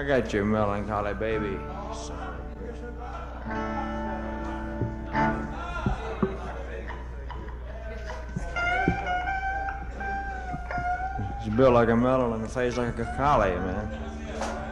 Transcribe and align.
I 0.00 0.02
got 0.02 0.32
your 0.32 0.46
melancholy 0.46 1.12
baby. 1.12 1.58
She's 11.44 11.52
built 11.52 11.74
like 11.74 11.90
a 11.90 11.96
melon 11.96 12.32
and 12.32 12.42
the 12.42 12.48
face 12.48 12.78
like 12.78 12.98
a 12.98 13.14
collie, 13.14 13.50
man. 13.50 14.69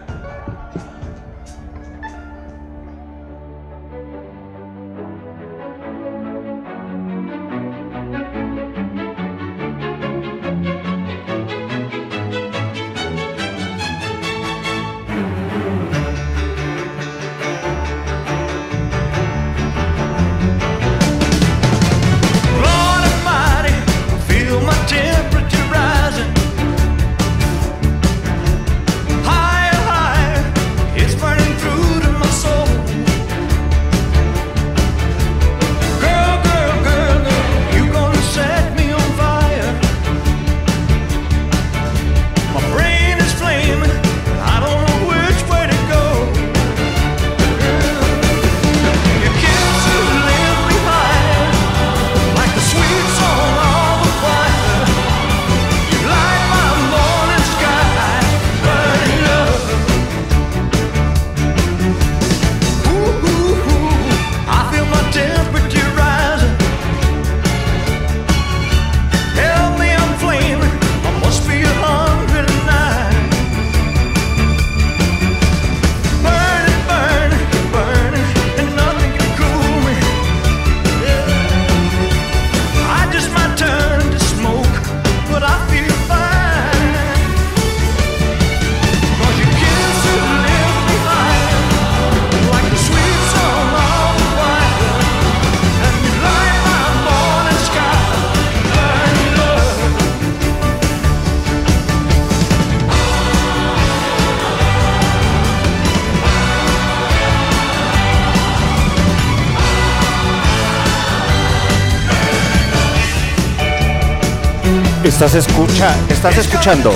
Estás, 115.19 115.35
escucha, 115.35 115.97
estás 116.09 116.39
escuchando 116.39 116.93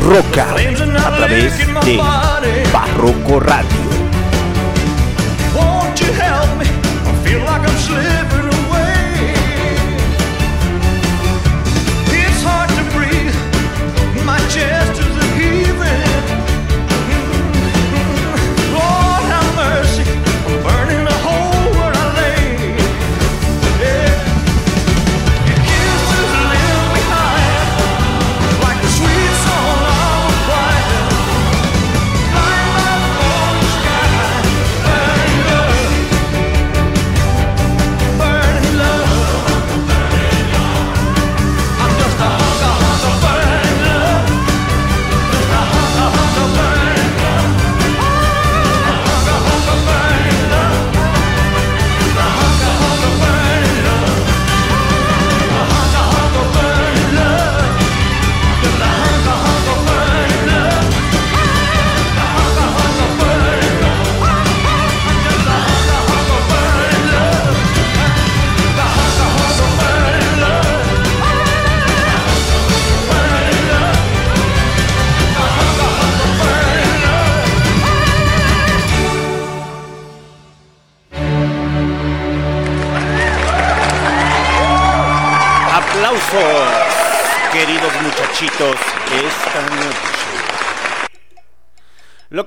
Roca 0.00 0.46
a 1.04 1.16
través 1.18 1.58
de 1.58 2.00
Barroco 2.72 3.38
Radio. 3.38 3.75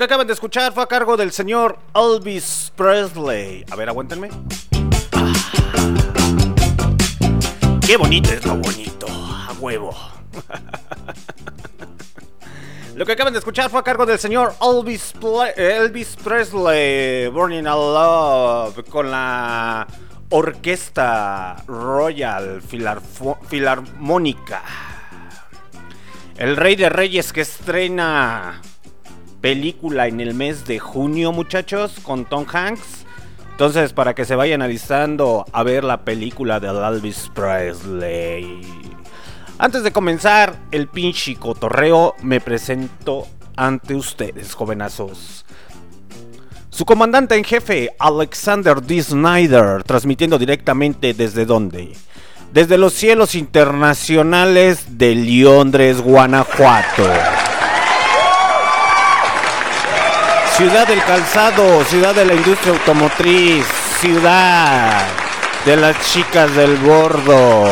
Acaban 0.09 0.25
de 0.25 0.33
escuchar 0.33 0.73
fue 0.73 0.81
a 0.81 0.87
cargo 0.87 1.15
del 1.17 1.31
señor 1.31 1.77
Elvis 1.93 2.73
Presley. 2.75 3.63
A 3.69 3.75
ver, 3.75 3.89
aguántenme. 3.89 4.31
Ah. 5.11 5.31
Qué 7.85 7.95
bonito 7.95 8.33
es 8.33 8.43
lo 8.43 8.55
bonito. 8.55 9.05
A 9.07 9.53
huevo. 9.59 9.95
Lo 12.95 13.05
que 13.05 13.11
acaban 13.11 13.33
de 13.33 13.39
escuchar 13.39 13.69
fue 13.69 13.79
a 13.79 13.83
cargo 13.83 14.07
del 14.07 14.17
señor 14.17 14.55
Elvis, 14.59 15.13
Elvis 15.55 16.17
Presley, 16.21 17.27
Burning 17.27 17.67
a 17.67 17.75
Love, 17.75 18.83
con 18.89 19.11
la 19.11 19.85
Orquesta 20.29 21.63
Royal 21.67 22.63
Filarmónica. 23.47 24.63
El 26.35 26.57
Rey 26.57 26.75
de 26.75 26.89
Reyes 26.89 27.31
que 27.31 27.41
estrena 27.41 28.59
película 29.41 30.07
en 30.07 30.19
el 30.19 30.33
mes 30.33 30.65
de 30.65 30.79
junio, 30.79 31.31
muchachos, 31.31 31.95
con 32.03 32.25
Tom 32.25 32.45
Hanks. 32.51 33.05
Entonces, 33.51 33.93
para 33.93 34.15
que 34.15 34.25
se 34.25 34.35
vayan 34.35 34.61
alistando 34.61 35.45
a 35.51 35.63
ver 35.63 35.83
la 35.83 36.01
película 36.01 36.59
de 36.59 36.67
Elvis 36.69 37.29
Presley. 37.33 38.61
Antes 39.57 39.83
de 39.83 39.91
comenzar 39.91 40.55
el 40.71 40.87
pinche 40.87 41.35
cotorreo, 41.35 42.15
me 42.21 42.39
presento 42.39 43.27
ante 43.57 43.95
ustedes, 43.95 44.53
jovenazos. 44.53 45.45
Su 46.69 46.85
comandante 46.85 47.35
en 47.35 47.43
jefe, 47.43 47.89
Alexander 47.99 48.81
D. 48.81 49.03
Snyder, 49.03 49.83
transmitiendo 49.83 50.37
directamente 50.37 51.13
desde 51.13 51.45
dónde? 51.45 51.91
Desde 52.53 52.77
los 52.77 52.93
cielos 52.93 53.35
internacionales 53.35 54.97
de 54.97 55.15
Londres, 55.15 55.99
Guanajuato. 55.99 57.03
Ciudad 60.59 60.85
del 60.85 61.01
calzado, 61.05 61.85
ciudad 61.85 62.13
de 62.13 62.25
la 62.25 62.33
industria 62.33 62.73
automotriz, 62.73 63.65
ciudad 64.01 65.07
de 65.65 65.77
las 65.77 66.11
chicas 66.11 66.53
del 66.53 66.75
bordo, 66.75 67.63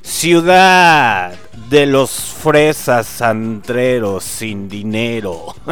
ciudad 0.00 1.32
de 1.68 1.86
los 1.86 2.12
fresas 2.12 3.08
santreros 3.08 4.22
sin 4.22 4.68
dinero. 4.68 5.56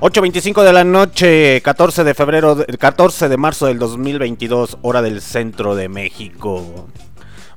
8.25 0.00 0.64
de 0.64 0.72
la 0.72 0.82
noche, 0.82 1.60
14 1.62 2.02
de 2.02 2.14
febrero, 2.14 2.56
14 2.76 3.28
de 3.28 3.36
marzo 3.36 3.66
del 3.66 3.78
2022, 3.78 4.78
hora 4.82 5.00
del 5.00 5.20
centro 5.20 5.76
de 5.76 5.88
México. 5.88 6.88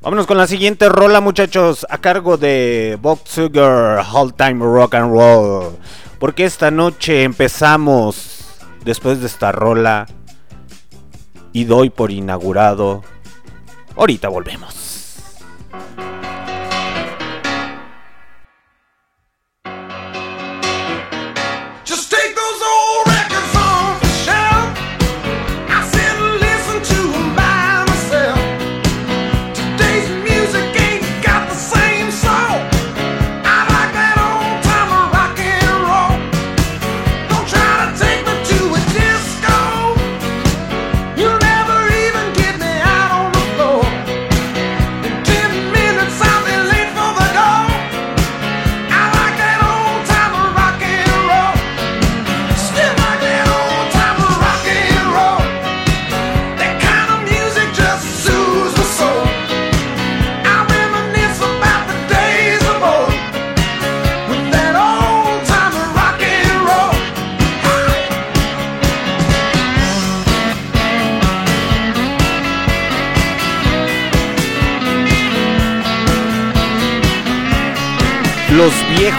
Vámonos 0.02 0.26
con 0.26 0.38
la 0.38 0.48
siguiente 0.48 0.90
rola, 0.90 1.22
muchachos, 1.22 1.86
a 1.88 2.00
cargo 2.00 2.36
de 2.36 2.98
Bob 3.00 3.20
Sugar, 3.24 4.04
All 4.12 4.34
Time 4.34 4.66
Rock 4.66 4.96
and 4.96 5.12
Roll. 5.12 5.78
Porque 6.18 6.44
esta 6.44 6.72
noche 6.72 7.22
empezamos, 7.22 8.58
después 8.84 9.20
de 9.20 9.28
esta 9.28 9.52
rola, 9.52 10.08
y 11.54 11.66
doy 11.66 11.92
por 11.92 12.10
inaugurado. 12.10 13.04
Ahorita 13.96 14.28
volvemos. 14.28 14.81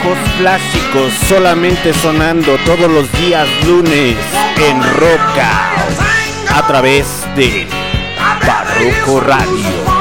Viejos 0.03 0.19
clásicos 0.39 1.13
solamente 1.29 1.93
sonando 1.95 2.57
todos 2.65 2.91
los 2.91 3.11
días 3.13 3.49
lunes 3.67 4.17
en 4.59 4.83
Roca 4.95 5.75
a 6.51 6.67
través 6.67 7.07
de 7.37 7.67
Barroco 8.47 9.21
Radio. 9.21 9.92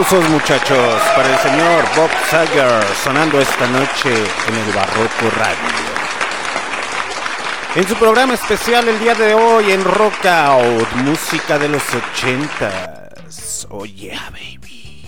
Aplausos 0.00 0.30
muchachos 0.30 1.02
para 1.14 1.30
el 1.30 1.38
señor 1.40 1.84
Bob 1.94 2.08
Sager 2.30 2.82
sonando 3.04 3.38
esta 3.38 3.68
noche 3.68 4.08
en 4.08 4.54
el 4.54 4.72
Barroco 4.74 5.28
Radio. 5.36 5.68
En 7.74 7.86
su 7.86 7.94
programa 7.96 8.32
especial 8.32 8.88
el 8.88 8.98
día 8.98 9.14
de 9.14 9.34
hoy 9.34 9.72
en 9.72 9.84
Rockout, 9.84 10.90
música 11.04 11.58
de 11.58 11.68
los 11.68 11.82
ochentas. 11.92 13.66
Yeah, 13.94 14.30
baby. 14.30 15.04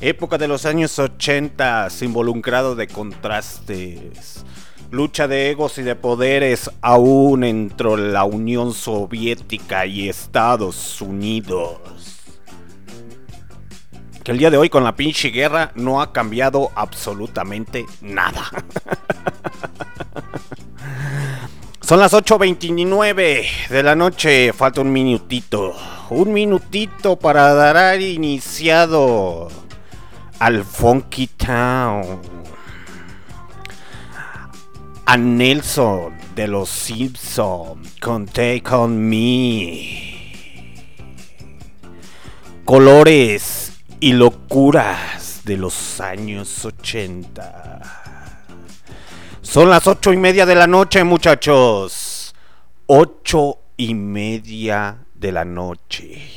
Época 0.00 0.38
de 0.38 0.48
los 0.48 0.64
años 0.64 0.98
ochentas, 0.98 2.00
involucrado 2.00 2.76
de 2.76 2.86
contrastes. 2.86 4.42
Lucha 4.90 5.28
de 5.28 5.50
egos 5.50 5.76
y 5.76 5.82
de 5.82 5.96
poderes 5.96 6.70
aún 6.80 7.44
entre 7.44 7.94
la 8.10 8.24
Unión 8.24 8.72
Soviética 8.72 9.84
y 9.84 10.08
Estados 10.08 11.02
Unidos 11.02 11.78
el 14.28 14.38
día 14.38 14.50
de 14.50 14.58
hoy 14.58 14.68
con 14.68 14.84
la 14.84 14.94
pinche 14.94 15.30
guerra 15.30 15.72
no 15.74 16.02
ha 16.02 16.12
cambiado 16.12 16.70
absolutamente 16.74 17.86
nada. 18.02 18.44
Son 21.80 21.98
las 21.98 22.12
8.29 22.12 23.68
de 23.70 23.82
la 23.82 23.94
noche, 23.94 24.52
falta 24.52 24.82
un 24.82 24.92
minutito. 24.92 25.74
Un 26.10 26.34
minutito 26.34 27.18
para 27.18 27.54
dar 27.54 28.00
iniciado 28.00 29.48
al 30.38 30.64
Funky 30.64 31.28
Town. 31.28 32.20
a 35.06 35.16
Nelson 35.16 36.12
de 36.36 36.48
los 36.48 36.68
Simpsons 36.68 37.96
con 37.98 38.26
Take 38.26 38.64
On 38.72 39.08
Me. 39.08 40.18
Colores 42.66 43.67
y 44.00 44.12
locuras 44.12 45.42
de 45.44 45.56
los 45.56 46.00
años 46.00 46.64
80. 46.64 48.44
Son 49.42 49.70
las 49.70 49.86
ocho 49.86 50.12
y 50.12 50.16
media 50.16 50.46
de 50.46 50.54
la 50.54 50.66
noche, 50.66 51.02
muchachos. 51.04 52.34
Ocho 52.86 53.58
y 53.76 53.94
media 53.94 54.98
de 55.14 55.32
la 55.32 55.44
noche. 55.44 56.30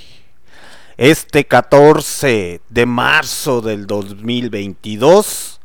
Este 0.97 1.45
14 1.45 2.61
de 2.69 2.85
marzo 2.85 3.61
del 3.61 3.87
2022 3.87 5.59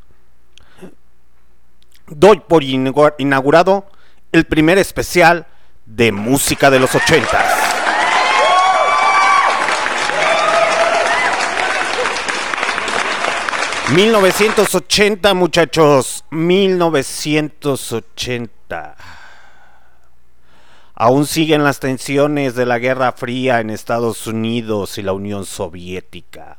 doy 2.09 2.41
por 2.41 2.63
inaugurado 2.63 3.87
el 4.33 4.45
primer 4.45 4.79
especial 4.79 5.47
de 5.85 6.13
música 6.13 6.71
de 6.71 6.79
los 6.79 6.95
ochentas. 6.95 7.66
...1980 13.89 15.35
muchachos... 15.35 16.25
...1980... 16.31 18.95
Aún 20.99 21.27
siguen 21.27 21.63
las 21.63 21.79
tensiones 21.79 22.55
de 22.55 22.67
la 22.67 22.79
Guerra 22.79 23.13
Fría 23.13 23.61
en 23.61 23.71
Estados 23.71 24.27
Unidos 24.27 24.97
y 24.97 25.03
la 25.03 25.13
Unión 25.13 25.45
Soviética. 25.45 26.57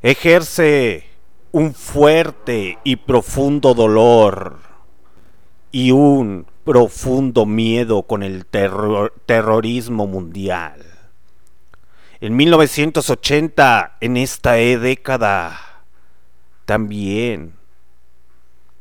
Ejerce 0.00 1.04
un 1.50 1.74
fuerte 1.74 2.78
y 2.84 2.94
profundo 2.96 3.74
dolor 3.74 4.60
y 5.72 5.90
un 5.90 6.46
profundo 6.64 7.44
miedo 7.44 8.04
con 8.04 8.22
el 8.22 8.46
terrorismo 8.46 10.06
mundial. 10.06 10.87
En 12.20 12.34
1980, 12.34 13.98
en 14.00 14.16
esta 14.16 14.54
década, 14.54 15.84
también 16.64 17.54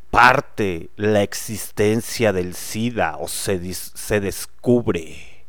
parte 0.09 0.89
la 0.95 1.21
existencia 1.21 2.33
del 2.33 2.55
SIDA 2.55 3.15
o 3.17 3.27
se, 3.27 3.75
se 3.75 4.19
descubre. 4.19 5.45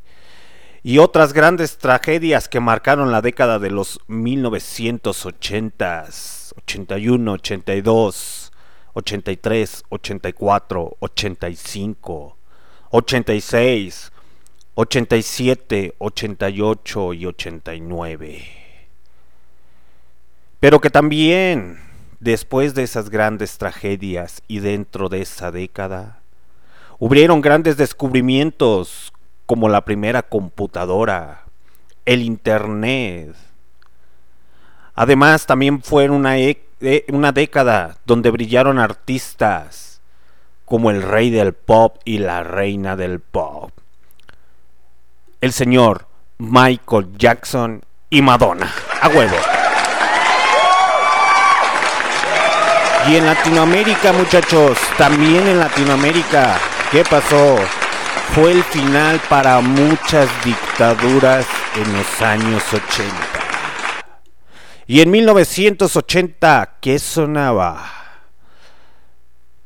Y 0.83 0.99
otras 0.99 1.33
grandes 1.33 1.79
tragedias 1.79 2.51
que 2.51 2.61
marcaron 2.61 3.11
la 3.11 3.23
década 3.23 3.59
de 3.59 3.71
los 3.71 4.01
1980s, 4.07 6.53
81, 6.59 7.33
82, 7.33 8.53
83, 8.93 9.85
84, 9.89 10.97
85, 11.01 12.37
86, 12.91 14.13
87, 14.81 15.97
88 15.99 17.13
y 17.15 17.27
89. 17.27 18.45
Pero 20.61 20.81
que 20.81 20.89
también, 20.89 21.81
después 22.21 22.75
de 22.75 22.85
esas 22.85 23.11
grandes 23.11 23.59
tragedias 23.59 24.41
y 24.47 24.61
dentro 24.61 25.09
de 25.09 25.23
esa 25.23 25.51
década, 25.51 26.21
hubieron 27.01 27.41
grandes 27.41 27.77
descubrimientos 27.77 29.13
como 29.47 29.69
la 29.69 29.85
primera 29.85 30.23
computadora, 30.23 31.43
el 32.05 32.23
Internet. 32.23 33.35
Además, 34.95 35.47
también 35.47 35.83
fue 35.83 36.09
una, 36.09 36.39
e, 36.39 36.63
eh, 36.83 37.05
una 37.09 37.33
década 37.33 37.97
donde 38.07 38.31
brillaron 38.31 38.79
artistas 38.79 40.01
como 40.65 40.93
el 40.93 41.03
rey 41.03 41.31
del 41.31 41.53
pop 41.53 41.97
y 42.05 42.19
la 42.19 42.45
reina 42.45 42.95
del 42.95 43.19
pop. 43.19 43.73
El 45.41 45.53
señor 45.53 46.07
Michael 46.39 47.09
Jackson 47.17 47.83
y 48.11 48.23
Madonna. 48.23 48.73
A 49.01 49.09
huevo. 49.09 49.37
Y 53.09 53.17
en 53.17 53.27
Latinoamérica, 53.27 54.13
muchachos, 54.13 54.79
también 54.99 55.47
en 55.47 55.59
Latinoamérica, 55.59 56.59
¿qué 56.91 57.05
pasó? 57.05 57.59
fue 58.35 58.53
el 58.53 58.63
final 58.65 59.21
para 59.29 59.61
muchas 59.61 60.29
dictaduras 60.45 61.47
en 61.77 61.93
los 61.93 62.23
años 62.23 62.63
80. 62.73 63.15
Y 64.87 65.01
en 65.01 65.11
1980, 65.11 66.77
¿qué 66.81 66.99
sonaba? 66.99 67.91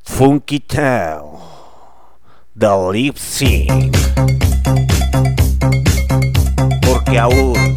Funky 0.05 0.61
Town, 0.61 1.39
The 2.59 2.93
Lip 2.93 3.17
Sync. 3.17 4.12
Porque 7.13 7.21
aún 7.21 7.77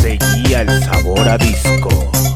seguía 0.00 0.62
el 0.62 0.82
sabor 0.82 1.28
a 1.28 1.38
disco. 1.38 2.31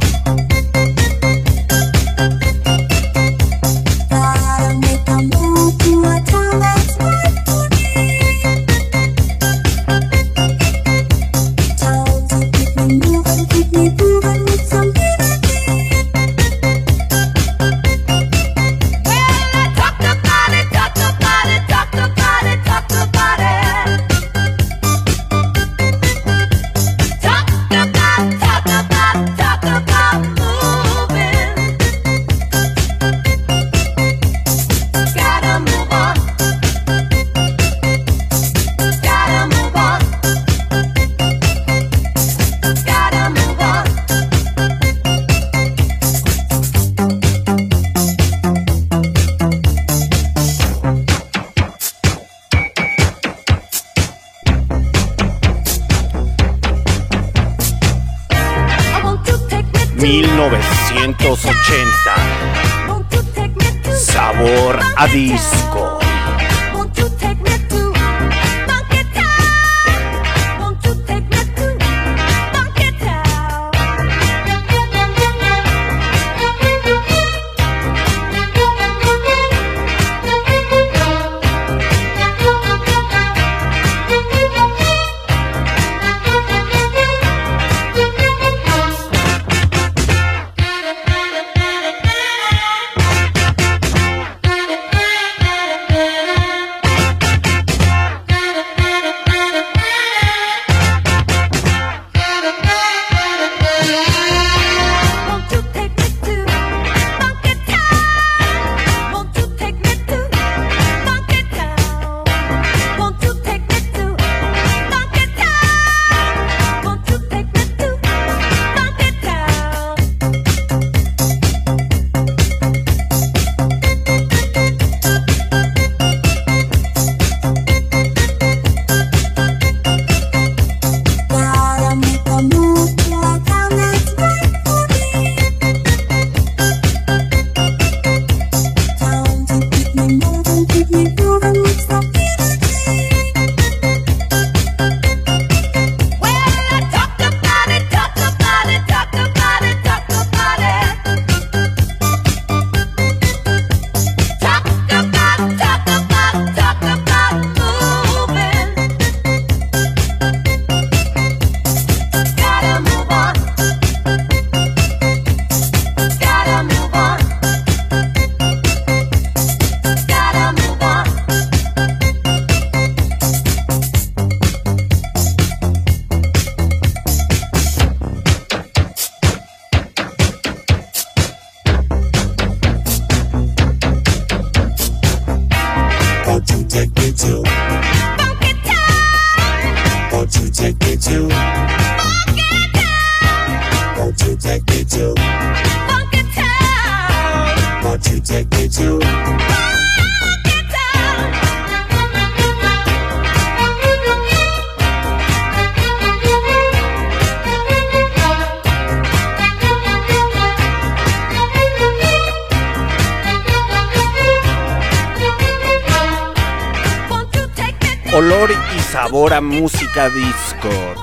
Sabor 63.95 64.79
a 64.97 65.07
disco. 65.09 65.96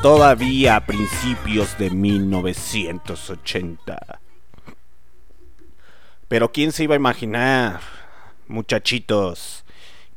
Todavía 0.04 0.76
a 0.76 0.86
principios 0.86 1.76
de 1.78 1.90
1980. 1.90 4.20
Pero 6.28 6.52
¿quién 6.52 6.74
se 6.74 6.84
iba 6.84 6.96
a 6.96 6.98
imaginar, 6.98 7.80
muchachitos? 8.48 9.64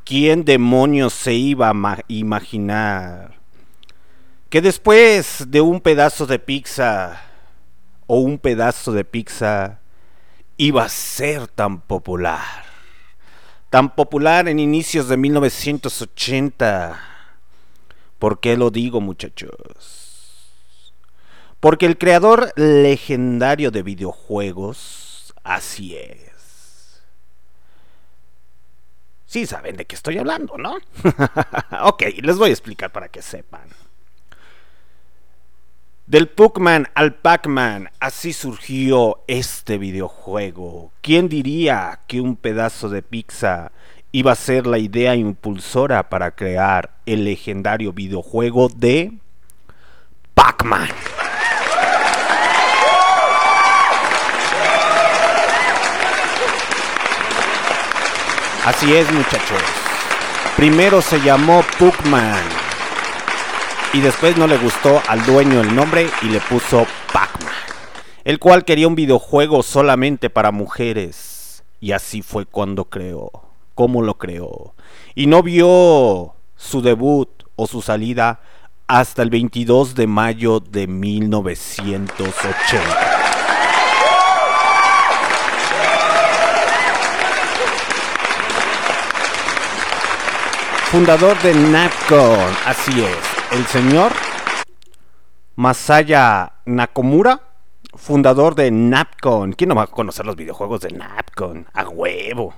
¿Quién 0.05 0.45
demonios 0.45 1.14
se 1.14 1.35
iba 1.35 1.71
a 1.71 1.99
imaginar 2.09 3.37
que 4.50 4.61
después 4.61 5.45
de 5.49 5.61
un 5.61 5.81
pedazo 5.81 6.26
de 6.26 6.40
pizza 6.40 7.23
o 8.09 8.19
un 8.19 8.38
pedazo 8.38 8.90
de 8.90 9.05
pizza 9.05 9.78
iba 10.57 10.85
a 10.85 10.88
ser 10.88 11.47
tan 11.47 11.81
popular? 11.81 12.66
tan 13.71 13.95
popular 13.95 14.49
en 14.49 14.59
inicios 14.59 15.07
de 15.09 15.16
1980. 15.16 17.15
¿Por 18.18 18.40
qué 18.40 18.56
lo 18.56 18.70
digo 18.70 19.00
muchachos? 19.00 20.46
Porque 21.61 21.87
el 21.87 21.99
creador 21.99 22.52
legendario 22.56 23.70
de 23.70 23.82
videojuegos, 23.82 25.34
así 25.43 25.97
es. 25.97 27.02
Sí 29.26 29.47
saben 29.47 29.76
de 29.76 29.84
qué 29.84 29.97
estoy 29.97 30.19
hablando, 30.19 30.56
¿no? 30.56 30.76
ok, 31.82 32.02
les 32.23 32.38
voy 32.38 32.50
a 32.50 32.52
explicar 32.52 32.93
para 32.93 33.08
que 33.08 33.23
sepan. 33.23 33.69
Del 36.06 36.28
Puckman 36.28 36.86
al 36.95 37.17
Pac-Man, 37.17 37.91
así 37.99 38.32
surgió 38.32 39.25
este 39.26 39.76
videojuego. 39.76 40.93
¿Quién 41.00 41.28
diría 41.28 42.02
que 42.06 42.21
un 42.21 42.36
pedazo 42.36 42.88
de 42.88 43.02
pizza 43.02 43.73
iba 44.17 44.33
a 44.33 44.35
ser 44.35 44.67
la 44.67 44.79
idea 44.79 45.15
impulsora 45.15 46.09
para 46.09 46.31
crear 46.31 46.97
el 47.05 47.26
legendario 47.26 47.93
videojuego 47.93 48.71
de 48.75 49.13
Pac-Man? 50.33 50.89
Así 58.65 58.95
es, 58.95 59.13
muchachos. 59.13 59.63
Primero 60.57 61.02
se 61.02 61.21
llamó 61.21 61.63
Puckman 61.79 62.43
y 63.93 64.00
después 64.00 64.39
no 64.39 64.47
le 64.47 64.57
gustó 64.57 65.02
al 65.09 65.26
dueño 65.26 65.61
el 65.61 65.75
nombre 65.75 66.09
y 66.23 66.31
le 66.31 66.41
puso 66.41 66.87
Pac-Man, 67.13 67.52
el 68.25 68.39
cual 68.39 68.65
quería 68.65 68.89
un 68.89 68.95
videojuego 68.95 69.63
solamente 69.63 70.31
para 70.31 70.52
mujeres. 70.52 71.63
Y 71.81 71.93
así 71.93 72.23
fue 72.23 72.47
cuando 72.47 72.87
creó, 72.87 73.46
cómo 73.76 74.02
lo 74.02 74.19
creó. 74.19 74.75
Y 75.15 75.28
no 75.28 75.45
vio 75.45 76.34
su 76.56 76.82
debut 76.82 77.45
o 77.54 77.69
su 77.69 77.82
salida 77.82 78.41
hasta 78.89 79.23
el 79.23 79.30
22 79.30 79.95
de 79.95 80.08
mayo 80.08 80.58
de 80.58 80.89
1980. 80.89 82.82
Fundador 90.91 91.39
de 91.43 91.54
Napcon, 91.54 92.56
así 92.65 93.04
es 93.04 93.19
el 93.50 93.67
señor 93.67 94.12
Masaya 95.56 96.52
Nakamura, 96.65 97.41
fundador 97.95 98.54
de 98.54 98.71
Napcon. 98.71 99.52
¿Quién 99.52 99.69
no 99.69 99.75
va 99.75 99.82
a 99.82 99.89
conocer 99.89 100.25
los 100.25 100.36
videojuegos 100.36 100.80
de 100.80 100.93
Napcon? 100.93 101.67
A 101.75 101.86
huevo. 101.89 102.54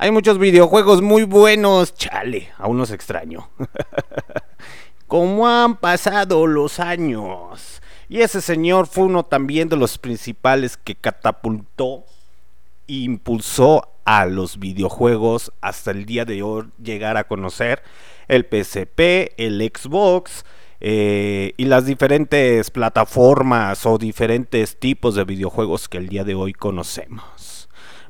Hay 0.00 0.12
muchos 0.12 0.38
videojuegos 0.38 1.02
muy 1.02 1.24
buenos, 1.24 1.92
chale, 1.92 2.50
aún 2.56 2.78
los 2.78 2.92
extraño. 2.92 3.50
Como 5.08 5.48
han 5.48 5.74
pasado 5.74 6.46
los 6.46 6.78
años. 6.78 7.82
Y 8.08 8.20
ese 8.20 8.40
señor 8.40 8.86
fue 8.86 9.06
uno 9.06 9.24
también 9.24 9.68
de 9.68 9.76
los 9.76 9.98
principales 9.98 10.76
que 10.76 10.94
catapultó 10.94 12.04
e 12.86 12.92
impulsó 12.92 13.88
a 14.04 14.26
los 14.26 14.60
videojuegos 14.60 15.52
hasta 15.60 15.90
el 15.90 16.06
día 16.06 16.24
de 16.24 16.44
hoy 16.44 16.68
llegar 16.80 17.16
a 17.16 17.24
conocer 17.24 17.82
el 18.28 18.44
PSP, 18.44 19.34
el 19.36 19.60
Xbox 19.60 20.44
eh, 20.80 21.54
y 21.56 21.64
las 21.64 21.86
diferentes 21.86 22.70
plataformas 22.70 23.84
o 23.84 23.98
diferentes 23.98 24.78
tipos 24.78 25.16
de 25.16 25.24
videojuegos 25.24 25.88
que 25.88 25.98
el 25.98 26.08
día 26.08 26.22
de 26.22 26.36
hoy 26.36 26.52
conocemos. 26.52 27.37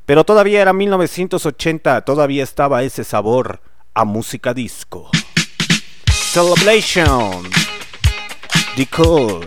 Pero 0.09 0.23
todavía 0.23 0.63
era 0.63 0.73
1980, 0.73 2.01
todavía 2.01 2.41
estaba 2.41 2.81
ese 2.81 3.03
sabor 3.03 3.61
a 3.93 4.05
música 4.05 4.55
disco. 4.55 5.11
Celebration, 6.31 7.47
The 8.75 8.87
Cool, 8.87 9.45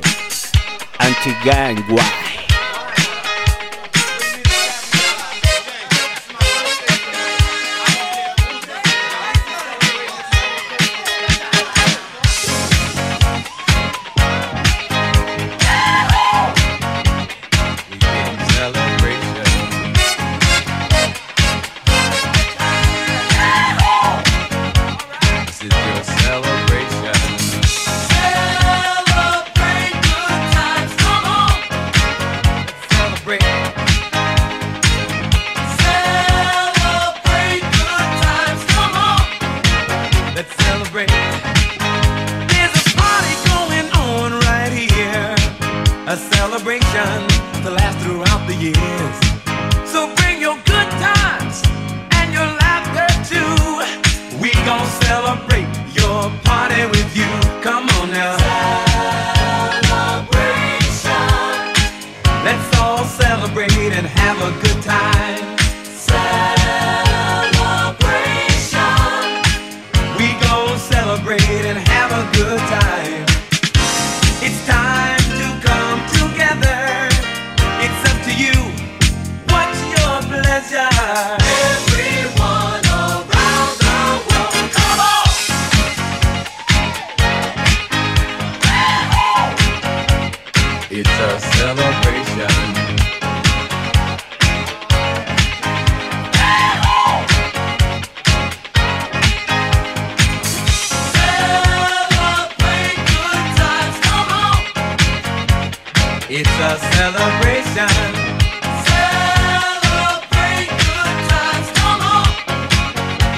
Anti-Gang 0.98 1.84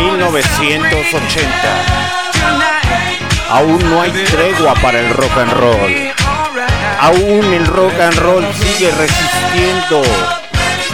1980. 0.00 1.50
tonight. 2.32 3.20
Aún 3.50 3.78
no 3.90 4.00
hay 4.00 4.10
tregua 4.12 4.74
para 4.74 5.00
el 5.00 5.10
rock 5.14 5.36
and 5.36 5.52
roll. 5.52 6.12
Aún 7.00 7.52
el 7.52 7.66
rock 7.66 7.92
and 8.00 8.16
roll 8.18 8.44
sigue 8.54 8.90
resistiendo 8.92 10.02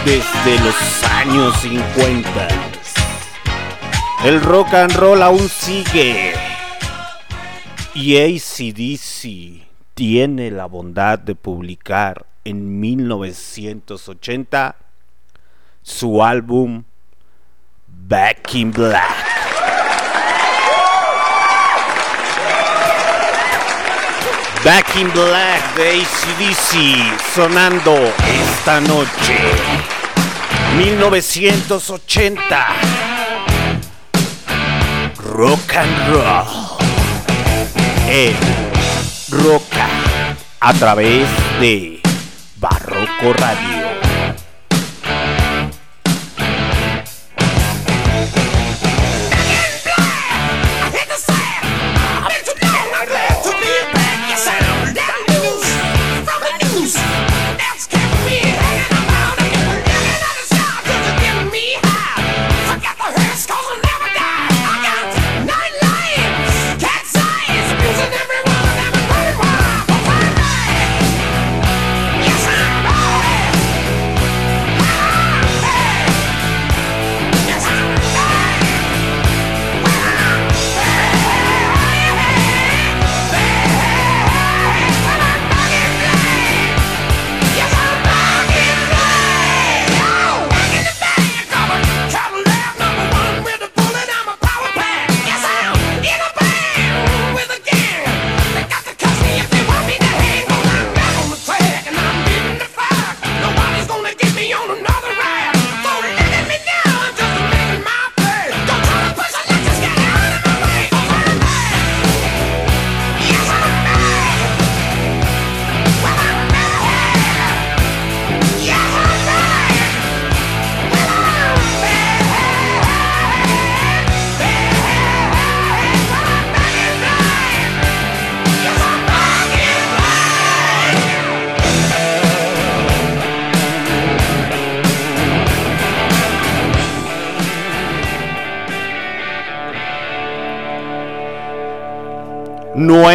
desde 0.03 0.59
los 0.63 0.75
años 1.03 1.55
50. 1.61 2.47
El 4.25 4.41
rock 4.41 4.73
and 4.73 4.95
roll 4.95 5.21
aún 5.21 5.47
sigue. 5.47 6.33
Y 7.93 8.17
ACDC 8.17 9.67
tiene 9.93 10.51
la 10.51 10.65
bondad 10.65 11.17
de 11.19 11.35
publicar 11.35 12.25
en 12.43 12.79
1980 12.79 14.75
su 15.81 16.23
álbum 16.23 16.83
Back 18.05 18.55
in 18.55 18.71
Black. 18.71 19.25
Back 24.63 24.95
in 24.95 25.11
Black 25.11 25.75
de 25.75 26.01
ACDC 26.01 27.19
sonando 27.33 28.13
esta 28.25 28.79
noche. 28.79 29.37
1980. 30.77 32.67
Rock 35.33 35.75
and 35.75 36.07
roll. 36.09 36.77
En 38.07 38.35
Roca 39.29 39.87
a 40.59 40.73
través 40.73 41.27
de 41.59 42.01
Barroco 42.59 43.33
Radio. 43.33 43.86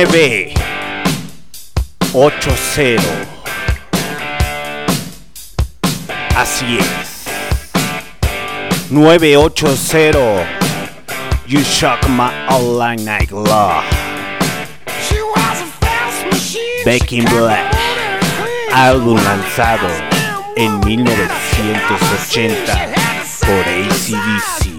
Nueve 0.05 0.53
ocho 2.13 2.51
cero. 2.75 3.03
Así 6.35 6.79
es. 6.79 7.27
980 8.91 10.45
You 11.47 11.61
Shock 11.61 12.09
My 12.09 12.33
All 12.49 12.97
Night 13.05 13.31
Love 13.31 13.85
Back 16.85 17.13
in 17.13 17.25
Black. 17.27 17.73
Álbum 18.73 19.23
lanzado 19.23 19.87
en 20.57 20.81
1980 20.81 22.89
por 23.47 23.69
ACDC 23.69 24.72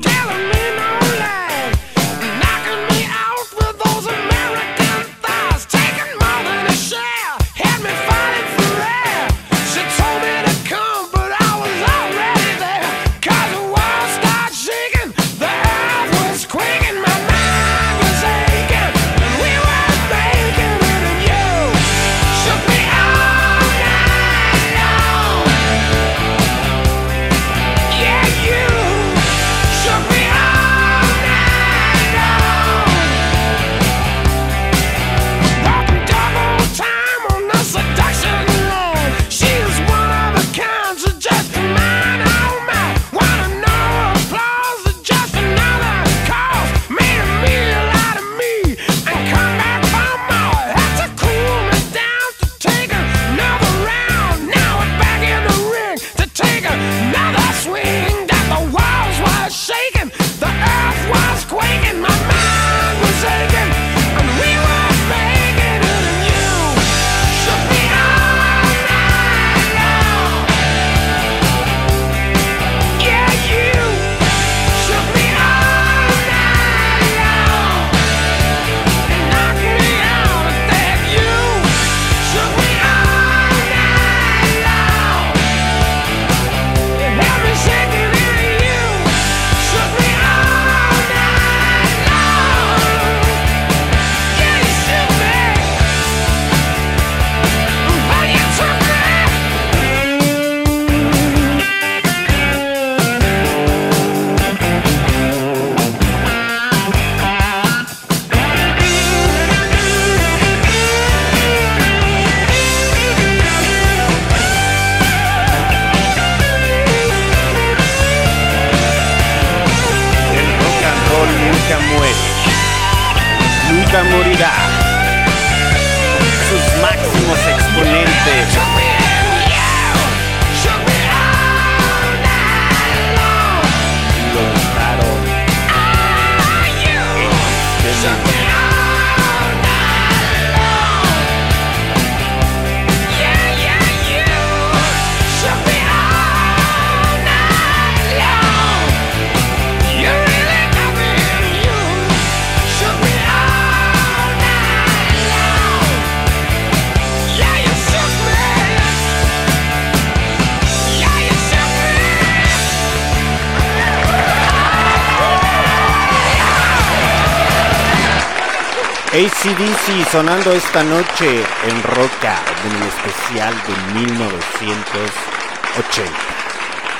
sonando 170.13 170.51
esta 170.51 170.83
noche 170.83 171.39
en 171.39 171.81
Roca 171.81 172.37
en 172.67 172.75
el 172.75 172.83
especial 172.87 173.55
de 173.65 173.73
1980. 173.99 176.11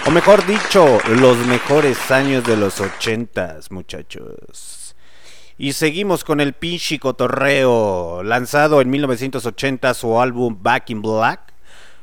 O 0.08 0.12
mejor 0.12 0.44
dicho, 0.48 0.98
los 1.10 1.38
mejores 1.46 2.10
años 2.10 2.44
de 2.44 2.58
los 2.58 2.82
80, 2.82 3.60
muchachos. 3.70 4.96
Y 5.60 5.74
seguimos 5.74 6.24
con 6.24 6.42
el 6.42 6.54
pinche 6.54 6.98
cotorreo, 6.98 8.24
lanzado 8.24 8.82
en 8.82 8.90
1980 8.90 9.94
su 9.94 10.20
álbum 10.20 10.58
Back 10.64 10.90
in 10.90 11.04
Black, 11.04 11.54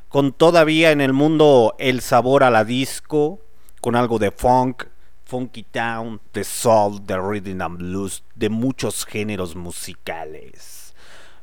con 0.09 0.33
todavía 0.33 0.93
en 0.93 1.01
el 1.01 1.13
mundo 1.13 1.75
el 1.81 2.03
sabor 2.03 2.45
a 2.45 2.51
la 2.51 2.65
disco, 2.65 3.41
con 3.81 3.97
algo 3.97 4.21
de 4.21 4.31
funk, 4.31 4.85
funky 5.25 5.65
town, 5.65 6.21
de 6.33 6.45
soul, 6.45 7.05
de 7.05 7.19
rhythm 7.19 7.63
and 7.63 7.79
blues, 7.79 8.23
de 8.37 8.49
muchos 8.49 9.05
géneros 9.05 9.57
musicales. 9.57 10.80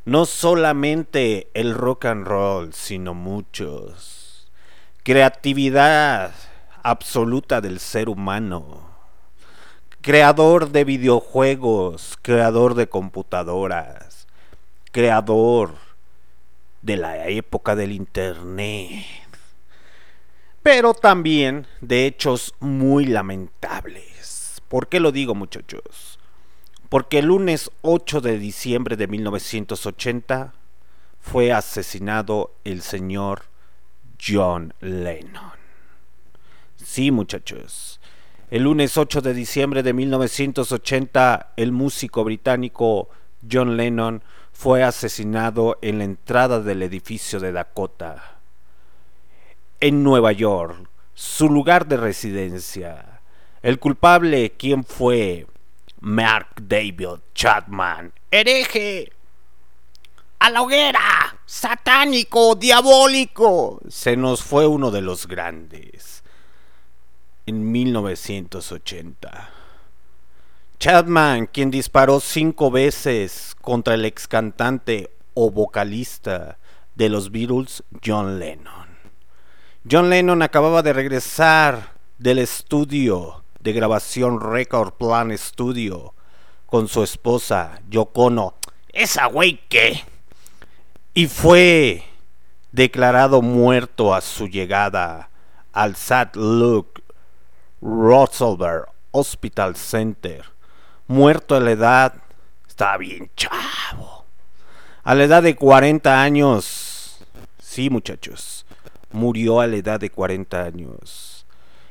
No 0.07 0.25
solamente 0.25 1.49
el 1.53 1.73
rock 1.73 2.05
and 2.05 2.25
roll, 2.25 2.71
sino 2.71 3.13
muchos. 3.13 4.47
Creatividad 5.03 6.31
absoluta 6.81 7.59
del 7.59 7.81
ser 7.81 8.07
humano. 8.07 8.87
Creador 9.99 10.69
de 10.71 10.85
videojuegos, 10.85 12.17
creador 12.21 12.75
de 12.75 12.87
computadoras, 12.87 14.27
creador 14.93 15.73
de 16.81 16.95
la 16.95 17.27
época 17.27 17.75
del 17.75 17.91
internet 17.91 19.05
pero 20.63 20.93
también 20.93 21.65
de 21.79 22.05
hechos 22.05 22.53
muy 22.59 23.05
lamentables. 23.05 24.61
¿Por 24.67 24.89
qué 24.89 24.99
lo 24.99 25.13
digo 25.13 25.33
muchachos? 25.33 26.16
Porque 26.89 27.19
el 27.19 27.25
lunes 27.25 27.71
8 27.81 28.21
de 28.21 28.39
diciembre 28.39 28.95
de 28.95 29.07
1980 29.07 30.53
fue 31.19 31.51
asesinado 31.51 32.53
el 32.63 32.81
señor 32.81 33.43
John 34.25 34.73
Lennon. 34.79 35.51
Sí 36.77 37.11
muchachos, 37.11 37.99
el 38.49 38.63
lunes 38.63 38.97
8 38.97 39.21
de 39.21 39.33
diciembre 39.33 39.83
de 39.83 39.93
1980 39.93 41.53
el 41.57 41.71
músico 41.73 42.23
británico 42.23 43.09
John 43.51 43.75
Lennon 43.75 44.23
fue 44.53 44.83
asesinado 44.83 45.77
en 45.81 45.97
la 45.97 46.05
entrada 46.05 46.61
del 46.61 46.81
edificio 46.83 47.39
de 47.39 47.51
Dakota 47.51 48.37
en 49.79 50.03
Nueva 50.03 50.31
York, 50.31 50.89
su 51.13 51.49
lugar 51.49 51.87
de 51.87 51.97
residencia. 51.97 53.21
El 53.61 53.79
culpable, 53.79 54.53
¿quién 54.57 54.83
fue? 54.83 55.47
Mark 55.99 56.61
David 56.61 57.21
Chapman, 57.33 58.13
hereje, 58.31 59.11
a 60.39 60.49
la 60.49 60.61
hoguera, 60.61 61.39
satánico, 61.45 62.55
diabólico. 62.55 63.79
Se 63.89 64.15
nos 64.15 64.43
fue 64.43 64.67
uno 64.67 64.91
de 64.91 65.01
los 65.01 65.27
grandes 65.27 66.23
en 67.47 67.71
1980. 67.71 69.49
Chapman, 70.79 71.47
quien 71.47 71.71
disparó 71.71 72.19
cinco 72.19 72.69
veces 72.69 73.55
contra 73.61 73.95
el 73.95 74.05
ex 74.05 74.27
cantante 74.27 75.09
o 75.33 75.49
vocalista 75.49 76.59
de 76.93 77.09
los 77.09 77.31
Beatles, 77.31 77.83
John 78.05 78.37
Lennon. 78.37 78.87
John 79.89 80.09
Lennon 80.09 80.43
acababa 80.43 80.83
de 80.83 80.93
regresar 80.93 81.93
del 82.19 82.39
estudio 82.39 83.43
de 83.67 83.73
grabación 83.73 84.39
Record 84.39 84.93
Plan 84.93 85.37
Studio 85.37 86.13
con 86.67 86.87
su 86.87 87.03
esposa 87.03 87.81
Yokono. 87.89 88.53
¿Esa 88.93 89.25
güey 89.25 89.59
qué? 89.67 90.05
Y 91.13 91.27
fue 91.27 92.05
declarado 92.71 93.41
muerto 93.41 94.15
a 94.15 94.21
su 94.21 94.47
llegada 94.47 95.29
al 95.73 95.95
St. 95.95 96.29
Luke 96.35 97.01
Roosevelt 97.81 98.85
Hospital 99.11 99.75
Center. 99.75 100.45
Muerto 101.07 101.53
a 101.53 101.59
la 101.59 101.71
edad, 101.71 102.13
estaba 102.69 102.95
bien 102.95 103.29
chavo. 103.35 104.23
A 105.03 105.13
la 105.13 105.25
edad 105.25 105.43
de 105.43 105.57
40 105.57 106.21
años. 106.21 107.17
Sí, 107.59 107.89
muchachos 107.89 108.65
murió 109.11 109.59
a 109.59 109.67
la 109.67 109.75
edad 109.75 109.99
de 109.99 110.09
40 110.09 110.63
años, 110.63 111.36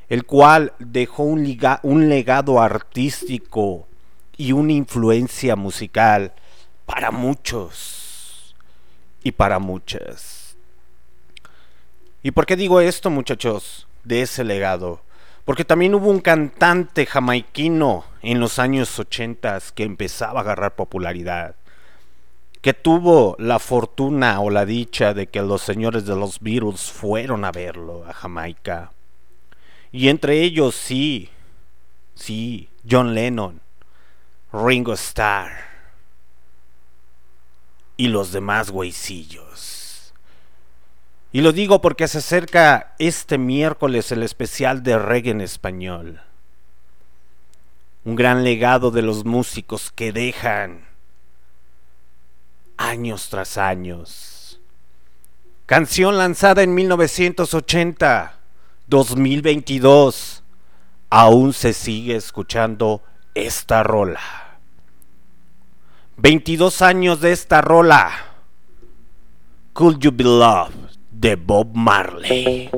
el 0.09 0.25
cual 0.25 0.73
dejó 0.79 1.23
un, 1.23 2.09
legado 2.09 2.61
artístico 2.61 3.87
y 4.37 4.51
una 4.51 4.73
influencia 4.73 5.55
musical 5.55 6.33
para 6.85 7.11
muchos 7.11 8.55
y 9.23 9.31
para 9.31 9.59
muchas. 9.59 10.55
¿Y 12.23 12.31
por 12.31 12.45
qué 12.45 12.55
digo 12.55 12.79
esto, 12.81 13.09
muchachos, 13.09 13.87
de 14.03 14.21
ese 14.21 14.43
legado? 14.43 15.01
Porque 15.45 15.65
también 15.65 15.95
hubo 15.95 16.09
un 16.09 16.19
cantante 16.19 17.05
jamaiquino 17.05 18.05
en 18.21 18.39
los 18.39 18.59
años 18.59 18.97
80 18.99 19.59
que 19.75 19.83
empezaba 19.83 20.39
a 20.39 20.43
agarrar 20.43 20.75
popularidad 20.75 21.55
que 22.61 22.73
tuvo 22.73 23.35
la 23.39 23.59
fortuna 23.59 24.41
o 24.41 24.49
la 24.49 24.65
dicha 24.65 25.13
de 25.13 25.27
que 25.27 25.41
los 25.41 25.61
señores 25.61 26.05
de 26.05 26.15
los 26.15 26.41
Beatles 26.41 26.91
fueron 26.91 27.45
a 27.45 27.51
verlo 27.53 28.03
a 28.05 28.11
Jamaica. 28.11 28.91
Y 29.97 30.09
entre 30.09 30.43
ellos 30.43 30.75
sí, 30.75 31.27
sí, 32.13 32.69
John 32.87 33.15
Lennon, 33.15 33.59
Ringo 34.53 34.93
Starr 34.93 35.49
y 37.97 38.09
los 38.09 38.31
demás 38.31 38.69
güeycillos. 38.69 40.13
Y 41.31 41.41
lo 41.41 41.51
digo 41.51 41.81
porque 41.81 42.07
se 42.07 42.19
acerca 42.19 42.93
este 42.99 43.39
miércoles 43.39 44.11
el 44.11 44.21
especial 44.21 44.83
de 44.83 44.99
reggae 44.99 45.31
en 45.31 45.41
español. 45.41 46.21
Un 48.05 48.15
gran 48.15 48.43
legado 48.43 48.91
de 48.91 49.01
los 49.01 49.25
músicos 49.25 49.89
que 49.89 50.11
dejan 50.11 50.85
años 52.77 53.29
tras 53.29 53.57
años. 53.57 54.59
Canción 55.65 56.19
lanzada 56.19 56.61
en 56.61 56.75
1980, 56.75 58.36
2022. 58.87 60.43
Aún 61.09 61.53
se 61.53 61.73
sigue 61.73 62.15
escuchando 62.15 63.01
esta 63.33 63.83
rola. 63.83 64.19
22 66.17 66.81
años 66.81 67.21
de 67.21 67.31
esta 67.31 67.61
rola. 67.61 68.11
Could 69.73 69.99
You 69.99 70.11
Be 70.11 70.23
Loved 70.23 70.97
de 71.11 71.35
Bob 71.35 71.75
Marley. 71.75 72.69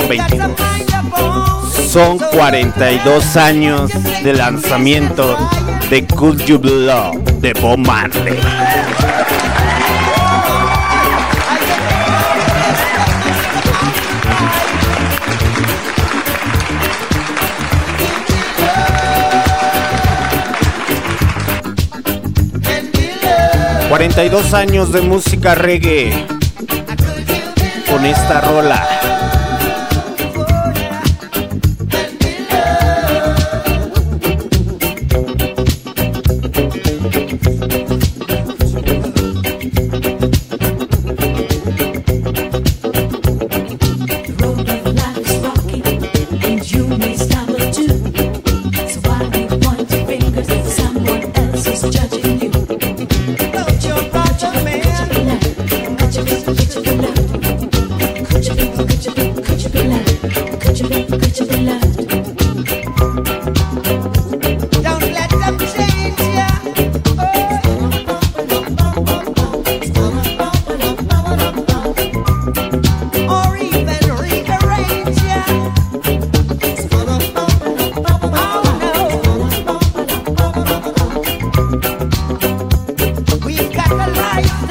22. 0.00 0.56
Son 1.90 2.18
42 2.18 3.36
años 3.36 3.90
de 4.24 4.32
lanzamiento 4.32 5.36
de 5.90 6.06
Could 6.06 6.42
You 6.44 6.58
Love 6.62 7.18
de 7.40 7.52
Bob 7.54 7.78
Marley. 7.78 8.38
...42 23.90 24.54
años 24.54 24.90
de 24.90 25.02
música 25.02 25.54
reggae... 25.54 26.26
...con 27.86 28.06
esta 28.06 28.40
rola 28.40 29.01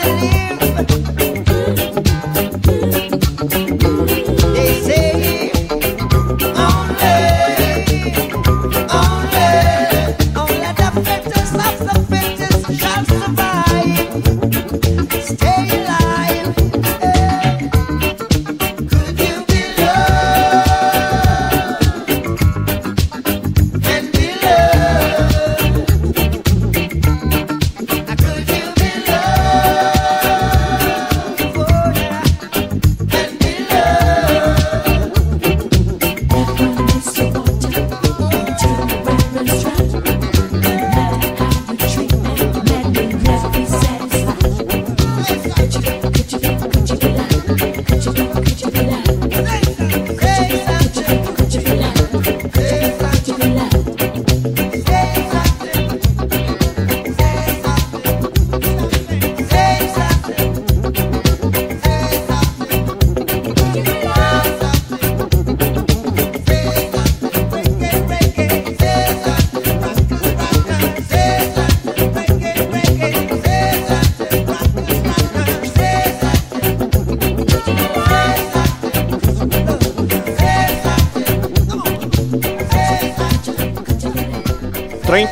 Saturday. 0.01 0.40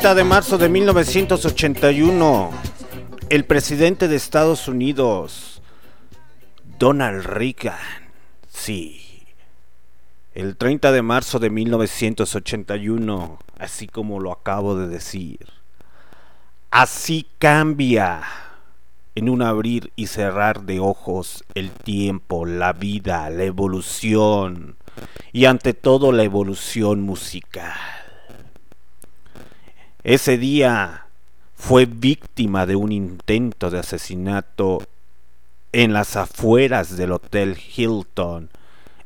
30 0.00 0.14
de 0.14 0.24
marzo 0.24 0.56
de 0.56 0.70
1981, 0.70 2.50
el 3.28 3.44
presidente 3.44 4.08
de 4.08 4.16
Estados 4.16 4.66
Unidos, 4.66 5.60
Donald 6.78 7.22
Reagan, 7.22 7.76
sí, 8.48 9.26
el 10.32 10.56
30 10.56 10.92
de 10.92 11.02
marzo 11.02 11.38
de 11.38 11.50
1981, 11.50 13.38
así 13.58 13.88
como 13.88 14.20
lo 14.20 14.32
acabo 14.32 14.74
de 14.74 14.88
decir, 14.88 15.46
así 16.70 17.26
cambia 17.38 18.22
en 19.14 19.28
un 19.28 19.42
abrir 19.42 19.92
y 19.96 20.06
cerrar 20.06 20.62
de 20.62 20.80
ojos 20.80 21.44
el 21.54 21.70
tiempo, 21.72 22.46
la 22.46 22.72
vida, 22.72 23.28
la 23.28 23.44
evolución 23.44 24.78
y 25.30 25.44
ante 25.44 25.74
todo 25.74 26.10
la 26.10 26.22
evolución 26.22 27.02
musical. 27.02 27.74
Ese 30.10 30.38
día 30.38 31.06
fue 31.54 31.86
víctima 31.86 32.66
de 32.66 32.74
un 32.74 32.90
intento 32.90 33.70
de 33.70 33.78
asesinato 33.78 34.82
en 35.70 35.92
las 35.92 36.16
afueras 36.16 36.96
del 36.96 37.12
Hotel 37.12 37.56
Hilton 37.56 38.50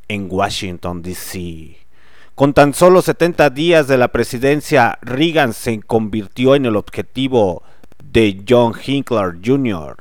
en 0.08 0.28
Washington, 0.30 1.02
D.C. 1.02 1.76
Con 2.34 2.54
tan 2.54 2.72
solo 2.72 3.02
70 3.02 3.50
días 3.50 3.86
de 3.86 3.98
la 3.98 4.08
presidencia, 4.08 4.98
Reagan 5.02 5.52
se 5.52 5.78
convirtió 5.82 6.54
en 6.54 6.64
el 6.64 6.74
objetivo 6.74 7.62
de 8.02 8.42
John 8.48 8.72
Hinckley 8.72 9.42
Jr. 9.44 9.96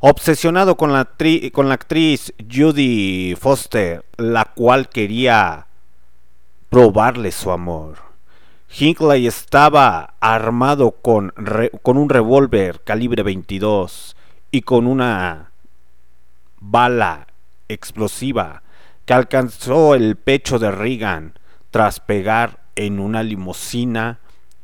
Obsesionado 0.00 0.76
con 0.76 0.92
la, 0.92 1.08
con 1.52 1.68
la 1.68 1.74
actriz 1.74 2.34
Judy 2.52 3.36
Foster, 3.38 4.04
la 4.16 4.44
cual 4.56 4.88
quería 4.88 5.68
probarle 6.68 7.30
su 7.30 7.52
amor. 7.52 8.13
Hinckley 8.76 9.28
estaba 9.28 10.14
armado 10.18 10.90
con, 10.90 11.32
con 11.82 11.96
un 11.96 12.08
revólver 12.08 12.82
calibre 12.82 13.22
22 13.22 14.16
y 14.50 14.62
con 14.62 14.88
una 14.88 15.52
bala 16.58 17.28
explosiva 17.68 18.62
que 19.04 19.14
alcanzó 19.14 19.94
el 19.94 20.16
pecho 20.16 20.58
de 20.58 20.72
Reagan 20.72 21.38
tras 21.70 22.00
pegar 22.00 22.64
en 22.74 22.98
una 22.98 23.22
limusina 23.22 24.18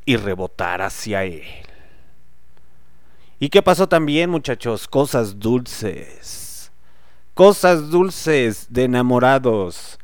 y 0.05 0.17
rebotar 0.17 0.83
hacia 0.83 1.23
él. 1.23 1.45
¿Y 3.39 3.49
qué 3.49 3.63
pasó 3.63 3.89
también, 3.89 4.29
muchachos? 4.29 4.89
Cosas 4.89 5.39
dulces. 5.39 6.73
Cosas 7.35 7.91
dulces 7.91 8.67
de 8.71 8.85
enamorados, 8.85 9.99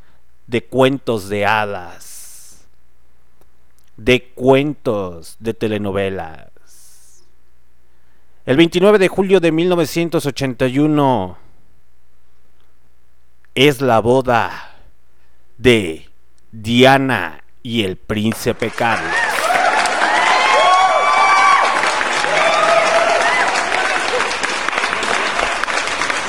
de 0.46 0.64
cuentos 0.64 1.28
de 1.28 1.44
hadas, 1.44 2.15
de 3.96 4.30
cuentos 4.34 5.36
de 5.38 5.54
telenovelas. 5.54 7.24
El 8.44 8.56
29 8.56 8.98
de 8.98 9.08
julio 9.08 9.40
de 9.40 9.52
1981 9.52 11.38
es 13.54 13.80
la 13.80 14.00
boda 14.00 14.76
de 15.58 16.08
Diana 16.52 17.42
y 17.62 17.82
el 17.82 17.96
príncipe 17.96 18.70
Carlos. 18.70 19.14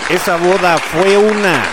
Esa 0.09 0.37
boda 0.37 0.77
fue 0.77 1.17
una 1.17 1.63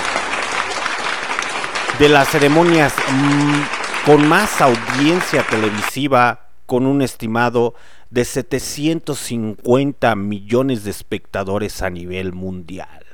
de 2.01 2.09
las 2.09 2.29
ceremonias 2.29 2.93
mm, 3.09 3.84
con 4.07 4.29
más 4.29 4.61
audiencia 4.61 5.47
televisiva, 5.49 6.49
con 6.67 6.85
un 6.85 7.01
estimado 7.01 7.75
de 8.11 8.27
750 8.27 10.15
millones 10.15 10.85
de 10.85 10.91
espectadores 10.91 11.81
a 11.81 11.89
nivel 11.89 12.35
mundial. 12.35 13.07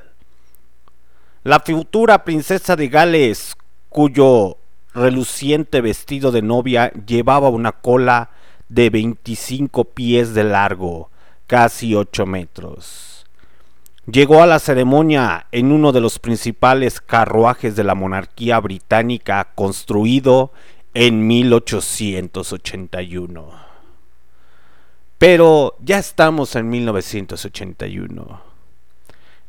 La 1.43 1.61
futura 1.61 2.25
princesa 2.25 2.75
de 2.75 2.89
Gales, 2.89 3.55
cuyo 3.87 4.57
reluciente 4.93 5.79
vestido 5.79 6.29
de 6.33 6.41
novia 6.41 6.91
llevaba 7.07 7.47
una 7.47 7.71
cola 7.71 8.31
de 8.67 8.89
25 8.89 9.85
pies 9.85 10.33
de 10.33 10.43
largo, 10.43 11.09
casi 11.47 11.95
8 11.95 12.25
metros. 12.25 13.25
Llegó 14.07 14.43
a 14.43 14.47
la 14.47 14.59
ceremonia 14.59 15.47
en 15.53 15.71
uno 15.71 15.93
de 15.93 16.01
los 16.01 16.19
principales 16.19 16.99
carruajes 16.99 17.77
de 17.77 17.85
la 17.85 17.95
monarquía 17.95 18.59
británica 18.59 19.53
construido 19.55 20.51
en 20.93 21.27
1881. 21.27 23.71
Pero 25.17 25.75
ya 25.79 25.97
estamos 25.99 26.55
en 26.55 26.69
1981. 26.69 28.41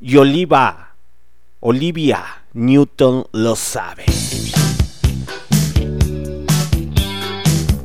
Y 0.01 0.17
Oliva, 0.17 0.95
Olivia 1.61 2.25
Newton 2.53 3.27
lo 3.33 3.57
sabe. 3.57 4.05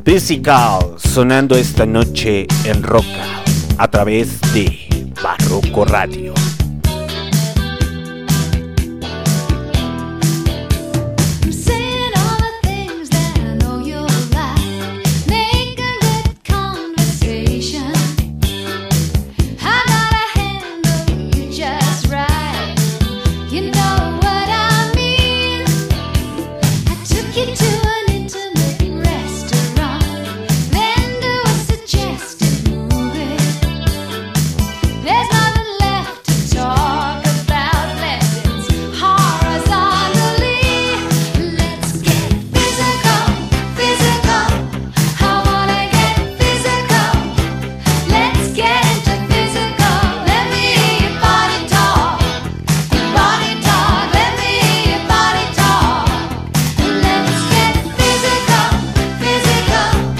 Physical 0.03 0.95
sonando 0.97 1.55
esta 1.55 1.85
noche 1.85 2.47
en 2.65 2.83
Roca 2.83 3.43
a 3.77 3.89
través 3.89 4.41
de 4.53 5.13
Barroco 5.21 5.85
Radio. 5.85 6.33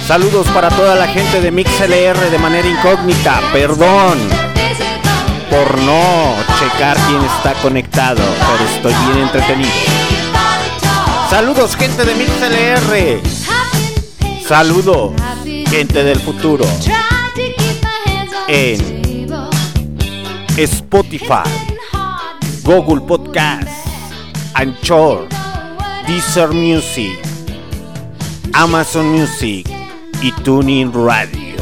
Saludos 0.08 0.46
para 0.54 0.70
toda 0.70 0.94
la 0.94 1.06
gente 1.06 1.38
de 1.42 1.50
MixLR 1.50 2.30
de 2.30 2.38
manera 2.38 2.66
incógnita. 2.66 3.42
Perdón 3.52 4.16
por 5.50 5.78
no 5.82 6.34
checar 6.58 6.96
quién 7.06 7.22
está 7.26 7.52
conectado, 7.60 8.22
pero 8.24 8.70
estoy 8.70 8.94
bien 9.04 9.26
entretenido. 9.26 9.70
Saludos 11.28 11.76
gente 11.76 12.06
de 12.06 12.14
MixLR. 12.14 13.20
Saludos 14.48 15.12
gente 15.68 16.02
del 16.02 16.18
futuro. 16.20 16.64
En 18.48 19.36
Spotify, 20.56 21.50
Google 22.62 23.02
Podcast, 23.02 23.68
Anchor, 24.54 25.28
Deezer 26.06 26.48
Music, 26.48 27.20
Amazon 28.54 29.04
Music 29.12 29.77
y 30.22 30.32
Tuning 30.32 30.92
Radio. 30.92 31.56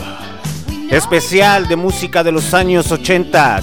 Especial 0.91 1.69
de 1.69 1.77
música 1.77 2.23
de 2.23 2.33
los 2.33 2.55
años 2.55 2.91
80 2.91 3.63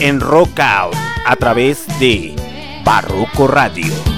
en 0.00 0.20
Rockout 0.20 0.94
a 1.26 1.36
través 1.36 1.86
de 1.98 2.34
Barroco 2.84 3.48
Radio. 3.48 4.11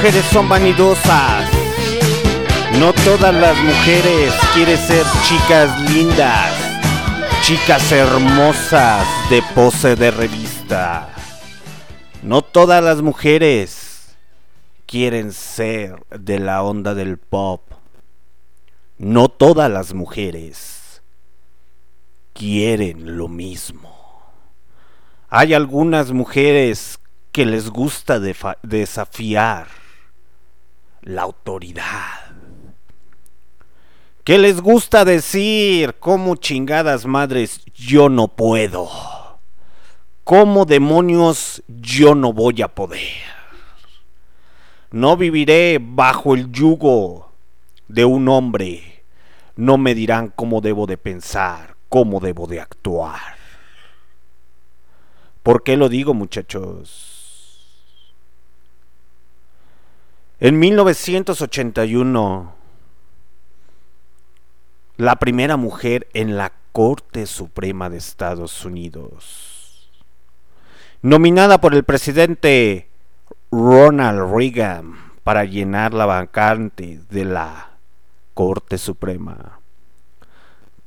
Mujeres 0.00 0.24
son 0.32 0.48
vanidosas. 0.48 1.50
No 2.78 2.94
todas 3.04 3.34
las 3.34 3.54
mujeres 3.62 4.32
quieren 4.54 4.78
ser 4.78 5.04
chicas 5.28 5.78
lindas. 5.90 6.54
Chicas 7.42 7.92
hermosas 7.92 9.06
de 9.28 9.42
pose 9.54 9.96
de 9.96 10.10
revista. 10.10 11.06
No 12.22 12.40
todas 12.40 12.82
las 12.82 13.02
mujeres 13.02 14.16
quieren 14.86 15.32
ser 15.34 16.02
de 16.08 16.38
la 16.38 16.62
onda 16.62 16.94
del 16.94 17.18
pop. 17.18 17.60
No 18.96 19.28
todas 19.28 19.70
las 19.70 19.92
mujeres 19.92 21.02
quieren 22.32 23.18
lo 23.18 23.28
mismo. 23.28 23.94
Hay 25.28 25.52
algunas 25.52 26.10
mujeres 26.10 26.98
que 27.32 27.44
les 27.44 27.68
gusta 27.68 28.18
desafiar 28.62 29.79
la 31.02 31.22
autoridad. 31.22 32.36
Que 34.24 34.38
les 34.38 34.60
gusta 34.60 35.04
decir 35.04 35.94
como 35.98 36.36
chingadas 36.36 37.06
madres 37.06 37.64
yo 37.74 38.08
no 38.08 38.28
puedo. 38.28 38.88
¿Cómo 40.24 40.64
demonios 40.64 41.62
yo 41.66 42.14
no 42.14 42.32
voy 42.32 42.62
a 42.62 42.68
poder? 42.68 43.00
No 44.92 45.16
viviré 45.16 45.78
bajo 45.80 46.34
el 46.34 46.52
yugo 46.52 47.32
de 47.88 48.04
un 48.04 48.28
hombre. 48.28 49.04
No 49.56 49.78
me 49.78 49.94
dirán 49.94 50.32
cómo 50.34 50.60
debo 50.60 50.86
de 50.86 50.96
pensar, 50.96 51.76
cómo 51.88 52.20
debo 52.20 52.46
de 52.46 52.60
actuar. 52.60 53.36
¿Por 55.42 55.62
qué 55.62 55.76
lo 55.76 55.88
digo, 55.88 56.14
muchachos? 56.14 57.09
En 60.42 60.58
1981, 60.58 62.54
la 64.96 65.16
primera 65.16 65.58
mujer 65.58 66.08
en 66.14 66.38
la 66.38 66.52
Corte 66.72 67.26
Suprema 67.26 67.90
de 67.90 67.98
Estados 67.98 68.64
Unidos, 68.64 69.90
nominada 71.02 71.60
por 71.60 71.74
el 71.74 71.84
presidente 71.84 72.88
Ronald 73.50 74.34
Reagan 74.34 74.94
para 75.24 75.44
llenar 75.44 75.92
la 75.92 76.06
vacante 76.06 77.02
de 77.10 77.26
la 77.26 77.72
Corte 78.32 78.78
Suprema. 78.78 79.60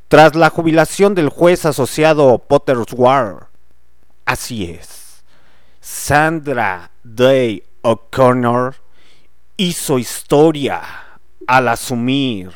Tras 0.08 0.34
la 0.34 0.50
jubilación 0.50 1.14
del 1.14 1.30
juez 1.30 1.68
asociado 1.68 2.40
Potter 2.40 2.78
Ward, 2.92 3.50
así 4.26 4.66
es, 4.66 5.24
Sandra 5.80 6.90
Day 7.04 7.62
O'Connor 7.84 8.83
hizo 9.58 10.00
historia 10.00 10.82
al 11.46 11.68
asumir 11.68 12.52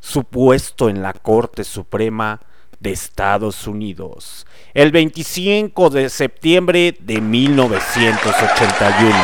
su 0.00 0.24
puesto 0.24 0.88
en 0.88 1.02
la 1.02 1.12
Corte 1.12 1.62
Suprema 1.64 2.40
de 2.80 2.92
Estados 2.92 3.66
Unidos 3.66 4.46
el 4.74 4.90
25 4.92 5.90
de 5.90 6.08
septiembre 6.10 6.96
de 6.98 7.20
1981. 7.20 9.14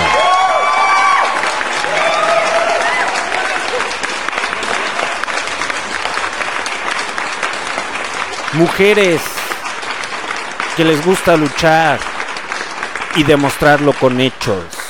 Mujeres 8.55 9.21
que 10.77 10.85
les 10.85 11.05
gusta 11.05 11.37
luchar 11.37 11.99
y 13.17 13.25
demostrarlo 13.25 13.93
con 13.95 14.21
hechos. 14.21 14.82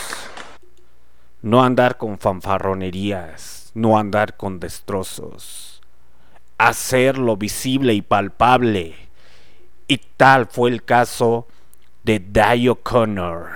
No 1.43 1.64
andar 1.64 1.99
con 1.99 2.18
fanfarronerías, 2.18 3.72
no 3.74 3.99
andar 3.99 4.36
con 4.36 4.61
destrozos. 4.61 5.80
Hacerlo 6.57 7.36
visible 7.36 7.95
y 7.95 8.03
palpable. 8.03 8.95
Y 9.88 9.99
tal 10.16 10.47
fue 10.47 10.70
el 10.70 10.84
caso 10.84 11.49
de 12.05 12.20
Day 12.20 12.68
O'Connor, 12.68 13.51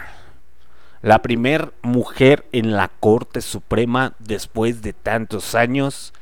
la 1.03 1.23
primer 1.23 1.73
mujer 1.83 2.45
en 2.51 2.73
la 2.73 2.89
Corte 2.89 3.41
Suprema 3.41 4.15
después 4.19 4.83
de 4.83 4.93
tantos 4.93 5.55
años 5.55 6.13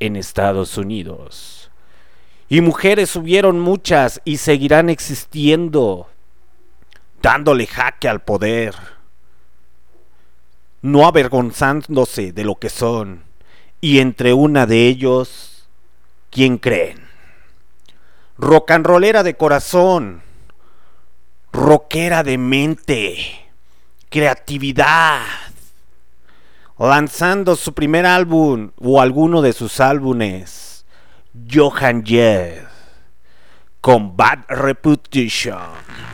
en 0.00 0.16
Estados 0.16 0.78
Unidos. 0.78 1.70
Y 2.48 2.62
mujeres 2.62 3.14
hubieron 3.16 3.60
muchas 3.60 4.22
y 4.24 4.38
seguirán 4.38 4.88
existiendo, 4.88 6.08
dándole 7.22 7.66
jaque 7.66 8.08
al 8.08 8.22
poder, 8.22 8.74
no 10.84 11.06
avergonzándose 11.06 12.32
de 12.32 12.44
lo 12.44 12.56
que 12.56 12.68
son. 12.68 13.24
Y 13.80 14.00
entre 14.00 14.34
una 14.34 14.66
de 14.66 14.86
ellos, 14.86 15.66
¿quién 16.28 16.58
creen? 16.58 17.08
rollera 18.36 19.22
de 19.22 19.34
corazón, 19.34 20.20
rockera 21.54 22.22
de 22.22 22.36
mente, 22.36 23.16
creatividad, 24.10 25.22
lanzando 26.78 27.56
su 27.56 27.72
primer 27.72 28.04
álbum 28.04 28.72
o 28.76 29.00
alguno 29.00 29.40
de 29.40 29.54
sus 29.54 29.80
álbumes, 29.80 30.84
Johan 31.50 32.04
Jett, 32.04 32.68
con 33.80 34.14
Bad 34.18 34.40
Reputation. 34.48 36.13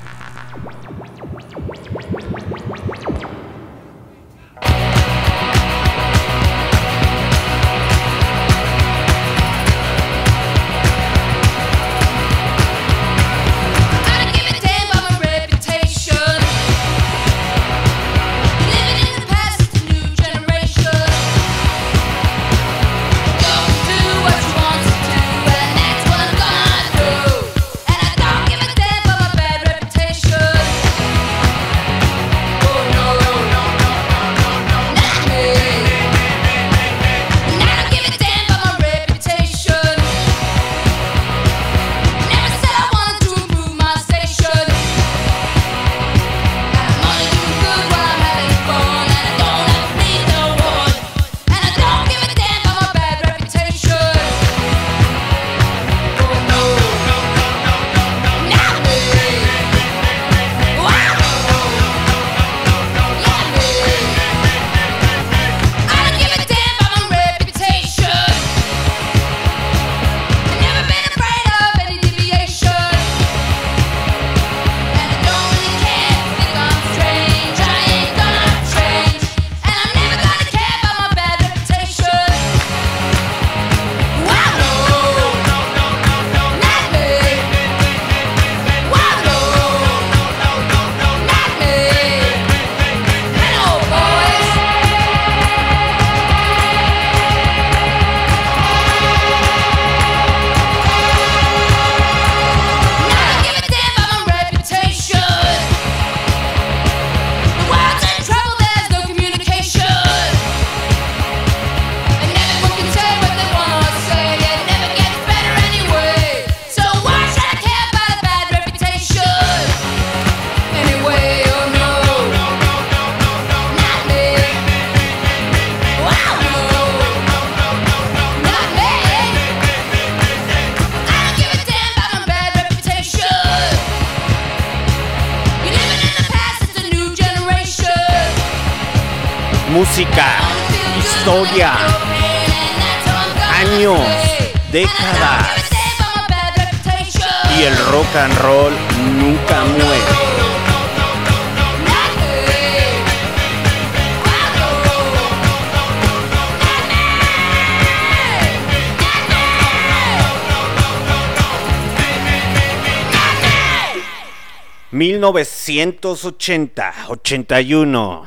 ¿1980? 165.70 166.92
81. 167.08 168.26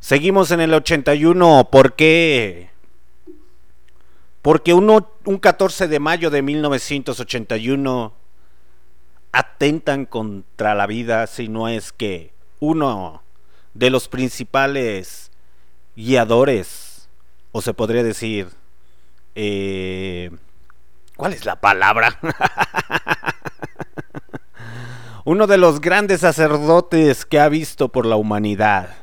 Seguimos 0.00 0.50
en 0.50 0.60
el 0.60 0.74
81. 0.74 1.68
¿Por 1.70 1.94
qué? 1.94 2.70
Porque 4.42 4.74
uno- 4.74 5.10
un 5.24 5.38
14 5.38 5.86
de 5.88 5.98
mayo 6.00 6.30
de 6.30 6.42
1981 6.42 8.12
atentan 9.32 10.06
contra 10.06 10.74
la 10.74 10.86
vida, 10.86 11.26
si 11.26 11.48
no 11.48 11.68
es 11.68 11.92
que 11.92 12.32
uno 12.60 13.22
de 13.74 13.90
los 13.90 14.08
principales 14.08 15.30
guiadores, 15.94 17.08
o 17.52 17.60
se 17.60 17.74
podría 17.74 18.02
decir, 18.02 18.48
eh, 19.34 20.30
¿cuál 21.16 21.32
es 21.34 21.44
la 21.44 21.56
palabra? 21.60 22.18
uno 25.26 25.48
de 25.48 25.58
los 25.58 25.80
grandes 25.80 26.20
sacerdotes 26.20 27.26
que 27.26 27.40
ha 27.40 27.48
visto 27.48 27.88
por 27.88 28.06
la 28.06 28.14
humanidad. 28.14 28.94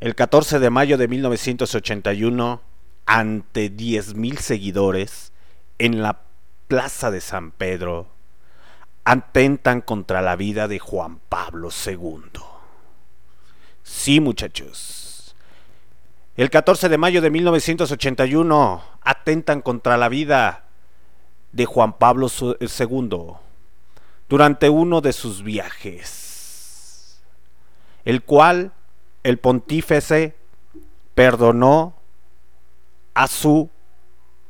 El 0.00 0.14
14 0.14 0.58
de 0.58 0.68
mayo 0.68 0.98
de 0.98 1.08
1981, 1.08 2.60
ante 3.06 3.74
10.000 3.74 4.36
seguidores, 4.36 5.32
en 5.78 6.02
la 6.02 6.20
Plaza 6.68 7.10
de 7.10 7.22
San 7.22 7.52
Pedro, 7.52 8.08
atentan 9.04 9.80
contra 9.80 10.20
la 10.20 10.36
vida 10.36 10.68
de 10.68 10.78
Juan 10.78 11.20
Pablo 11.30 11.70
II. 11.86 12.42
Sí, 13.82 14.20
muchachos. 14.20 15.34
El 16.36 16.50
14 16.50 16.90
de 16.90 16.98
mayo 16.98 17.22
de 17.22 17.30
1981 17.30 18.82
atentan 19.00 19.62
contra 19.62 19.96
la 19.96 20.10
vida 20.10 20.64
de 21.50 21.64
Juan 21.64 21.94
Pablo 21.94 22.26
II 22.28 23.38
durante 24.30 24.70
uno 24.70 25.00
de 25.00 25.12
sus 25.12 25.42
viajes, 25.42 27.20
el 28.04 28.22
cual 28.22 28.70
el 29.24 29.38
pontífice 29.38 30.36
perdonó 31.16 31.96
a 33.12 33.26
su 33.26 33.68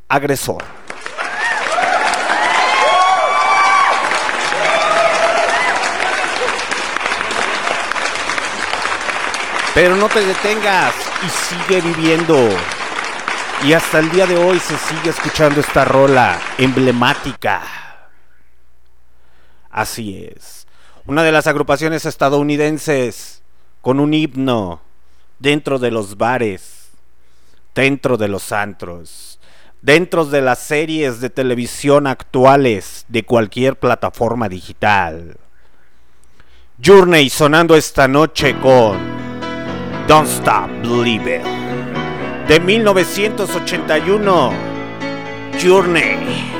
agresor. 0.06 0.62
Pero 9.72 9.96
no 9.96 10.10
te 10.10 10.20
detengas 10.20 10.94
y 11.24 11.28
sigue 11.30 11.80
viviendo. 11.80 12.50
Y 13.64 13.72
hasta 13.72 14.00
el 14.00 14.10
día 14.10 14.26
de 14.26 14.36
hoy 14.36 14.58
se 14.58 14.76
sigue 14.76 15.08
escuchando 15.08 15.60
esta 15.60 15.86
rola 15.86 16.38
emblemática. 16.58 17.89
Así 19.70 20.28
es. 20.34 20.66
Una 21.06 21.22
de 21.22 21.32
las 21.32 21.46
agrupaciones 21.46 22.04
estadounidenses 22.04 23.42
con 23.80 24.00
un 24.00 24.12
himno 24.12 24.80
dentro 25.38 25.78
de 25.78 25.90
los 25.90 26.16
bares, 26.16 26.90
dentro 27.74 28.16
de 28.16 28.28
los 28.28 28.52
antros, 28.52 29.38
dentro 29.80 30.26
de 30.26 30.42
las 30.42 30.58
series 30.58 31.20
de 31.20 31.30
televisión 31.30 32.06
actuales 32.06 33.04
de 33.08 33.24
cualquier 33.24 33.78
plataforma 33.78 34.48
digital. 34.48 35.36
Journey 36.82 37.30
sonando 37.30 37.76
esta 37.76 38.08
noche 38.08 38.58
con 38.60 38.98
Don't 40.06 40.28
Stop 40.28 40.70
Believing 40.82 41.42
de 42.48 42.58
1981. 42.58 44.52
Journey. 45.62 46.59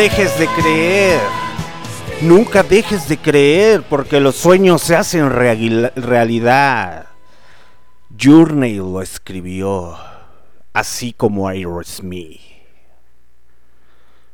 dejes 0.00 0.38
de 0.38 0.46
creer. 0.46 1.20
Nunca 2.22 2.62
dejes 2.62 3.06
de 3.06 3.18
creer 3.18 3.82
porque 3.82 4.18
los 4.18 4.34
sueños 4.34 4.80
se 4.80 4.96
hacen 4.96 5.28
real- 5.28 5.92
realidad. 5.94 7.08
Journey 8.18 8.76
lo 8.76 9.02
escribió, 9.02 9.98
así 10.72 11.12
como 11.12 11.48
Aerosmith. 11.48 12.40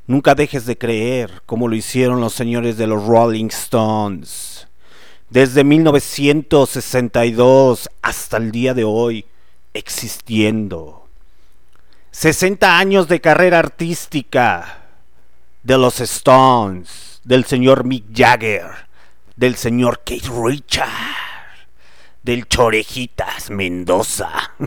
Nunca 0.06 0.36
dejes 0.36 0.66
de 0.66 0.78
creer 0.78 1.42
como 1.46 1.66
lo 1.66 1.74
hicieron 1.74 2.20
los 2.20 2.32
señores 2.32 2.76
de 2.76 2.86
los 2.86 3.04
Rolling 3.04 3.46
Stones. 3.46 4.68
Desde 5.30 5.64
1962 5.64 7.90
hasta 8.02 8.36
el 8.36 8.52
día 8.52 8.72
de 8.72 8.84
hoy, 8.84 9.24
existiendo. 9.74 11.08
60 12.12 12.78
años 12.78 13.08
de 13.08 13.20
carrera 13.20 13.58
artística 13.58 14.84
de 15.66 15.76
los 15.76 16.00
Stones, 16.00 17.20
del 17.24 17.44
señor 17.44 17.82
Mick 17.82 18.04
Jagger, 18.14 18.70
del 19.34 19.56
señor 19.56 20.02
Keith 20.04 20.28
Richard, 20.28 20.86
del 22.22 22.46
Chorejitas 22.46 23.50
Mendoza. 23.50 24.30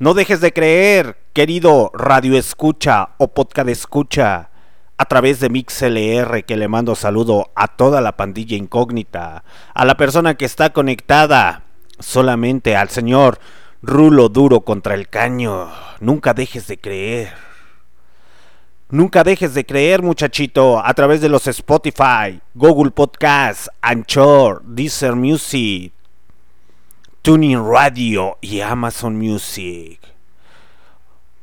No 0.00 0.14
dejes 0.14 0.40
de 0.40 0.52
creer, 0.52 1.18
querido 1.32 1.90
radio 1.92 2.38
escucha 2.38 3.16
o 3.18 3.34
podcast 3.34 3.68
escucha, 3.68 4.50
a 4.96 5.04
través 5.06 5.40
de 5.40 5.50
MixLR 5.50 6.44
que 6.44 6.56
le 6.56 6.68
mando 6.68 6.94
saludo 6.94 7.50
a 7.56 7.66
toda 7.66 8.00
la 8.00 8.16
pandilla 8.16 8.56
incógnita, 8.56 9.42
a 9.74 9.84
la 9.84 9.96
persona 9.96 10.36
que 10.36 10.44
está 10.44 10.72
conectada 10.72 11.64
solamente 11.98 12.76
al 12.76 12.90
señor 12.90 13.40
Rulo 13.82 14.28
Duro 14.28 14.60
contra 14.60 14.94
el 14.94 15.08
caño. 15.08 15.68
Nunca 15.98 16.32
dejes 16.32 16.68
de 16.68 16.78
creer. 16.78 17.47
Nunca 18.90 19.22
dejes 19.22 19.52
de 19.52 19.66
creer, 19.66 20.02
muchachito, 20.02 20.82
a 20.82 20.94
través 20.94 21.20
de 21.20 21.28
los 21.28 21.46
Spotify, 21.46 22.40
Google 22.54 22.90
Podcasts, 22.90 23.70
Anchor, 23.82 24.62
Deezer 24.64 25.14
Music, 25.14 25.92
Tuning 27.20 27.58
Radio 27.70 28.38
y 28.40 28.60
Amazon 28.62 29.18
Music. 29.18 30.00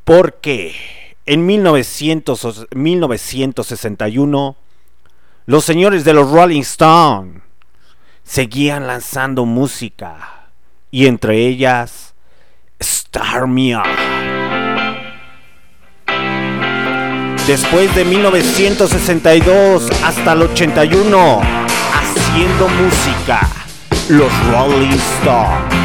Porque 0.04 0.74
en 1.28 1.46
1900 1.46 2.68
1961 2.74 4.56
los 5.46 5.66
señores 5.66 6.04
de 6.04 6.14
los 6.14 6.32
Rolling 6.32 6.62
Stone 6.62 7.42
seguían 8.24 8.88
lanzando 8.88 9.46
música 9.46 10.50
y 10.90 11.06
entre 11.06 11.46
ellas 11.46 12.16
Star 12.80 13.46
Me 13.48 13.76
Después 17.48 17.94
de 17.94 18.04
1962 18.06 19.88
hasta 20.04 20.34
el 20.34 20.42
81, 20.42 21.42
haciendo 21.94 22.68
música, 22.70 23.48
los 24.10 24.32
Rolling 24.50 24.98
Stones. 25.20 25.85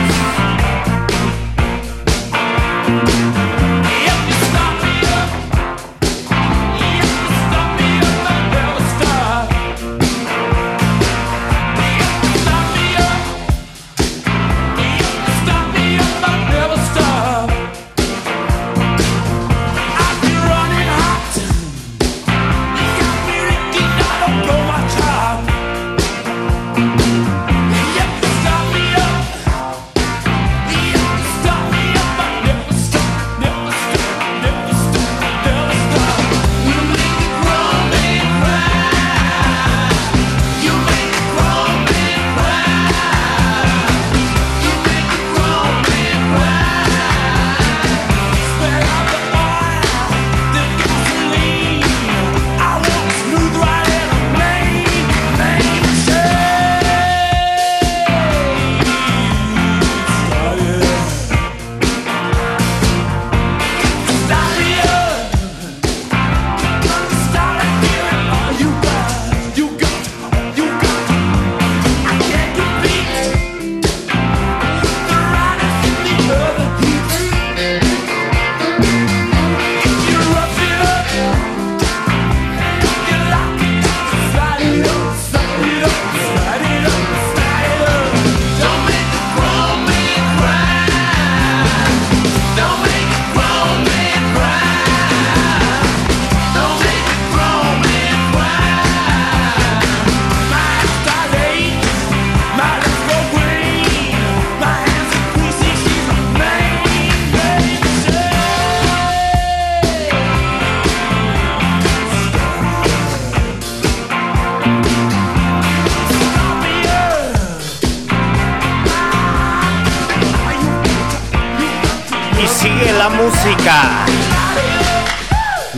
La 123.01 123.09
música. 123.09 124.05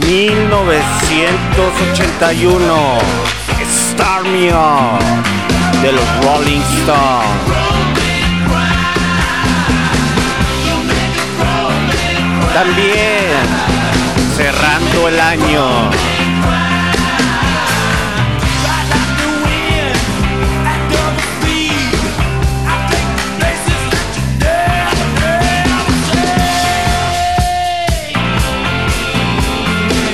1981. 0.08 2.98
Star 3.60 4.24
Me 4.24 4.52
Up 4.52 4.98
de 5.82 5.92
los 5.92 6.04
Rolling 6.24 6.62
Stones. 6.80 7.28
También 12.52 13.46
cerrando 14.36 15.06
el 15.06 15.20
año. 15.20 16.11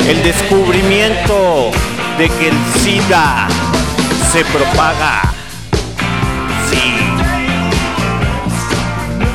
El 0.08 0.22
descubrimiento 0.22 1.70
de 2.16 2.30
que 2.30 2.48
el 2.48 2.56
SIDA 2.80 3.46
se 4.32 4.42
propaga. 4.46 5.20
Sí. 6.70 6.94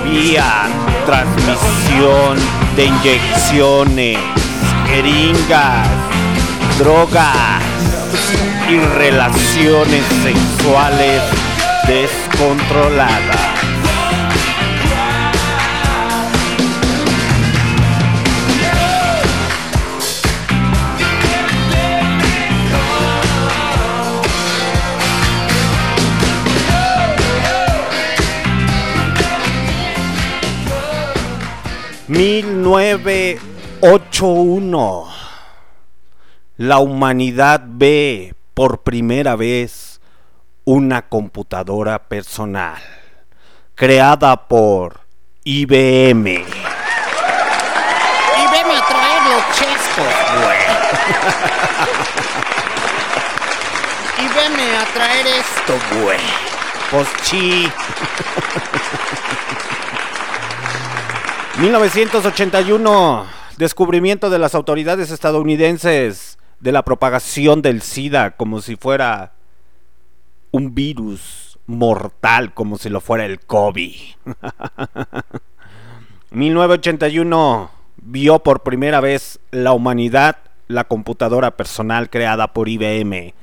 Vía 0.09 0.63
transmisión 1.05 2.39
de 2.76 2.86
inyecciones, 2.86 4.17
jeringas, 4.88 5.88
drogas 6.80 7.61
y 8.67 8.80
relaciones 8.97 10.03
sexuales 10.24 11.21
descontroladas. 11.88 13.53
...1981... 32.14 35.07
La 36.57 36.78
humanidad 36.78 37.64
ve 37.66 38.36
por 38.53 38.84
primera 38.84 39.36
vez 39.36 39.99
una 40.66 41.09
computadora 41.09 42.03
personal 42.03 42.80
creada 43.76 44.47
por 44.47 45.01
IBM. 45.43 46.28
Y 46.28 46.45
veme 48.51 48.78
a 48.78 48.88
traer 48.88 49.24
los 49.24 49.43
chescos, 49.57 50.14
güey. 50.38 50.59
y 54.20 54.28
veme 54.28 54.78
a 54.78 54.86
traer 54.93 55.26
esto, 55.28 55.80
güey. 56.01 56.22
Pues 56.91 57.07
sí. 57.24 57.72
1981. 61.60 63.26
Descubrimiento 63.58 64.32
de 64.32 64.39
las 64.39 64.56
autoridades 64.56 65.12
estadounidenses 65.12 66.39
de 66.60 66.72
la 66.72 66.84
propagación 66.84 67.62
del 67.62 67.82
SIDA 67.82 68.32
como 68.32 68.62
si 68.62 68.76
fuera 68.76 69.34
un 70.51 70.74
virus 70.74 71.60
mortal, 71.68 72.54
como 72.54 72.78
si 72.78 72.89
lo 72.89 73.01
fuera 73.01 73.26
el 73.26 73.39
COVID. 73.39 73.95
1981 76.32 77.70
vio 77.97 78.39
por 78.39 78.64
primera 78.64 78.99
vez 78.99 79.39
la 79.51 79.74
humanidad 79.74 80.38
la 80.68 80.86
computadora 80.86 81.56
personal 81.56 82.10
creada 82.10 82.54
por 82.54 82.68
IBM. 82.68 83.34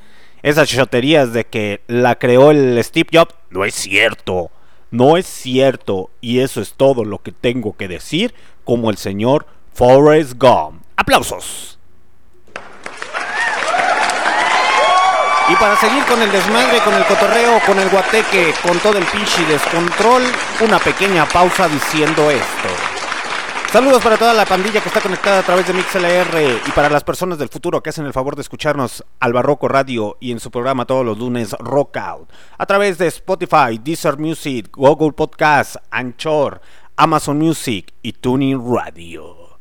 Esas 0.42 0.68
choterías 0.68 1.32
de 1.32 1.44
que 1.44 1.82
la 1.86 2.16
creó 2.16 2.50
el 2.50 2.82
Steve 2.82 3.08
Jobs 3.12 3.34
no 3.50 3.64
es 3.64 3.74
cierto. 3.74 4.50
No 4.90 5.16
es 5.16 5.26
cierto. 5.26 6.10
Y 6.20 6.40
eso 6.40 6.60
es 6.60 6.74
todo 6.74 7.04
lo 7.04 7.22
que 7.22 7.32
tengo 7.32 7.76
que 7.76 7.88
decir 7.88 8.34
como 8.64 8.90
el 8.90 8.96
señor 8.96 9.46
Forrest 9.72 10.34
Gump. 10.36 10.82
Aplausos. 10.96 11.78
Y 15.48 15.56
para 15.56 15.76
seguir 15.76 16.04
con 16.04 16.22
el 16.22 16.30
desmadre, 16.30 16.78
con 16.78 16.94
el 16.94 17.04
cotorreo, 17.06 17.60
con 17.66 17.78
el 17.78 17.88
guateque, 17.88 18.54
con 18.62 18.78
todo 18.78 18.98
el 18.98 19.04
pinche 19.06 19.44
descontrol, 19.46 20.22
una 20.60 20.78
pequeña 20.78 21.26
pausa 21.26 21.68
diciendo 21.68 22.30
esto. 22.30 22.89
Saludos 23.72 24.02
para 24.02 24.16
toda 24.16 24.34
la 24.34 24.46
pandilla 24.46 24.80
que 24.80 24.88
está 24.88 25.00
conectada 25.00 25.38
a 25.38 25.42
través 25.44 25.64
de 25.64 25.72
MixLR 25.72 26.60
y 26.66 26.70
para 26.72 26.90
las 26.90 27.04
personas 27.04 27.38
del 27.38 27.48
futuro 27.48 27.80
que 27.80 27.90
hacen 27.90 28.04
el 28.04 28.12
favor 28.12 28.34
de 28.34 28.42
escucharnos 28.42 29.04
al 29.20 29.32
Barroco 29.32 29.68
Radio 29.68 30.16
y 30.18 30.32
en 30.32 30.40
su 30.40 30.50
programa 30.50 30.86
todos 30.86 31.06
los 31.06 31.16
lunes 31.16 31.52
Rock 31.52 31.98
Out 31.98 32.32
a 32.58 32.66
través 32.66 32.98
de 32.98 33.06
Spotify, 33.06 33.78
Deezer 33.80 34.18
Music, 34.18 34.70
Google 34.72 35.12
Podcast, 35.12 35.76
Anchor, 35.92 36.60
Amazon 36.96 37.38
Music 37.38 37.94
y 38.02 38.14
Tuning 38.14 38.60
Radio. 38.74 39.60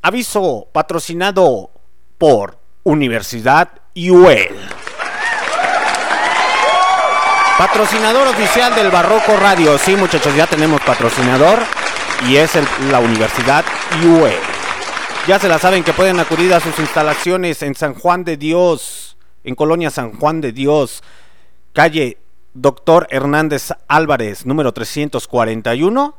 Aviso 0.00 0.68
patrocinado 0.72 1.72
por 2.16 2.58
Universidad 2.84 3.68
UL. 3.94 4.56
Patrocinador 7.58 8.28
oficial 8.28 8.74
del 8.74 8.90
Barroco 8.90 9.36
Radio. 9.36 9.76
Sí, 9.76 9.94
muchachos, 9.94 10.34
ya 10.34 10.46
tenemos 10.46 10.80
patrocinador 10.80 11.58
y 12.28 12.36
es 12.36 12.52
la 12.90 13.00
Universidad 13.00 13.64
UE. 14.04 14.34
Ya 15.26 15.38
se 15.38 15.48
la 15.48 15.58
saben 15.58 15.84
que 15.84 15.92
pueden 15.92 16.18
acudir 16.18 16.52
a 16.54 16.60
sus 16.60 16.78
instalaciones 16.78 17.62
en 17.62 17.74
San 17.74 17.94
Juan 17.94 18.24
de 18.24 18.36
Dios, 18.36 19.16
en 19.44 19.54
Colonia 19.54 19.90
San 19.90 20.12
Juan 20.12 20.40
de 20.40 20.52
Dios, 20.52 21.02
calle 21.72 22.18
Doctor 22.54 23.06
Hernández 23.10 23.70
Álvarez, 23.88 24.44
número 24.44 24.72
341. 24.72 26.14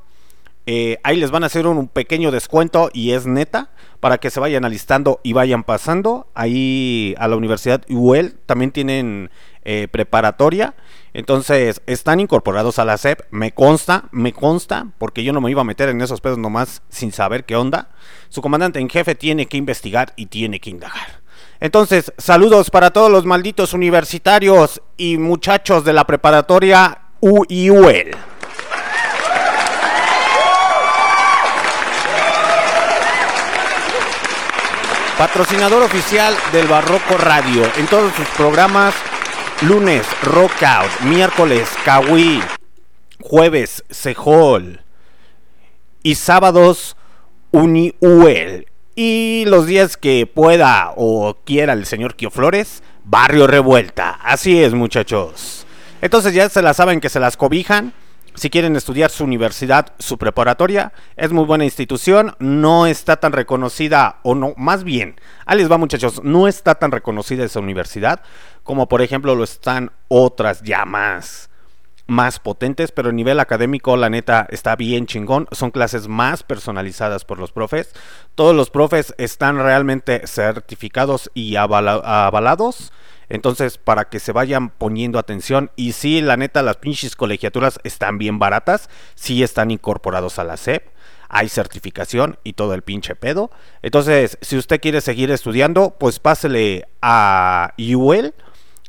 Eh, 0.68 1.00
ahí 1.04 1.18
les 1.18 1.32
van 1.32 1.44
a 1.44 1.48
hacer 1.48 1.66
un, 1.66 1.88
pequeño 1.88 2.32
descuento 2.32 2.90
y 2.94 3.12
es 3.12 3.26
neta 3.26 3.70
para 4.00 4.20
que 4.20 4.30
se 4.30 4.40
vayan 4.40 4.64
alistando 4.64 5.20
y 5.24 5.34
vayan 5.34 5.64
pasando. 5.64 6.28
Ahí 6.34 7.16
a 7.18 7.28
la 7.28 7.36
Universidad 7.36 7.84
UL 7.90 8.36
también 8.46 8.72
tienen 8.72 9.30
eh, 9.64 9.88
preparatoria. 9.90 10.76
Entonces 11.14 11.82
están 11.86 12.20
incorporados 12.20 12.80
a 12.80 12.86
la 12.86 12.98
SEP. 12.98 13.22
Me 13.32 13.52
consta, 13.52 14.06
me 14.12 14.34
consta, 14.34 14.88
porque 14.98 15.24
yo 15.24 15.34
no 15.34 15.42
me 15.42 15.52
iba 15.52 15.62
a 15.62 15.66
meter 15.66 15.90
en 15.90 16.02
esos 16.02 16.22
pedos 16.22 16.38
nomás 16.38 16.82
sin 16.90 17.12
saber 17.12 17.46
qué 17.46 17.56
onda. 17.56 17.90
Su 18.30 18.42
comandante 18.42 18.80
en 18.80 18.90
jefe 18.90 19.16
tiene 19.16 19.46
que 19.46 19.58
investigar 19.58 20.14
y 20.16 20.28
tiene 20.28 20.60
que 20.60 20.70
indagar. 20.70 21.22
Entonces, 21.60 22.12
saludos 22.18 22.72
para 22.72 22.92
todos 22.92 23.12
los 23.12 23.26
malditos 23.26 23.74
universitarios 23.74 24.82
y 24.98 25.18
muchachos 25.18 25.86
de 25.86 25.94
la 25.94 26.06
preparatoria 26.06 26.98
UIUL. 27.20 28.18
Patrocinador 35.20 35.84
oficial 35.84 36.36
del 36.52 36.66
Barroco 36.66 37.16
Radio 37.16 37.62
en 37.78 37.86
todos 37.86 38.12
sus 38.16 38.28
programas. 38.30 38.96
Lunes, 39.62 40.08
Rock 40.24 40.64
Out. 40.64 40.90
Miércoles, 41.02 41.70
Kawi. 41.86 42.42
Jueves, 43.20 43.84
Sejol. 43.92 44.82
Y 46.02 46.16
sábados, 46.16 46.98
UniUL. 47.52 48.66
Y 48.96 49.44
los 49.46 49.68
días 49.68 49.98
que 49.98 50.26
pueda 50.26 50.94
o 50.96 51.38
quiera 51.46 51.74
el 51.74 51.86
señor 51.86 52.16
Kio 52.16 52.32
Flores, 52.32 52.82
Barrio 53.04 53.46
Revuelta. 53.46 54.20
Así 54.24 54.64
es, 54.64 54.74
muchachos. 54.74 55.68
Entonces 56.02 56.34
ya 56.34 56.50
se 56.50 56.64
la 56.64 56.74
saben 56.74 57.00
que 57.00 57.10
se 57.10 57.20
las 57.20 57.38
cobijan. 57.38 57.94
Si 58.34 58.50
quieren 58.50 58.76
estudiar 58.76 59.10
su 59.12 59.24
universidad, 59.26 59.94
su 60.00 60.18
preparatoria, 60.18 60.94
es 61.18 61.32
muy 61.32 61.44
buena 61.46 61.66
institución, 61.66 62.36
no 62.40 62.88
está 62.88 63.18
tan 63.18 63.34
reconocida, 63.34 64.20
o 64.24 64.36
no, 64.36 64.54
más 64.58 64.84
bien, 64.84 65.20
ahí 65.46 65.58
les 65.58 65.70
va 65.70 65.78
muchachos, 65.78 66.22
no 66.24 66.48
está 66.48 66.76
tan 66.76 66.92
reconocida 66.92 67.44
esa 67.44 67.60
universidad 67.60 68.22
como 68.64 68.88
por 68.88 69.02
ejemplo 69.02 69.36
lo 69.36 69.44
están 69.44 69.92
otras 70.08 70.62
ya 70.62 70.86
más, 70.86 71.50
más 72.08 72.40
potentes, 72.40 72.92
pero 72.92 73.10
a 73.10 73.14
nivel 73.14 73.40
académico 73.40 73.98
la 73.98 74.10
neta 74.10 74.48
está 74.50 74.76
bien 74.76 75.08
chingón, 75.08 75.48
son 75.52 75.72
clases 75.72 76.08
más 76.08 76.44
personalizadas 76.44 77.26
por 77.26 77.40
los 77.40 77.52
profes, 77.52 77.94
todos 78.36 78.56
los 78.56 78.70
profes 78.70 79.14
están 79.18 79.58
realmente 79.58 80.26
certificados 80.28 81.32
y 81.34 81.56
avala- 81.56 82.02
avalados. 82.28 82.92
Entonces, 83.32 83.78
para 83.78 84.10
que 84.10 84.20
se 84.20 84.34
vayan 84.34 84.72
poniendo 84.72 85.18
atención. 85.18 85.72
Y 85.78 85.94
sí, 85.94 86.20
la 86.20 86.36
neta, 86.36 86.62
las 86.62 86.76
pinches 86.76 87.16
colegiaturas 87.16 87.80
están 87.86 88.18
bien 88.18 88.40
baratas. 88.40 88.90
Sí 89.16 89.42
están 89.42 89.72
incorporados 89.72 90.38
a 90.38 90.44
la 90.44 90.58
SEP. 90.58 90.90
Hay 91.30 91.48
certificación 91.48 92.38
y 92.44 92.54
todo 92.54 92.74
el 92.74 92.82
pinche 92.82 93.16
pedo. 93.16 93.50
Entonces, 93.84 94.38
si 94.42 94.58
usted 94.58 94.82
quiere 94.82 95.00
seguir 95.00 95.32
estudiando, 95.32 95.96
pues 95.98 96.20
pásele 96.20 96.90
a 97.02 97.74
UL. 97.78 98.34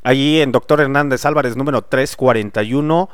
Allí 0.02 0.40
en 0.40 0.50
Doctor 0.50 0.80
Hernández 0.80 1.24
Álvarez, 1.24 1.56
número 1.56 1.82
341, 1.82 3.08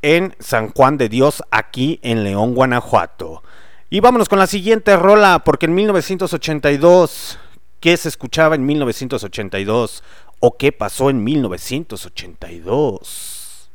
en 0.00 0.34
San 0.38 0.70
Juan 0.70 0.96
de 0.96 1.10
Dios, 1.10 1.42
aquí 1.50 2.00
en 2.02 2.24
León, 2.24 2.54
Guanajuato. 2.54 3.42
Y 3.90 4.00
vámonos 4.00 4.30
con 4.30 4.38
la 4.38 4.46
siguiente 4.46 4.96
rola, 4.96 5.42
porque 5.44 5.66
en 5.66 5.74
1982, 5.74 7.38
¿qué 7.78 7.94
se 7.98 8.08
escuchaba 8.08 8.54
en 8.54 8.64
1982? 8.64 10.02
¿O 10.44 10.56
qué 10.56 10.72
pasó 10.72 11.08
en 11.08 11.22
1982? 11.22 13.70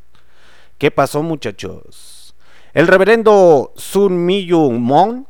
¿Qué 0.77 0.91
pasó, 0.91 1.23
muchachos? 1.23 2.35
El 2.73 2.87
reverendo 2.87 3.71
Sun 3.77 4.25
Myung 4.25 4.77
Mon 4.77 5.29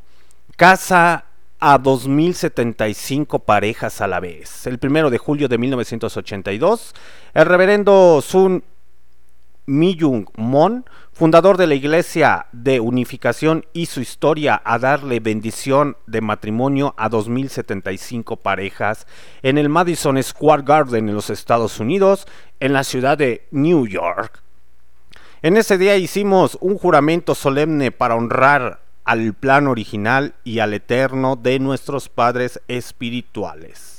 casa 0.56 1.26
a 1.60 1.78
2075 1.78 3.38
parejas 3.38 4.02
a 4.02 4.08
la 4.08 4.20
vez. 4.20 4.66
El 4.66 4.80
primero 4.80 5.12
de 5.12 5.20
julio 5.20 5.48
de 5.48 5.60
1982, 5.60 6.96
el 7.36 7.46
reverendo 7.46 8.20
Sun 8.24 8.64
Myung 9.68 10.26
Mon, 10.38 10.86
fundador 11.18 11.58
de 11.58 11.66
la 11.66 11.74
Iglesia 11.74 12.46
de 12.52 12.80
Unificación, 12.80 13.66
hizo 13.74 14.00
historia 14.00 14.62
a 14.64 14.78
darle 14.78 15.20
bendición 15.20 15.98
de 16.06 16.22
matrimonio 16.22 16.94
a 16.96 17.10
2075 17.10 18.36
parejas 18.36 19.08
en 19.42 19.58
el 19.58 19.68
Madison 19.68 20.22
Square 20.22 20.62
Garden 20.64 21.10
en 21.10 21.16
los 21.16 21.32
Estados 21.32 21.80
Unidos, 21.80 22.28
en 22.60 22.72
la 22.72 22.84
ciudad 22.84 23.18
de 23.18 23.48
New 23.50 23.88
York. 23.88 24.44
En 25.42 25.58
ese 25.58 25.80
día 25.80 25.98
hicimos 25.98 26.56
un 26.62 26.78
juramento 26.78 27.34
solemne 27.34 27.92
para 27.92 28.16
honrar 28.16 28.82
al 29.04 29.34
plan 29.34 29.66
original 29.66 30.36
y 30.44 30.60
al 30.60 30.76
eterno 30.76 31.36
de 31.36 31.58
nuestros 31.58 32.10
padres 32.10 32.62
espirituales. 32.68 33.97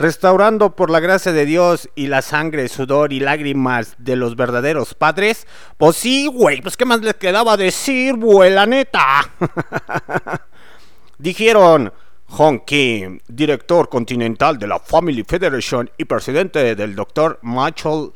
Restaurando 0.00 0.74
por 0.76 0.88
la 0.88 0.98
gracia 0.98 1.30
de 1.30 1.44
Dios 1.44 1.90
y 1.94 2.06
la 2.06 2.22
sangre, 2.22 2.68
sudor 2.68 3.12
y 3.12 3.20
lágrimas 3.20 3.96
de 3.98 4.16
los 4.16 4.34
verdaderos 4.34 4.94
padres. 4.94 5.46
Pues 5.76 5.96
sí, 5.96 6.26
güey, 6.26 6.62
pues 6.62 6.78
qué 6.78 6.86
más 6.86 7.02
les 7.02 7.16
quedaba 7.16 7.58
decir, 7.58 8.16
güey, 8.16 8.50
la 8.50 8.64
neta. 8.64 9.30
Dijeron 11.18 11.92
Hong 12.28 12.60
Kim, 12.64 13.20
director 13.28 13.90
continental 13.90 14.58
de 14.58 14.68
la 14.68 14.78
Family 14.78 15.22
Federation 15.22 15.90
y 15.98 16.06
presidente 16.06 16.74
del 16.74 16.96
Dr. 16.96 17.38
Michael 17.42 18.12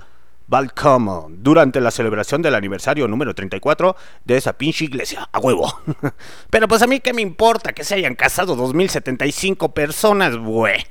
Balcomo, 0.47 1.27
durante 1.29 1.83
la 1.83 1.91
celebración 1.91 2.41
del 2.41 2.55
aniversario 2.55 3.07
número 3.09 3.35
34 3.35 3.95
de 4.25 4.39
esa 4.39 4.55
pinche 4.55 4.87
iglesia, 4.87 5.29
a 5.31 5.39
huevo. 5.39 5.71
Pero 6.49 6.67
pues 6.67 6.81
a 6.81 6.87
mí 6.87 7.01
qué 7.01 7.13
me 7.13 7.21
importa 7.21 7.75
que 7.75 7.85
se 7.85 7.97
hayan 7.97 8.15
casado 8.15 8.57
2075 8.57 9.75
personas, 9.75 10.39
güey. 10.39 10.83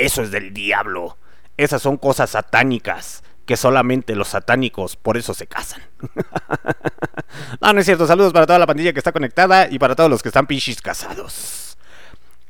Eso 0.00 0.22
es 0.22 0.30
del 0.30 0.54
diablo. 0.54 1.18
Esas 1.56 1.82
son 1.82 1.98
cosas 1.98 2.30
satánicas 2.30 3.22
que 3.44 3.56
solamente 3.56 4.14
los 4.14 4.28
satánicos 4.28 4.96
por 4.96 5.18
eso 5.18 5.34
se 5.34 5.46
casan. 5.46 5.82
no, 7.60 7.72
no 7.72 7.80
es 7.80 7.84
cierto. 7.84 8.06
Saludos 8.06 8.32
para 8.32 8.46
toda 8.46 8.58
la 8.58 8.66
pandilla 8.66 8.92
que 8.92 8.98
está 9.00 9.12
conectada 9.12 9.68
y 9.70 9.78
para 9.78 9.94
todos 9.94 10.08
los 10.08 10.22
que 10.22 10.30
están 10.30 10.46
pinches 10.46 10.80
casados. 10.80 11.76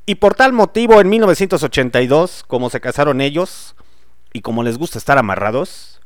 Y 0.07 0.16
por 0.16 0.34
tal 0.34 0.53
motivo, 0.53 1.01
en 1.01 1.09
1982, 1.09 2.44
como 2.46 2.70
se 2.70 2.80
casaron 2.80 3.20
ellos, 3.20 3.74
y 4.32 4.42
como 4.42 4.62
les 4.62 4.78
gusta 4.78 4.98
estar 4.98 5.18
amarrados, 5.18 6.01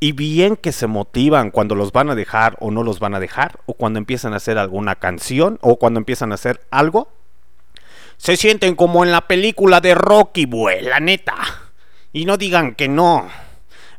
y 0.00 0.12
bien 0.12 0.56
que 0.56 0.72
se 0.72 0.86
motivan 0.86 1.50
cuando 1.50 1.74
los 1.74 1.92
van 1.92 2.08
a 2.08 2.14
dejar 2.14 2.56
o 2.60 2.70
no 2.70 2.82
los 2.82 3.00
van 3.00 3.14
a 3.14 3.20
dejar, 3.20 3.60
o 3.66 3.74
cuando 3.74 3.98
empiezan 3.98 4.32
a 4.32 4.36
hacer 4.36 4.56
alguna 4.58 4.94
canción, 4.94 5.58
o 5.60 5.78
cuando 5.78 5.98
empiezan 5.98 6.32
a 6.32 6.36
hacer 6.36 6.60
algo, 6.70 7.08
se 8.18 8.36
sienten 8.36 8.74
como 8.74 9.04
en 9.04 9.12
la 9.12 9.26
película 9.26 9.80
de 9.80 9.94
Rocky, 9.94 10.44
güey, 10.44 10.82
la 10.82 11.00
neta. 11.00 11.34
Y 12.12 12.26
no 12.26 12.36
digan 12.36 12.74
que 12.74 12.88
no. 12.88 13.28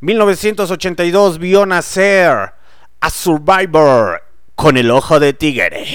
1982 0.02 1.40
vio 1.40 1.66
nacer 1.66 2.54
a 3.02 3.10
Survivor 3.10 4.22
con 4.56 4.78
el 4.78 4.92
ojo 4.92 5.20
de 5.20 5.34
tigre. 5.34 5.86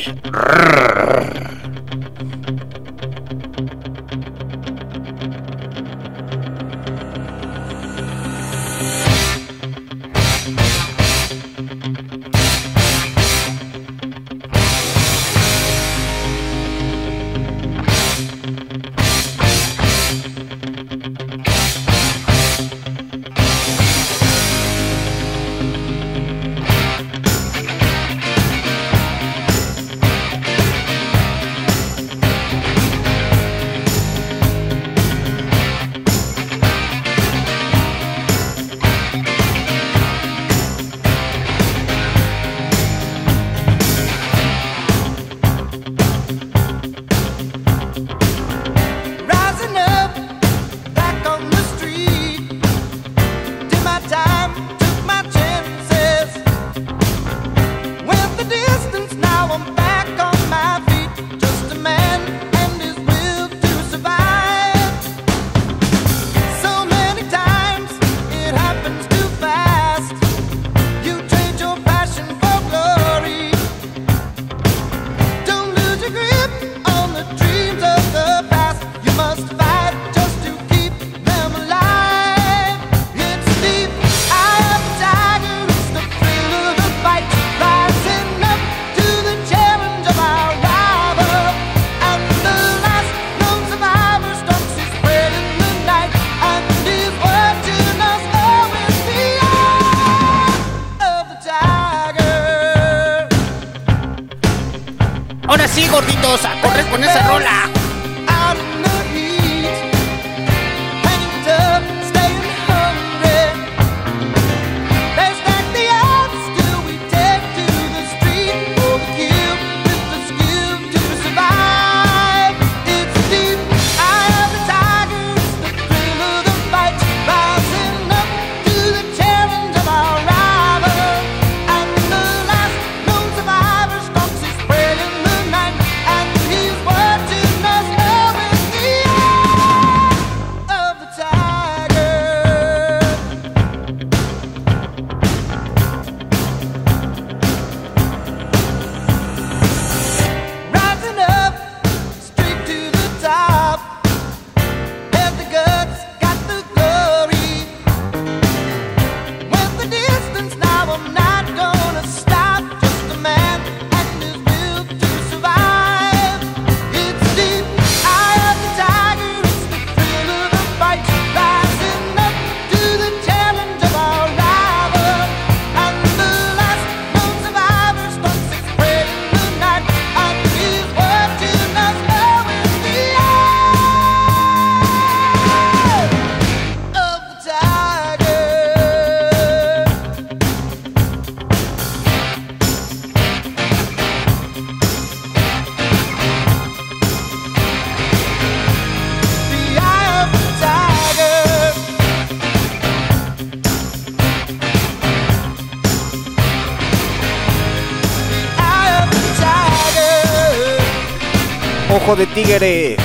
Ojo 212.06 212.16
de 212.16 212.26
Tigre 212.26 212.96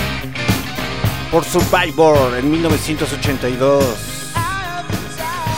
por 1.32 1.46
Survivor 1.46 2.38
en 2.38 2.52
1982. 2.52 3.86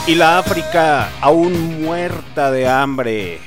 Y 0.06 0.14
la 0.14 0.38
África 0.38 1.10
aún 1.20 1.82
muerta 1.82 2.52
de 2.52 2.70
hambre, 2.70 3.39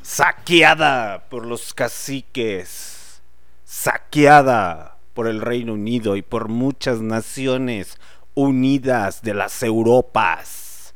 saqueada 0.00 1.26
por 1.28 1.44
los 1.44 1.74
caciques, 1.74 3.20
saqueada 3.64 4.96
por 5.12 5.26
el 5.26 5.42
Reino 5.42 5.74
Unido 5.74 6.16
y 6.16 6.22
por 6.22 6.48
muchas 6.48 7.02
naciones 7.02 7.98
unidas 8.32 9.20
de 9.20 9.34
las 9.34 9.62
Europas. 9.62 10.94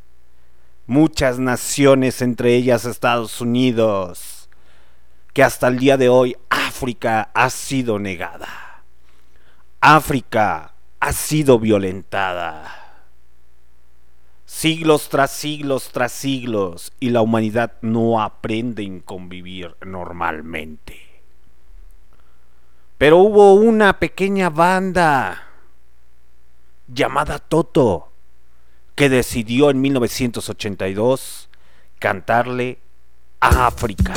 Muchas 0.86 1.38
naciones, 1.38 2.22
entre 2.22 2.54
ellas 2.54 2.86
Estados 2.86 3.42
Unidos, 3.42 4.48
que 5.34 5.42
hasta 5.42 5.68
el 5.68 5.78
día 5.78 5.98
de 5.98 6.08
hoy 6.08 6.36
África 6.74 7.30
ha 7.34 7.50
sido 7.50 8.00
negada. 8.00 8.82
África 9.80 10.74
ha 10.98 11.12
sido 11.12 11.60
violentada. 11.60 13.04
Siglos 14.44 15.08
tras 15.08 15.30
siglos 15.30 15.90
tras 15.92 16.10
siglos 16.10 16.92
y 16.98 17.10
la 17.10 17.22
humanidad 17.22 17.74
no 17.80 18.20
aprende 18.20 18.82
a 18.84 19.06
convivir 19.06 19.76
normalmente. 19.86 20.98
Pero 22.98 23.18
hubo 23.18 23.54
una 23.54 24.00
pequeña 24.00 24.50
banda 24.50 25.44
llamada 26.88 27.38
Toto 27.38 28.10
que 28.96 29.08
decidió 29.08 29.70
en 29.70 29.80
1982 29.80 31.48
cantarle 32.00 32.80
a 33.38 33.68
África. 33.68 34.12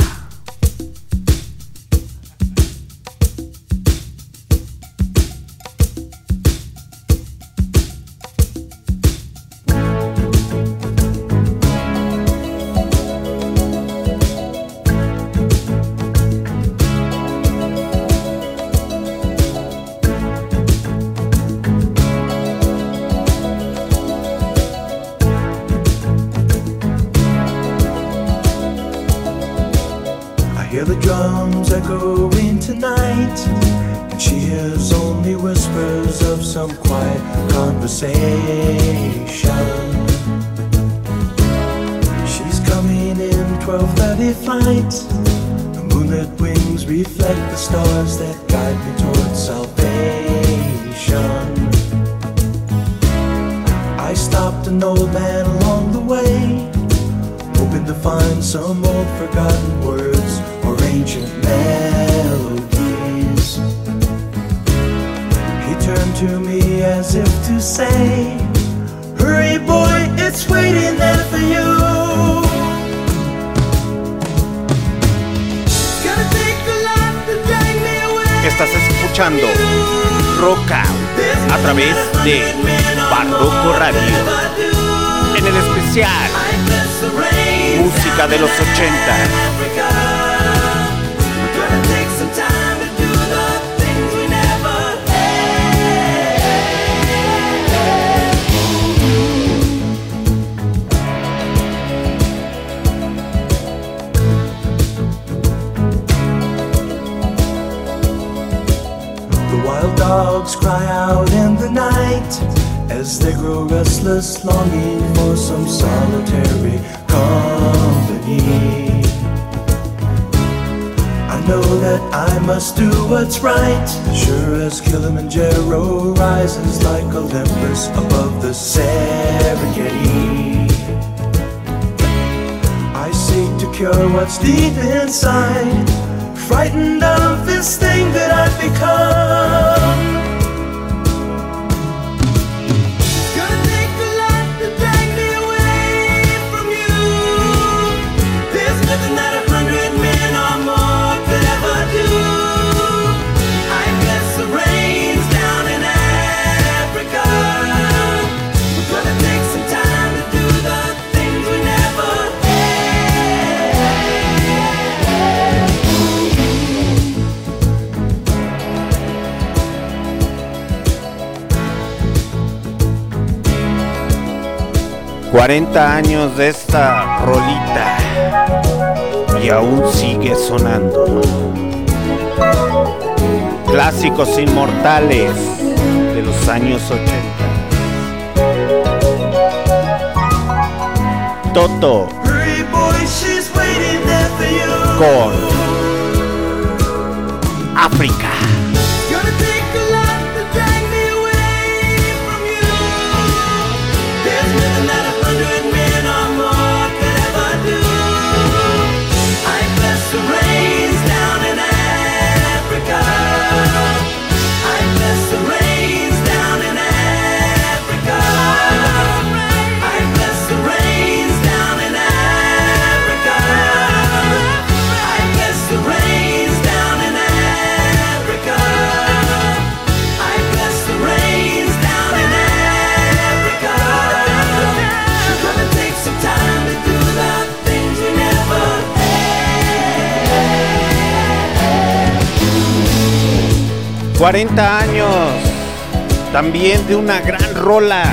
Una 247.07 247.21
gran 247.21 247.55
rola, 247.55 248.03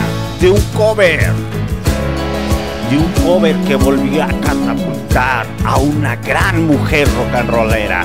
de 0.40 0.50
un 0.50 0.60
cover, 0.72 1.18
de 2.88 2.96
un 2.96 3.12
cover 3.24 3.56
que 3.66 3.74
volvió 3.74 4.22
a 4.22 4.28
catapultar 4.28 5.46
a 5.64 5.78
una 5.78 6.14
gran 6.14 6.64
mujer 6.64 7.08
rock 7.16 7.34
and 7.34 7.50
rollera. 7.50 8.04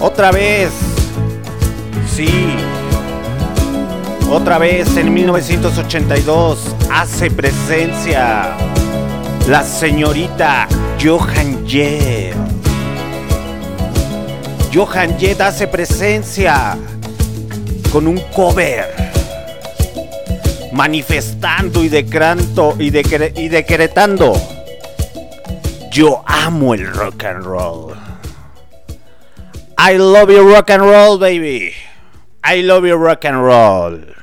Otra 0.00 0.32
vez, 0.32 0.70
sí, 2.10 2.46
otra 4.30 4.56
vez 4.56 4.96
en 4.96 5.12
1982 5.12 6.74
hace 6.90 7.30
presencia 7.30 8.56
la 9.46 9.62
señorita 9.62 10.68
Johan 10.98 11.66
Jett. 11.66 12.34
Johan 14.72 15.18
Jett 15.18 15.42
hace 15.42 15.66
presencia 15.66 16.78
con 17.92 18.06
un 18.06 18.18
cover. 18.34 18.94
Manifestando 20.72 21.82
y 21.84 21.88
decrando 21.88 22.74
y, 22.78 22.90
decre- 22.90 23.32
y 23.36 23.48
decretando. 23.48 24.34
Yo 25.90 26.22
amo 26.26 26.74
el 26.74 26.86
rock 26.92 27.24
and 27.24 27.44
roll. 27.44 27.94
I 29.78 29.96
love 29.98 30.30
you 30.30 30.42
rock 30.54 30.70
and 30.70 30.82
roll 30.82 31.18
baby. 31.18 31.72
I 32.44 32.62
love 32.62 32.86
you 32.86 32.96
rock 32.96 33.24
and 33.24 33.36
roll. 33.42 34.14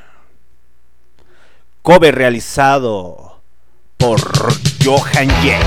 Cover 1.81 2.15
realizado 2.15 3.41
por 3.98 4.19
Johan 4.84 5.30
Jett. 5.41 5.64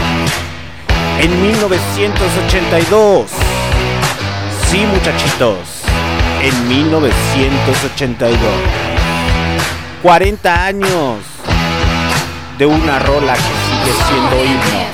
En 1.21 1.43
1982 1.43 3.31
sí 4.71 4.79
muchachitos 4.87 5.76
en 6.47 6.69
1982 6.69 8.39
40 10.01 10.65
años 10.65 11.19
de 12.57 12.67
una 12.67 13.01
rola 13.01 13.35
que 13.35 13.41
sigue 13.41 13.93
siendo 14.07 14.45
himno 14.45 14.87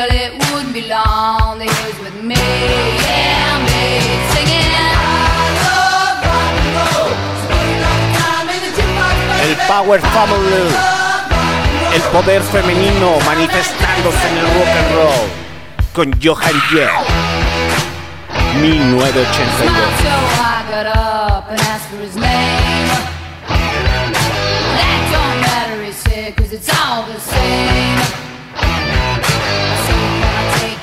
Tell 0.00 0.08
it 0.08 0.32
wouldn't 0.48 0.72
be 0.72 0.88
long 0.88 1.60
that 1.60 1.68
he 1.68 1.76
was 1.84 1.92
with 2.00 2.16
me, 2.24 2.32
yeah, 2.32 3.60
me. 3.68 4.00
Singing, 4.32 4.72
el. 9.44 9.52
Power 9.68 10.00
Family. 10.00 10.72
El 11.92 12.00
poder 12.16 12.40
femenino 12.40 13.20
manifestándose 13.26 14.28
en 14.28 14.38
el 14.38 14.46
rock 14.56 14.72
and 14.80 14.90
roll. 14.96 15.28
Con 15.92 16.08
Johan 16.18 16.56
Jett. 16.70 16.88
1982 18.58 20.20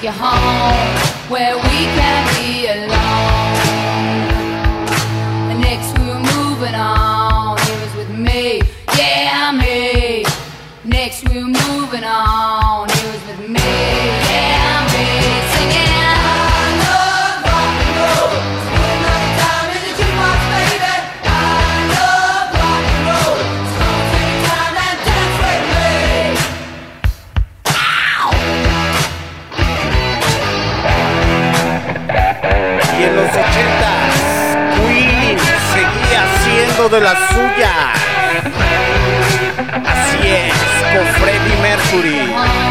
you 0.07 0.13
home 0.13 1.29
where 1.29 1.55
we 1.57 1.79
can 1.97 2.23
be 2.39 2.67
alone? 2.67 3.59
Next 5.59 5.97
we 5.99 6.05
were 6.07 6.23
moving 6.35 6.75
on, 6.75 7.57
he 7.57 7.71
was 7.81 7.93
with 7.97 8.11
me, 8.17 8.61
yeah, 8.97 9.51
me. 9.51 10.23
Next 10.85 11.27
we 11.27 11.43
were 11.43 11.49
moving 11.49 12.05
on, 12.05 12.66
de 36.89 37.01
las 37.01 37.17
suyas 37.31 37.97
así 39.85 40.27
es 40.27 40.53
con 40.93 41.05
Freddie 41.15 41.57
Mercury 41.61 42.66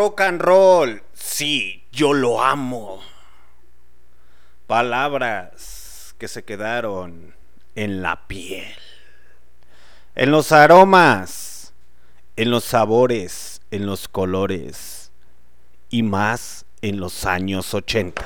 rock 0.00 0.22
and 0.22 0.40
roll. 0.40 1.02
Sí, 1.12 1.84
yo 1.92 2.14
lo 2.14 2.42
amo. 2.42 3.00
Palabras 4.66 6.14
que 6.16 6.26
se 6.26 6.42
quedaron 6.42 7.34
en 7.74 8.00
la 8.00 8.26
piel. 8.26 8.72
En 10.14 10.30
los 10.30 10.52
aromas, 10.52 11.74
en 12.36 12.50
los 12.50 12.64
sabores, 12.64 13.60
en 13.70 13.84
los 13.84 14.08
colores 14.08 15.12
y 15.90 16.02
más 16.02 16.64
en 16.80 16.98
los 16.98 17.26
años 17.26 17.74
80. 17.74 18.24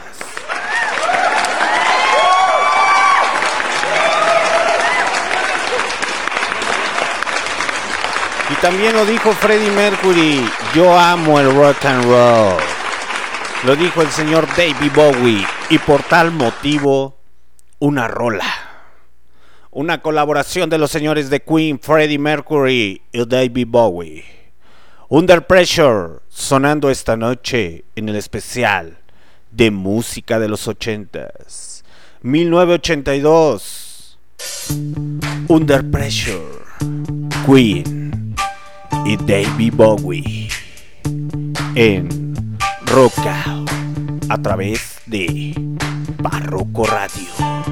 También 8.65 8.95
lo 8.95 9.05
dijo 9.05 9.31
Freddie 9.33 9.71
Mercury, 9.73 10.43
yo 10.75 10.99
amo 10.99 11.39
el 11.39 11.55
rock 11.55 11.85
and 11.85 12.03
roll. 12.05 12.57
Lo 13.67 13.77
dijo 13.77 14.01
el 14.01 14.09
señor 14.09 14.49
David 14.57 14.91
Bowie 14.95 15.47
y 15.69 15.77
por 15.77 16.03
tal 16.05 16.31
motivo 16.31 17.15
una 17.79 18.09
rola. 18.09 18.47
Una 19.71 20.01
colaboración 20.01 20.71
de 20.71 20.79
los 20.79 20.91
señores 20.91 21.29
de 21.29 21.43
Queen, 21.43 21.79
Freddie 21.79 22.19
Mercury 22.19 23.03
y 23.13 23.27
David 23.27 23.67
Bowie. 23.69 24.25
Under 25.11 25.47
Pressure 25.47 26.21
sonando 26.31 26.89
esta 26.89 27.19
noche 27.19 27.85
en 27.97 28.09
el 28.09 28.17
especial 28.17 28.97
de 29.51 29.71
música 29.71 30.39
de 30.39 30.49
los 30.49 30.67
ochentas. 30.69 31.85
1982. 32.23 34.19
Under 35.49 35.85
Pressure. 35.91 36.65
Queen 37.45 38.04
y 39.05 39.17
David 39.17 39.75
Bowie 39.75 40.49
en 41.75 42.09
Out 42.91 43.71
a 44.29 44.39
través 44.39 45.01
de 45.07 45.55
Barroco 46.23 46.85
Radio. 46.85 47.64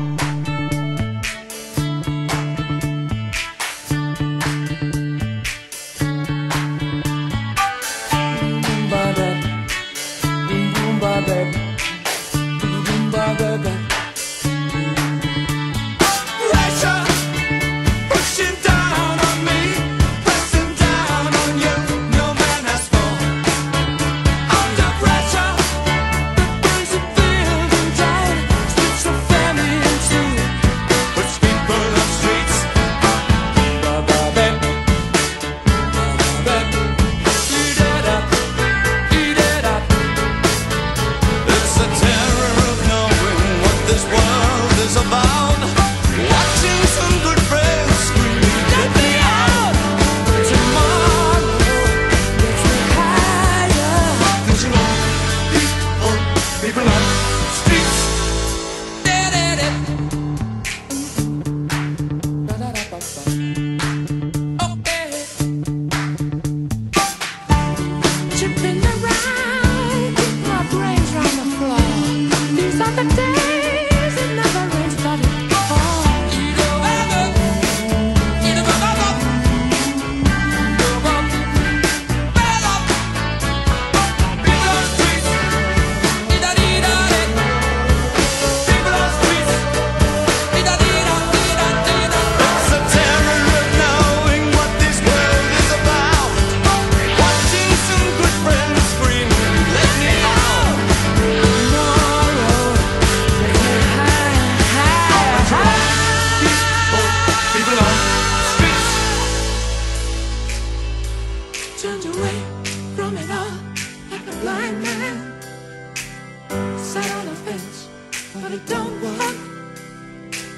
don't 118.67 119.01
want. 119.03 119.37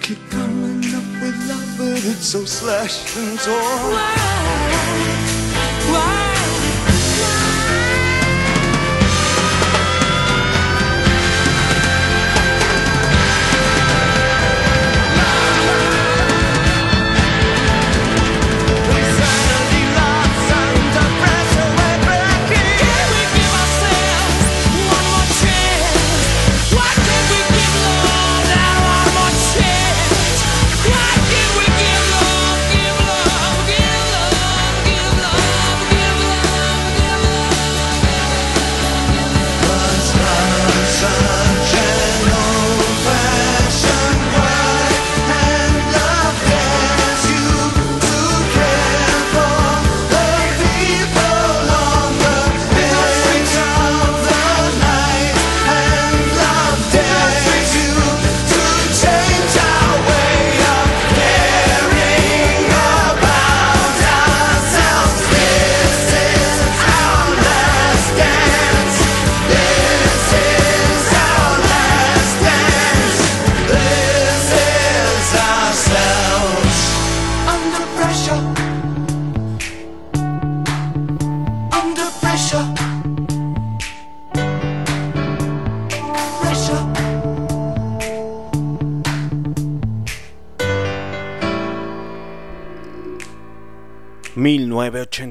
Keep 0.02 0.18
coming 0.30 0.84
up 0.94 1.06
with 1.22 1.48
love, 1.48 1.74
but 1.78 2.04
it's 2.04 2.26
so 2.26 2.44
slashed 2.44 3.16
and 3.16 3.38
torn. 3.38 3.94
Why? 3.94 4.83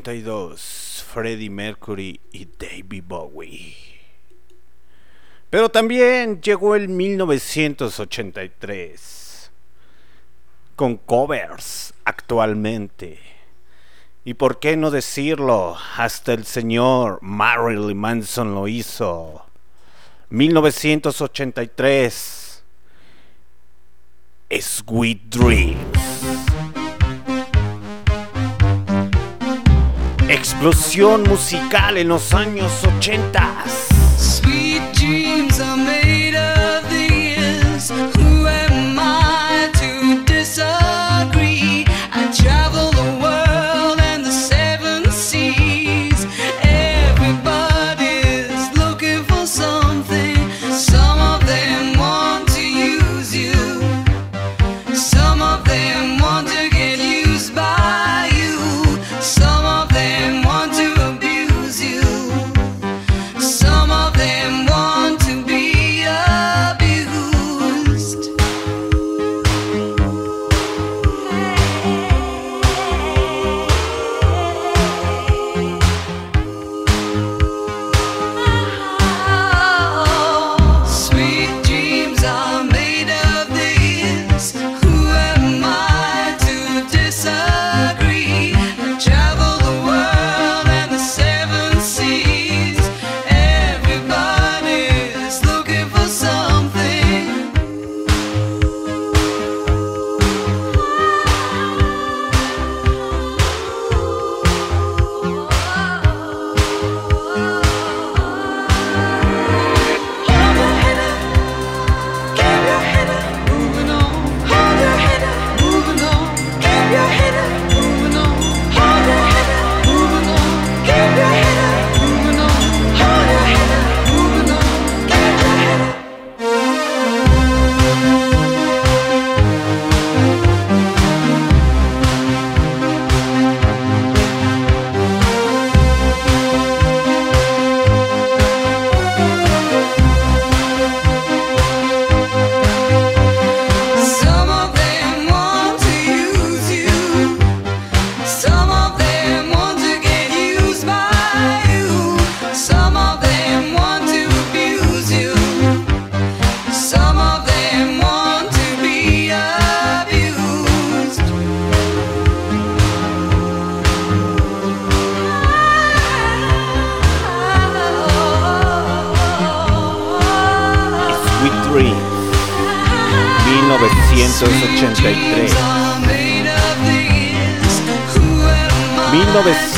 82, 0.01 1.05
Freddie 1.13 1.51
Mercury 1.51 2.19
y 2.31 2.47
David 2.57 3.03
Bowie. 3.05 3.75
Pero 5.49 5.67
también 5.69 6.41
llegó 6.41 6.75
el 6.75 6.89
1983, 6.89 9.51
con 10.75 10.97
covers 10.97 11.93
actualmente. 12.05 13.19
Y 14.25 14.33
por 14.33 14.59
qué 14.59 14.75
no 14.77 14.89
decirlo, 14.89 15.77
hasta 15.95 16.33
el 16.33 16.45
señor 16.45 17.19
Marilyn 17.21 17.97
Manson 17.97 18.55
lo 18.55 18.67
hizo. 18.67 19.45
1983, 20.29 22.63
Sweet 24.49 25.21
Dreams. 25.29 26.12
Explosión 30.29 31.23
musical 31.23 31.97
en 31.97 32.07
los 32.07 32.33
años 32.33 32.71
80. 32.83 33.92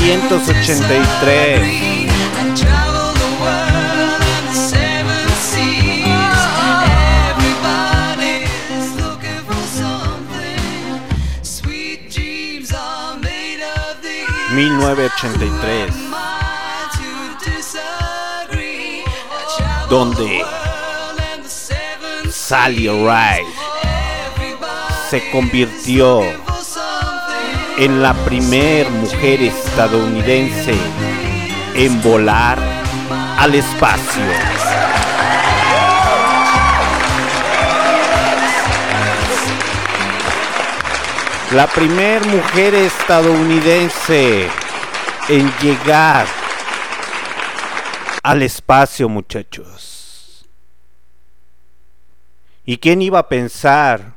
1983. 0.06 1.95
...1983... 14.52 15.91
...donde... 19.90 20.45
...Sally 22.30 22.88
Ride... 22.90 23.45
...se 25.10 25.32
convirtió... 25.32 26.22
...en 27.77 28.03
la 28.03 28.14
primer 28.14 28.90
mujer 28.91 29.41
estadounidense 29.76 30.74
en 31.74 32.02
volar 32.02 32.58
al 33.38 33.56
espacio. 33.56 34.24
La 41.52 41.68
primer 41.68 42.26
mujer 42.26 42.74
estadounidense 42.74 44.48
en 45.28 45.52
llegar 45.62 46.26
al 48.24 48.44
espacio, 48.44 49.10
muchachos. 49.10 50.48
¿Y 52.64 52.78
quién 52.78 53.02
iba 53.02 53.20
a 53.20 53.28
pensar 53.28 54.14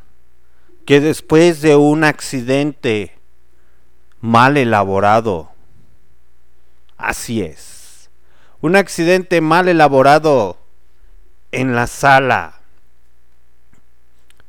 que 0.87 1.01
después 1.01 1.63
de 1.63 1.75
un 1.75 2.05
accidente 2.05 3.18
mal 4.21 4.57
elaborado, 4.57 5.51
así 6.97 7.43
es, 7.43 8.11
un 8.61 8.77
accidente 8.77 9.41
mal 9.41 9.69
elaborado 9.69 10.59
en 11.53 11.75
la 11.75 11.87
sala 11.87 12.61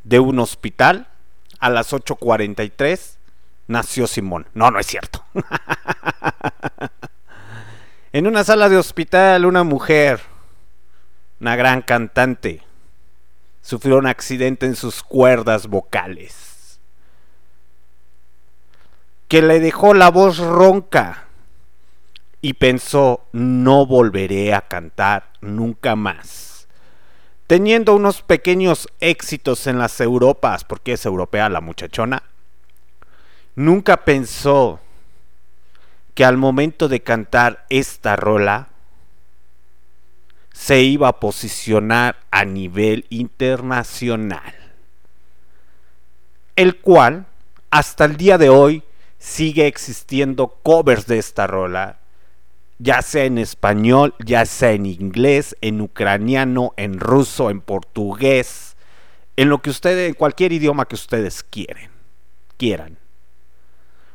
de 0.04 0.20
un 0.20 0.40
hospital 0.40 1.08
a 1.60 1.70
las 1.70 1.94
8.43 1.94 3.18
nació 3.68 4.08
Simón. 4.08 4.48
No, 4.54 4.72
no 4.72 4.80
es 4.80 4.88
cierto. 4.88 5.24
en 8.14 8.26
una 8.26 8.44
sala 8.44 8.70
de 8.70 8.78
hospital 8.78 9.46
una 9.46 9.64
mujer, 9.64 10.22
una 11.40 11.56
gran 11.56 11.84
cantante, 11.84 12.64
sufrió 13.62 13.98
un 13.98 14.08
accidente 14.08 14.66
en 14.66 14.76
sus 14.76 15.04
cuerdas 15.04 15.68
vocales 15.68 16.49
que 19.30 19.44
le 19.44 19.60
dejó 19.60 19.94
la 19.94 20.10
voz 20.10 20.40
ronca 20.40 21.28
y 22.42 22.54
pensó 22.54 23.28
no 23.32 23.86
volveré 23.86 24.56
a 24.56 24.62
cantar 24.62 25.30
nunca 25.40 25.96
más. 25.96 26.68
Teniendo 27.46 27.96
unos 27.96 28.24
pequeños 28.24 28.88
éxitos 29.00 29.68
en 29.68 29.78
las 29.78 30.02
Europas, 30.02 30.64
porque 30.64 30.94
es 30.94 31.06
europea 31.06 31.48
la 31.48 31.62
muchachona, 31.62 32.24
nunca 33.56 34.04
pensó 34.04 34.80
que 36.16 36.26
al 36.26 36.38
momento 36.38 36.88
de 36.88 37.02
cantar 37.02 37.68
esta 37.70 38.16
rola 38.16 38.70
se 40.54 40.82
iba 40.82 41.08
a 41.08 41.20
posicionar 41.20 42.18
a 42.32 42.46
nivel 42.46 43.06
internacional, 43.10 44.56
el 46.56 46.80
cual 46.80 47.28
hasta 47.70 48.06
el 48.06 48.18
día 48.18 48.40
de 48.40 48.50
hoy 48.50 48.84
sigue 49.20 49.68
existiendo 49.68 50.48
covers 50.48 51.06
de 51.06 51.20
esta 51.20 51.46
rola, 51.46 52.00
ya 52.80 53.02
sea 53.02 53.26
en 53.26 53.38
español, 53.38 54.16
ya 54.26 54.46
sea 54.46 54.72
en 54.72 54.86
inglés, 54.86 55.56
en 55.62 55.82
ucraniano, 55.82 56.74
en 56.78 57.00
ruso, 57.00 57.50
en 57.50 57.60
portugués, 57.60 58.78
en 59.36 59.50
lo 59.50 59.62
que 59.62 59.70
ustedes, 59.70 60.08
en 60.08 60.16
cualquier 60.16 60.54
idioma 60.54 60.86
que 60.86 60.96
ustedes 60.96 61.44
quieren, 61.44 61.92
quieran. 62.58 62.98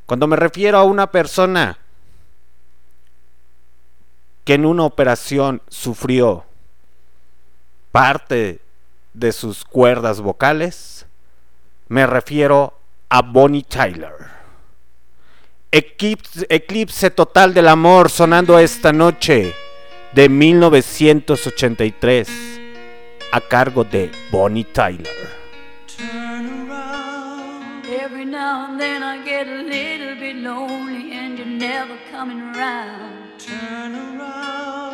Cuando 0.06 0.26
me 0.26 0.36
refiero 0.36 0.78
a 0.78 0.84
una 0.84 1.10
persona 1.10 1.78
que 4.44 4.54
en 4.54 4.66
una 4.66 4.84
operación 4.84 5.62
sufrió 5.68 6.44
parte 7.92 8.60
de 9.12 9.32
sus 9.32 9.64
cuerdas 9.64 10.20
vocales, 10.20 11.06
me 11.88 12.06
refiero 12.06 12.78
a 13.08 13.22
Bonnie 13.22 13.62
Tyler. 13.62 14.33
Eclipse, 15.76 16.46
eclipse 16.50 17.10
total 17.10 17.52
del 17.52 17.66
amor 17.66 18.08
sonando 18.08 18.60
esta 18.60 18.92
noche 18.92 19.52
de 20.12 20.28
1983 20.28 22.28
a 23.32 23.40
cargo 23.40 23.82
de 23.82 24.08
Bonnie 24.30 24.62
Tyler. 24.62 25.32
Every 27.90 28.24
now 28.24 28.66
and 28.68 28.78
then 28.78 29.02
I 29.02 29.24
get 29.24 29.48
a 29.48 29.64
little 29.64 30.14
bit 30.14 30.36
lonely 30.36 31.10
and 31.10 31.36
you're 31.36 31.44
never 31.44 31.98
coming 32.12 32.40
around. 32.40 33.36
Turn 33.40 33.96
around. 33.96 34.93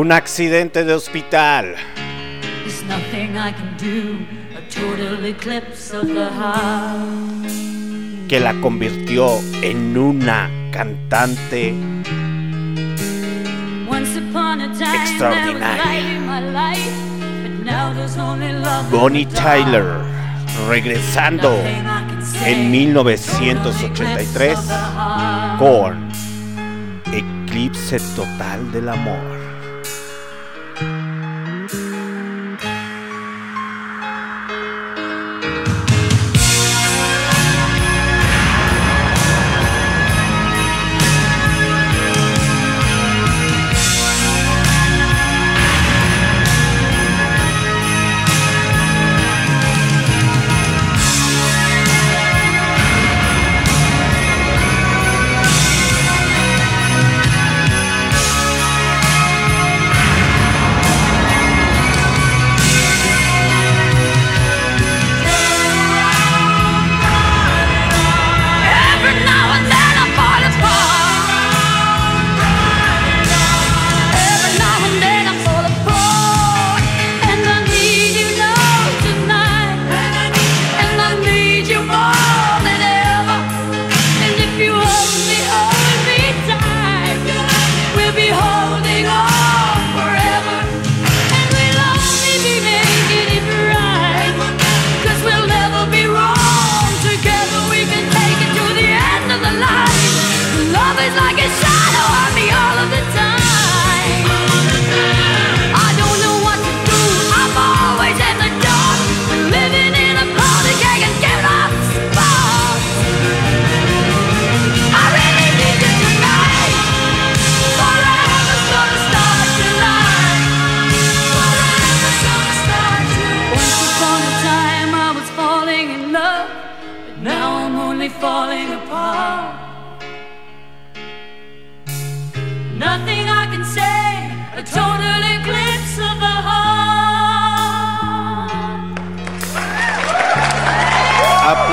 Un 0.00 0.12
accidente 0.12 0.82
de 0.82 0.94
hospital. 0.94 1.74
Que 8.26 8.40
la 8.40 8.54
convirtió 8.62 9.28
en 9.60 9.98
una 9.98 10.48
cantante 10.72 11.74
Extraordinaria. 14.94 15.76
Bonnie. 18.90 19.26
Tyler 19.26 19.84
regresando 20.66 21.52
en 22.46 22.70
1983 22.70 24.56
Total 24.56 24.56
eclipse 24.56 24.56
of 24.56 24.66
the 24.66 24.72
heart. 24.72 25.58
con 25.58 26.08
Eclipse 27.12 27.98
Total 28.16 28.72
del 28.72 28.88
Amor. 28.88 29.39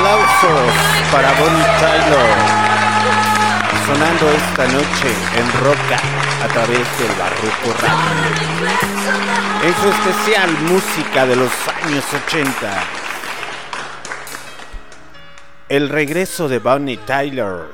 Aplausos 0.07 1.11
para 1.11 1.33
Bonnie 1.33 1.65
Tyler. 1.81 2.37
Sonando 3.85 4.31
esta 4.31 4.65
noche 4.67 5.11
en 5.35 5.51
Roca 5.61 5.99
a 6.43 6.47
través 6.47 6.87
del 6.97 7.11
Barroco 7.17 7.73
Radio. 7.81 8.07
En 9.63 9.73
su 9.75 9.89
especial 9.89 10.51
música 10.59 11.25
de 11.25 11.35
los 11.35 11.51
años 11.83 12.05
80. 12.25 12.83
El 15.67 15.89
regreso 15.89 16.47
de 16.47 16.59
Bonnie 16.59 16.97
Tyler 16.97 17.65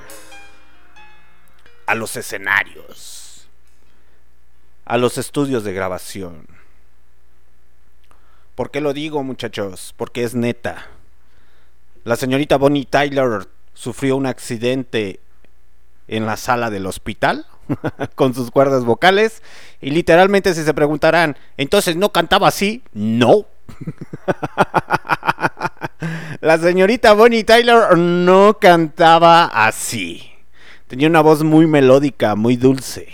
a 1.86 1.94
los 1.94 2.16
escenarios, 2.16 3.48
a 4.86 4.98
los 4.98 5.20
estudios 5.20 5.64
de 5.64 5.74
grabación. 5.74 6.48
¿Por 8.56 8.72
qué 8.72 8.82
lo 8.82 8.94
digo, 8.94 9.22
muchachos? 9.22 9.94
Porque 9.96 10.24
es 10.24 10.34
neta. 10.34 10.88
La 12.04 12.18
señorita 12.18 12.58
Bonnie 12.58 12.86
Tyler 12.86 13.48
sufrió 13.74 14.18
un 14.18 14.26
accidente 14.26 15.22
en 16.10 16.26
la 16.26 16.36
sala 16.36 16.70
del 16.70 16.86
hospital 16.86 17.46
con 18.16 18.34
sus 18.34 18.52
cuerdas 18.52 18.84
vocales 18.84 19.42
y 19.82 19.92
literalmente 19.92 20.54
si 20.54 20.64
se 20.64 20.74
preguntarán, 20.74 21.38
entonces 21.56 21.96
no 21.96 22.12
cantaba 22.12 22.50
así, 22.50 22.84
no. 22.94 23.46
La 26.42 26.58
señorita 26.58 27.14
Bonnie 27.14 27.46
Tyler 27.46 27.98
no 27.98 28.58
cantaba 28.60 29.46
así. 29.46 30.30
Tenía 30.88 31.08
una 31.08 31.22
voz 31.22 31.44
muy 31.44 31.66
melódica, 31.68 32.36
muy 32.36 32.58
dulce. 32.58 33.08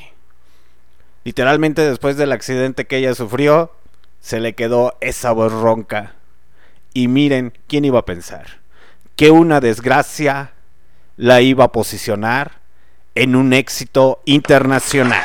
Literalmente 1.23 1.87
después 1.87 2.17
del 2.17 2.31
accidente 2.31 2.85
que 2.85 2.97
ella 2.97 3.13
sufrió, 3.13 3.71
se 4.19 4.39
le 4.39 4.55
quedó 4.55 4.97
esa 4.99 5.31
voz 5.31 5.53
ronca. 5.53 6.15
Y 6.93 7.07
miren, 7.07 7.53
¿quién 7.67 7.85
iba 7.85 7.99
a 7.99 8.05
pensar? 8.05 8.58
Que 9.19 9.31
una 9.31 9.59
desgracia 9.59 10.53
la 11.17 11.41
iba 11.41 11.65
a 11.65 11.71
posicionar 11.73 12.61
en 13.15 13.35
un 13.35 13.51
éxito 13.51 14.21
internacional. 14.23 15.21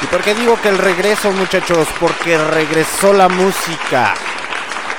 ¿Y 0.00 0.06
por 0.06 0.22
qué 0.22 0.34
digo 0.34 0.58
que 0.62 0.70
el 0.70 0.78
regreso, 0.78 1.30
muchachos? 1.32 1.86
Porque 2.00 2.38
regresó 2.38 3.12
la 3.12 3.28
música 3.28 4.14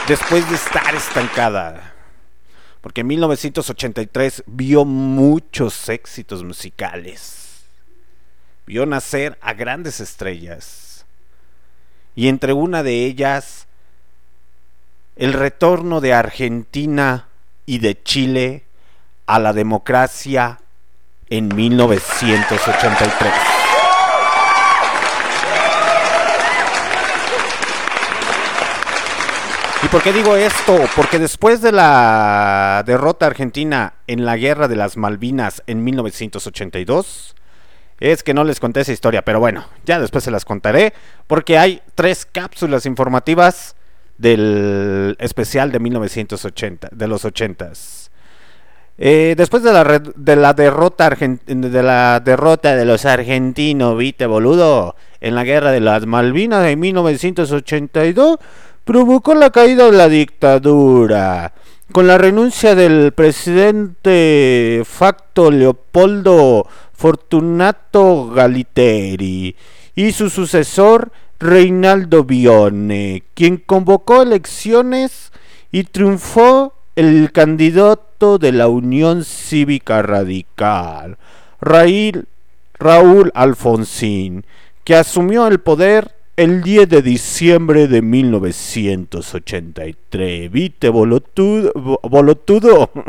después 0.07 0.47
de 0.51 0.55
estar 0.55 0.93
estancada. 0.93 1.95
Porque 2.81 3.01
en 3.01 3.07
1983 3.07 4.43
vio 4.45 4.85
muchos 4.85 5.89
éxitos 5.89 6.43
musicales. 6.43 7.36
Vio 8.67 8.85
nacer 8.85 9.37
a 9.41 9.53
grandes 9.53 10.01
estrellas. 10.01 11.05
Y 12.15 12.27
entre 12.27 12.51
una 12.51 12.83
de 12.83 13.05
ellas, 13.05 13.65
el 15.15 15.31
retorno 15.31 16.01
de 16.01 16.13
Argentina 16.13 17.29
y 17.65 17.79
de 17.79 18.03
Chile 18.03 18.65
a 19.25 19.39
la 19.39 19.53
democracia 19.53 20.59
en 21.29 21.55
1983. 21.55 23.33
¿Y 29.81 29.87
por 29.87 30.03
qué 30.03 30.11
digo 30.11 30.35
esto? 30.35 30.77
Porque 30.97 31.19
después 31.19 31.61
de 31.61 31.71
la 31.71 32.83
derrota 32.85 33.27
argentina 33.27 33.93
en 34.07 34.25
la 34.25 34.35
guerra 34.35 34.67
de 34.67 34.75
las 34.75 34.97
Malvinas 34.97 35.63
en 35.67 35.85
1982, 35.85 37.33
es 37.99 38.23
que 38.23 38.33
no 38.33 38.43
les 38.43 38.59
conté 38.59 38.81
esa 38.81 38.91
historia, 38.91 39.23
pero 39.23 39.39
bueno, 39.39 39.65
ya 39.85 39.99
después 39.99 40.23
se 40.23 40.31
las 40.31 40.45
contaré, 40.45 40.93
porque 41.25 41.57
hay 41.57 41.81
tres 41.95 42.25
cápsulas 42.25 42.85
informativas 42.85 43.75
del 44.17 45.15
especial 45.19 45.71
de 45.71 45.79
1980, 45.79 46.89
de 46.91 47.07
los 47.07 47.25
80s. 47.25 48.09
Eh, 48.99 49.35
después 49.37 49.61
de 49.61 49.71
la, 49.71 49.83
de 49.83 50.35
la 50.35 50.53
derrota 50.53 51.09
de 51.09 51.83
la 51.83 52.19
derrota 52.19 52.75
de 52.75 52.85
los 52.85 53.05
argentinos, 53.05 53.95
viste 53.95 54.25
boludo, 54.25 54.95
en 55.21 55.35
la 55.35 55.43
guerra 55.43 55.71
de 55.71 55.81
las 55.81 56.07
Malvinas 56.07 56.63
de 56.63 56.75
1982, 56.75 58.37
provocó 58.83 59.35
la 59.35 59.51
caída 59.51 59.85
de 59.85 59.97
la 59.97 60.09
dictadura. 60.09 61.53
Con 61.91 62.07
la 62.07 62.17
renuncia 62.17 62.75
del 62.75 63.11
presidente 63.13 64.81
facto 64.83 65.51
Leopoldo 65.51 66.67
Fortunato 66.97 68.29
Galiteri 68.31 69.55
y 69.95 70.11
su 70.11 70.29
sucesor 70.31 71.11
Reinaldo 71.39 72.23
Bione, 72.23 73.21
quien 73.35 73.57
convocó 73.57 74.23
elecciones 74.23 75.31
y 75.71 75.83
triunfó 75.83 76.73
el 76.95 77.31
candidato 77.31 78.39
de 78.39 78.51
la 78.51 78.67
Unión 78.67 79.23
Cívica 79.23 80.01
Radical, 80.01 81.19
Raúl 81.61 82.25
Alfonsín, 83.35 84.43
que 84.83 84.95
asumió 84.95 85.45
el 85.47 85.59
poder 85.59 86.15
el 86.35 86.63
10 86.63 86.89
de 86.89 87.01
diciembre 87.03 87.87
de 87.87 88.01
1983. 88.01 90.51
¿Viste, 90.51 90.89
bolotudo? 90.89 91.71
bo- 91.75 91.99
bolotudo? 92.03 92.89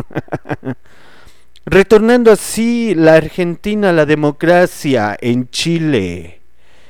Retornando 1.70 2.32
así 2.32 2.94
la 2.94 3.16
Argentina 3.16 3.90
a 3.90 3.92
la 3.92 4.06
democracia 4.06 5.14
en 5.20 5.50
Chile. 5.50 6.40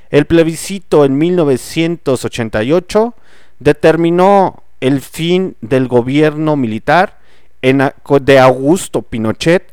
El 0.09 0.27
plebiscito 0.27 1.05
en 1.05 1.19
1988 1.19 3.13
determinó 3.59 4.63
el 4.81 5.01
fin 5.01 5.57
del 5.61 5.89
gobierno 5.89 6.55
militar 6.55 7.19
de 7.61 8.39
Augusto 8.39 9.03
Pinochet 9.03 9.65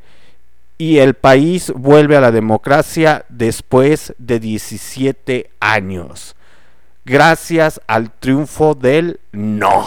y 0.79 0.97
el 0.97 1.13
país 1.13 1.71
vuelve 1.75 2.17
a 2.17 2.21
la 2.21 2.31
democracia 2.31 3.25
después 3.29 4.15
de 4.17 4.39
17 4.39 5.51
años, 5.59 6.35
gracias 7.05 7.79
al 7.85 8.09
triunfo 8.09 8.73
del 8.73 9.19
no. 9.31 9.85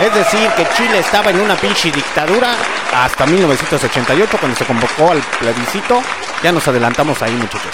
Es 0.00 0.14
decir, 0.14 0.50
que 0.50 0.66
Chile 0.76 0.98
estaba 0.98 1.30
en 1.30 1.40
una 1.40 1.56
pinche 1.56 1.90
dictadura 1.90 2.54
hasta 2.92 3.24
1988 3.24 4.36
cuando 4.38 4.56
se 4.56 4.66
convocó 4.66 5.10
al 5.10 5.22
plebiscito. 5.38 6.02
Ya 6.42 6.52
nos 6.52 6.68
adelantamos 6.68 7.22
ahí, 7.22 7.32
muchachos. 7.32 7.72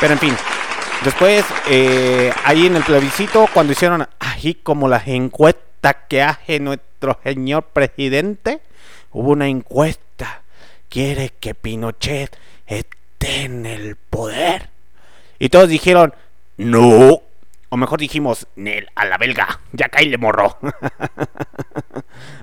Pero 0.00 0.12
en 0.12 0.18
fin, 0.20 0.36
después, 1.04 1.44
eh, 1.68 2.32
ahí 2.44 2.66
en 2.66 2.76
el 2.76 2.84
plebiscito, 2.84 3.48
cuando 3.52 3.72
hicieron 3.72 4.06
ahí 4.20 4.54
como 4.62 4.88
las 4.88 5.08
encuestas 5.08 5.96
que 6.08 6.22
hace 6.22 6.60
nuestro 6.60 7.18
señor 7.24 7.64
presidente, 7.64 8.60
hubo 9.10 9.32
una 9.32 9.48
encuesta. 9.48 10.42
Quiere 10.88 11.32
que 11.40 11.56
Pinochet 11.56 12.36
esté 12.66 13.42
en 13.42 13.66
el 13.66 13.96
poder. 13.96 14.68
Y 15.40 15.48
todos 15.48 15.68
dijeron, 15.68 16.14
no. 16.56 17.20
O 17.72 17.78
mejor 17.78 18.00
dijimos, 18.00 18.46
Nel, 18.54 18.90
a 18.94 19.06
la 19.06 19.16
belga, 19.16 19.58
ya 19.72 19.88
le 19.98 20.18
morro. 20.18 20.58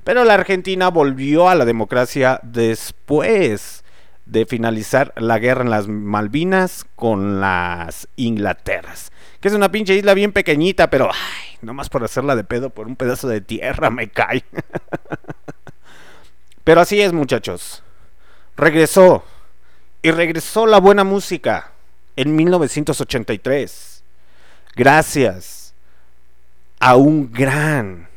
Pero 0.04 0.24
la 0.24 0.34
Argentina 0.34 0.88
volvió 0.88 1.50
a 1.50 1.54
la 1.54 1.66
democracia 1.66 2.40
después 2.42 3.84
de 4.26 4.48
finalizar 4.48 5.14
la 5.18 5.38
guerra 5.38 5.62
en 5.62 5.70
las 5.70 5.88
Malvinas 5.88 6.88
con 6.96 7.40
las 7.40 8.08
Inglaterras. 8.16 9.12
Que 9.40 9.50
es 9.50 9.54
una 9.54 9.72
pinche 9.72 9.94
isla 9.94 10.16
bien 10.16 10.32
pequeñita, 10.32 10.90
pero 10.90 11.12
ay, 11.14 11.58
nomás 11.62 11.90
por 11.90 12.04
hacerla 12.04 12.36
de 12.36 12.44
pedo 12.44 12.72
por 12.72 12.88
un 12.88 12.96
pedazo 12.96 13.28
de 13.28 13.42
tierra 13.42 13.92
me 13.92 14.10
cae. 14.10 14.44
pero 16.64 16.82
así 16.82 17.02
es, 17.02 17.14
muchachos. 17.14 17.84
Regresó. 18.58 19.24
Y 20.02 20.10
regresó 20.10 20.66
la 20.66 20.80
buena 20.80 21.04
música 21.04 21.74
en 22.16 22.36
1983 22.36 23.99
gracias 24.76 25.74
a 26.80 26.96
un 26.96 27.32
gran, 27.32 28.08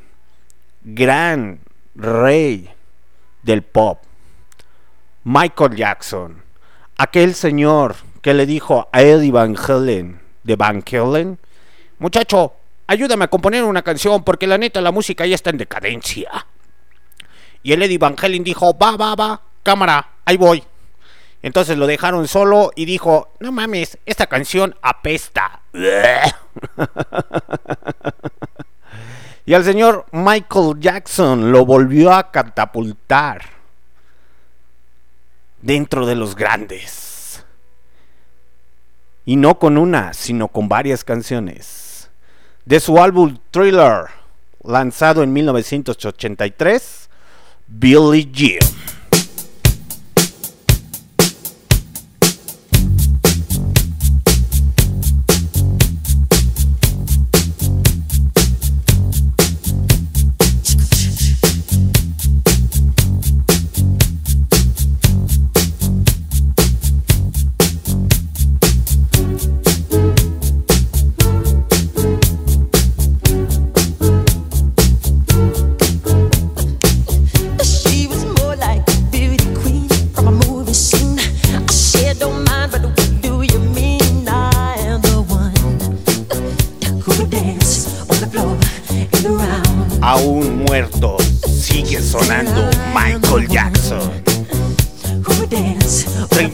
gran 0.83 1.61
rey 1.95 2.71
del 3.43 3.63
pop, 3.63 4.01
Michael 5.25 5.77
Jackson, 5.77 6.43
aquel 6.97 7.35
señor 7.35 7.97
que 8.21 8.35
le 8.35 8.47
dijo 8.47 8.89
a 8.93 9.03
Eddie 9.03 9.33
Van 9.33 9.57
Halen 9.57 10.21
de 10.45 10.57
Van 10.57 10.83
Halen, 10.91 11.39
muchacho, 11.99 12.55
ayúdame 12.87 13.25
a 13.25 13.29
componer 13.29 13.65
una 13.65 13.83
canción 13.83 14.23
porque 14.25 14.47
la 14.47 14.59
neta 14.59 14.81
la 14.81 14.93
música 14.93 15.27
ya 15.27 15.35
está 15.35 15.51
en 15.51 15.59
decadencia. 15.59 16.47
Y 17.63 17.73
el 17.73 17.83
Eddie 17.83 17.99
Van 17.99 18.17
Halen 18.21 18.43
dijo, 18.43 18.77
va, 18.77 18.97
va, 18.97 19.15
va, 19.15 19.41
cámara, 19.63 20.09
ahí 20.25 20.37
voy. 20.37 20.63
Entonces 21.43 21.77
lo 21.77 21.87
dejaron 21.89 22.29
solo 22.29 22.71
y 22.77 22.85
dijo, 22.85 23.33
no 23.41 23.51
mames, 23.51 23.99
esta 24.07 24.29
canción 24.29 24.77
apesta. 24.81 25.61
y 29.45 29.55
al 29.55 29.65
señor 29.65 30.07
Michael 30.13 30.79
Jackson 30.79 31.51
lo 31.51 31.67
volvió 31.67 32.13
a 32.13 32.31
catapultar 32.31 33.43
dentro 35.61 36.07
de 36.07 36.15
los 36.15 36.37
grandes. 36.37 37.45
Y 39.25 39.37
no 39.37 39.59
con 39.59 39.79
una, 39.79 40.13
sino 40.15 40.49
con 40.49 40.69
varias 40.69 41.03
canciones. 41.03 42.09
De 42.65 42.79
su 42.79 43.01
álbum 43.01 43.39
Thriller, 43.51 44.07
lanzado 44.63 45.25
en 45.25 45.33
1983, 45.33 47.09
Billy 47.67 48.31
Jim. 48.33 48.59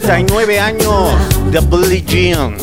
39 0.08 0.58
años 0.58 1.12
de 1.52 1.60
Billie 1.60 2.02
Jean. 2.02 2.56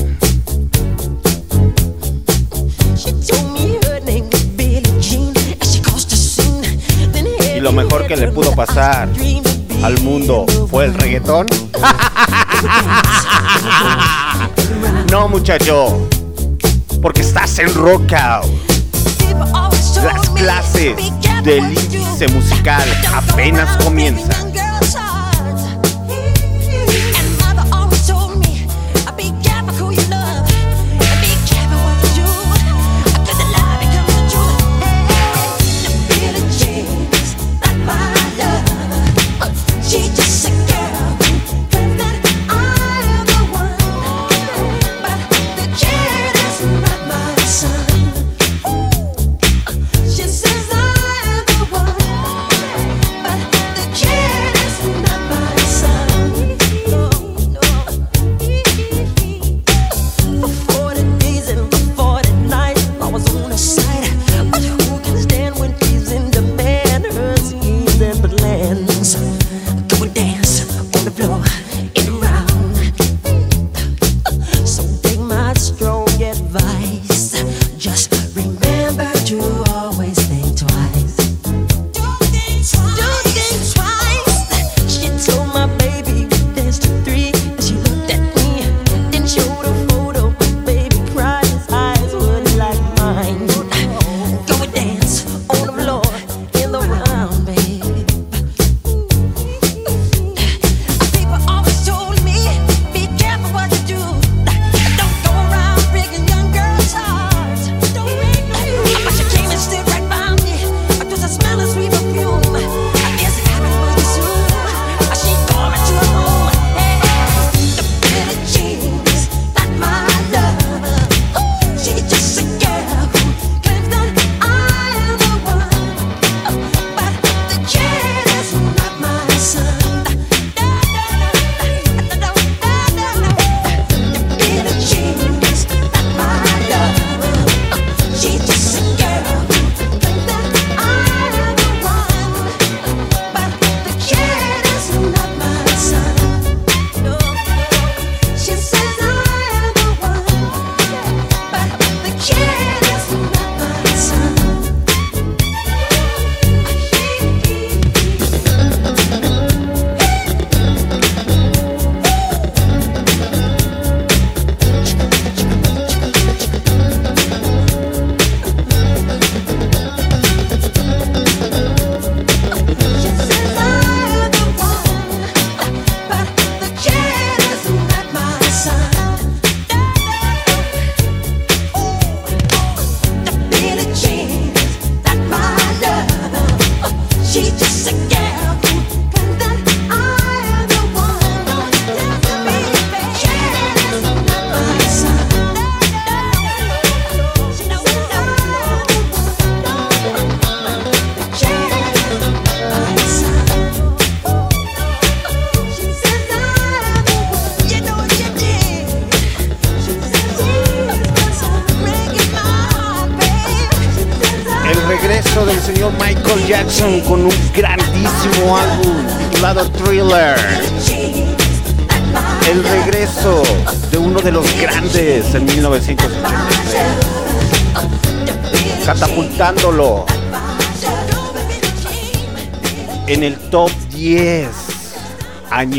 Y 7.56 7.60
lo 7.60 7.72
mejor 7.72 8.08
que 8.08 8.18
le 8.18 8.30
pudo 8.30 8.52
pasar 8.56 9.08
al 9.84 10.02
mundo 10.02 10.48
fue 10.72 10.86
el 10.86 10.96
reggaetón. 10.96 11.46
No, 15.12 15.30
muchacho, 15.30 16.10
porque 17.02 17.22
estás 17.22 17.60
en 17.60 17.74
rock 17.76 18.14
out. 18.14 18.46
Las 20.04 20.30
clases 20.32 20.96
del 21.44 21.64
índice 21.64 22.28
musical 22.30 22.84
apenas 23.14 23.78
comienzan. 23.78 24.45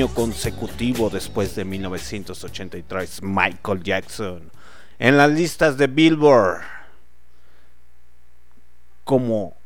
Consecutivo 0.04 1.08
después 1.08 1.54
de 1.54 1.64
1983, 1.64 3.22
Michael 3.22 3.82
Jackson 3.82 4.50
en 4.98 5.16
las 5.16 5.30
listas 5.30 5.76
de 5.76 5.86
Billboard 5.86 6.62
como 9.04 9.56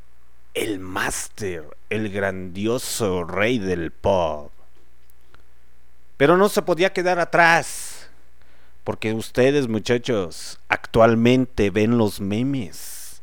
el 0.55 0.79
máster, 0.79 1.65
el 1.89 2.11
grandioso 2.11 3.25
rey 3.25 3.59
del 3.59 3.91
pop. 3.91 4.53
Pero 6.17 6.37
no 6.37 6.49
se 6.49 6.63
podía 6.63 6.93
quedar 6.93 7.19
atrás, 7.19 8.09
porque 8.85 9.15
ustedes 9.15 9.69
muchachos 9.69 10.59
actualmente 10.69 11.71
ven 11.71 11.97
los 11.99 12.21
memes, 12.21 13.23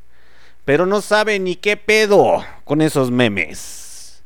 pero 0.66 0.86
no 0.86 1.02
saben 1.02 1.46
ni 1.46 1.56
qué 1.56 1.78
pedo 1.78 2.44
con 2.66 2.82
esos 2.82 3.12
memes. 3.12 4.24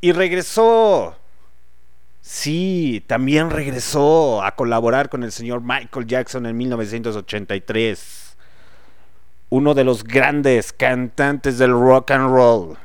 Y 0.00 0.12
regresó 0.12 1.19
Sí, 2.32 3.02
también 3.08 3.50
regresó 3.50 4.44
a 4.44 4.54
colaborar 4.54 5.08
con 5.08 5.24
el 5.24 5.32
señor 5.32 5.62
Michael 5.62 6.06
Jackson 6.06 6.46
en 6.46 6.56
1983. 6.56 8.36
Uno 9.48 9.74
de 9.74 9.82
los 9.82 10.04
grandes 10.04 10.72
cantantes 10.72 11.58
del 11.58 11.72
rock 11.72 12.12
and 12.12 12.30
roll. 12.30 12.78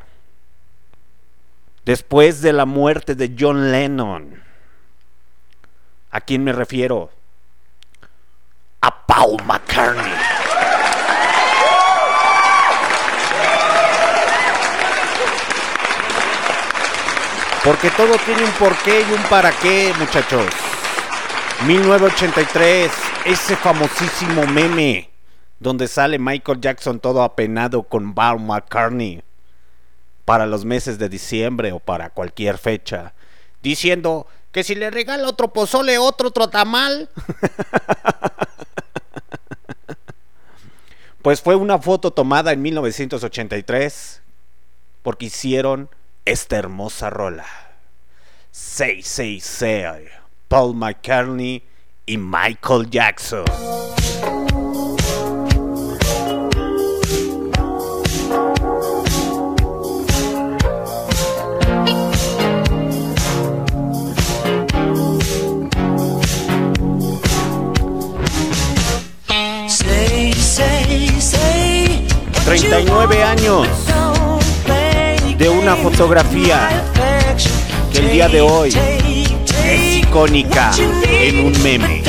Después 1.86 2.42
de 2.42 2.54
la 2.54 2.66
muerte 2.66 3.14
de 3.14 3.36
John 3.40 3.72
Lennon. 3.72 4.42
¿A 6.10 6.22
quién 6.22 6.44
me 6.44 6.52
refiero? 6.52 7.12
A 8.82 9.06
Paul 9.06 9.44
McCartney. 9.46 10.45
Porque 17.66 17.90
todo 17.90 18.16
tiene 18.24 18.44
un 18.44 18.52
porqué 18.52 19.02
y 19.02 19.12
un 19.12 19.24
para 19.24 19.52
qué, 19.52 19.92
muchachos. 19.98 20.46
1983, 21.66 22.92
ese 23.26 23.56
famosísimo 23.56 24.46
meme 24.46 25.10
donde 25.60 25.88
sale 25.88 26.20
Michael 26.20 26.62
Jackson 26.62 27.00
todo 27.00 27.24
apenado 27.24 27.82
con 27.82 28.14
Paul 28.14 28.42
McCartney 28.42 29.24
para 30.26 30.46
los 30.46 30.64
meses 30.64 31.00
de 31.00 31.10
diciembre 31.10 31.72
o 31.72 31.80
para 31.80 32.12
cualquier 32.12 32.60
fecha, 32.60 33.16
diciendo 33.64 34.28
que 34.52 34.64
si 34.64 34.76
le 34.76 34.92
regala 34.92 35.28
otro 35.28 35.52
pozole, 35.52 35.98
otro 35.98 36.30
trotamal. 36.30 37.10
pues 41.24 41.42
fue 41.42 41.56
una 41.56 41.80
foto 41.80 42.12
tomada 42.12 42.52
en 42.52 42.62
1983 42.62 44.22
porque 45.02 45.26
hicieron 45.26 45.90
esta 46.26 46.58
hermosa 46.58 47.10
rola. 47.10 47.46
666, 48.52 50.10
Paul 50.48 50.76
McCartney 50.76 51.64
y 52.06 52.18
Michael 52.18 52.90
Jackson. 52.90 53.46
Say, 69.68 70.34
say, 70.34 71.22
say. 71.22 72.08
39 72.46 73.24
años 73.24 73.85
de 75.46 75.50
una 75.50 75.76
fotografía 75.76 76.68
que 77.92 78.00
el 78.00 78.10
día 78.10 78.28
de 78.28 78.42
hoy 78.42 78.76
es 79.64 79.98
icónica 79.98 80.72
en 81.04 81.46
un 81.46 81.62
meme. 81.62 82.02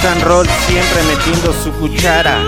Rock 0.00 0.12
and 0.12 0.22
roll 0.22 0.46
siempre 0.66 1.02
metiendo 1.02 1.52
su 1.52 1.70
cuchara. 1.72 2.42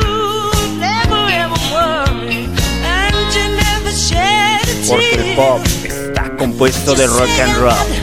Porque 4.88 5.14
el 5.14 5.36
pop 5.36 5.60
está 5.84 6.34
compuesto 6.36 6.94
de 6.94 7.06
rock 7.06 7.40
and 7.40 7.56
roll. 7.58 8.01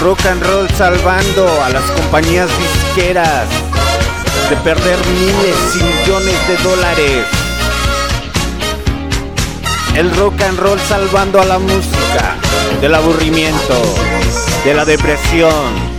Rock 0.00 0.24
and 0.26 0.42
roll 0.42 0.68
salvando 0.70 1.62
a 1.62 1.68
las 1.68 1.82
compañías 1.90 2.48
disqueras 2.58 3.46
de 4.48 4.56
perder 4.56 4.98
miles 5.06 5.56
y 5.74 5.82
millones 5.82 6.48
de 6.48 6.56
dólares. 6.58 7.26
El 9.94 10.14
rock 10.16 10.40
and 10.40 10.58
roll 10.58 10.80
salvando 10.80 11.40
a 11.40 11.44
la 11.44 11.58
música 11.58 12.36
del 12.80 12.94
aburrimiento, 12.94 13.74
de 14.64 14.74
la 14.74 14.84
depresión. 14.86 15.90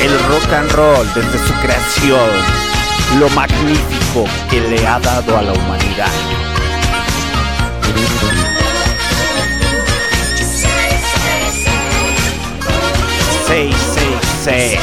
El 0.00 0.18
rock 0.28 0.52
and 0.52 0.72
roll 0.72 1.06
desde 1.14 1.46
su 1.46 1.52
creación, 1.54 2.30
lo 3.18 3.28
magnífico 3.30 4.24
que 4.48 4.60
le 4.60 4.86
ha 4.86 5.00
dado 5.00 5.36
a 5.36 5.42
la 5.42 5.52
humanidad. 5.52 6.49
Say. 14.44 14.78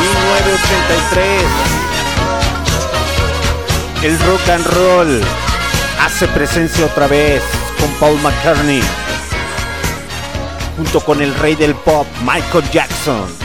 ...1983... 0.00 1.22
El 4.02 4.18
rock 4.18 4.48
and 4.50 4.66
roll 4.66 5.22
hace 6.00 6.28
presencia 6.28 6.84
otra 6.84 7.06
vez 7.06 7.42
con 7.80 7.90
Paul 7.94 8.20
McCartney 8.20 8.82
junto 10.76 11.00
con 11.00 11.22
el 11.22 11.34
rey 11.34 11.54
del 11.54 11.74
pop 11.74 12.06
Michael 12.24 12.68
Jackson 12.70 13.44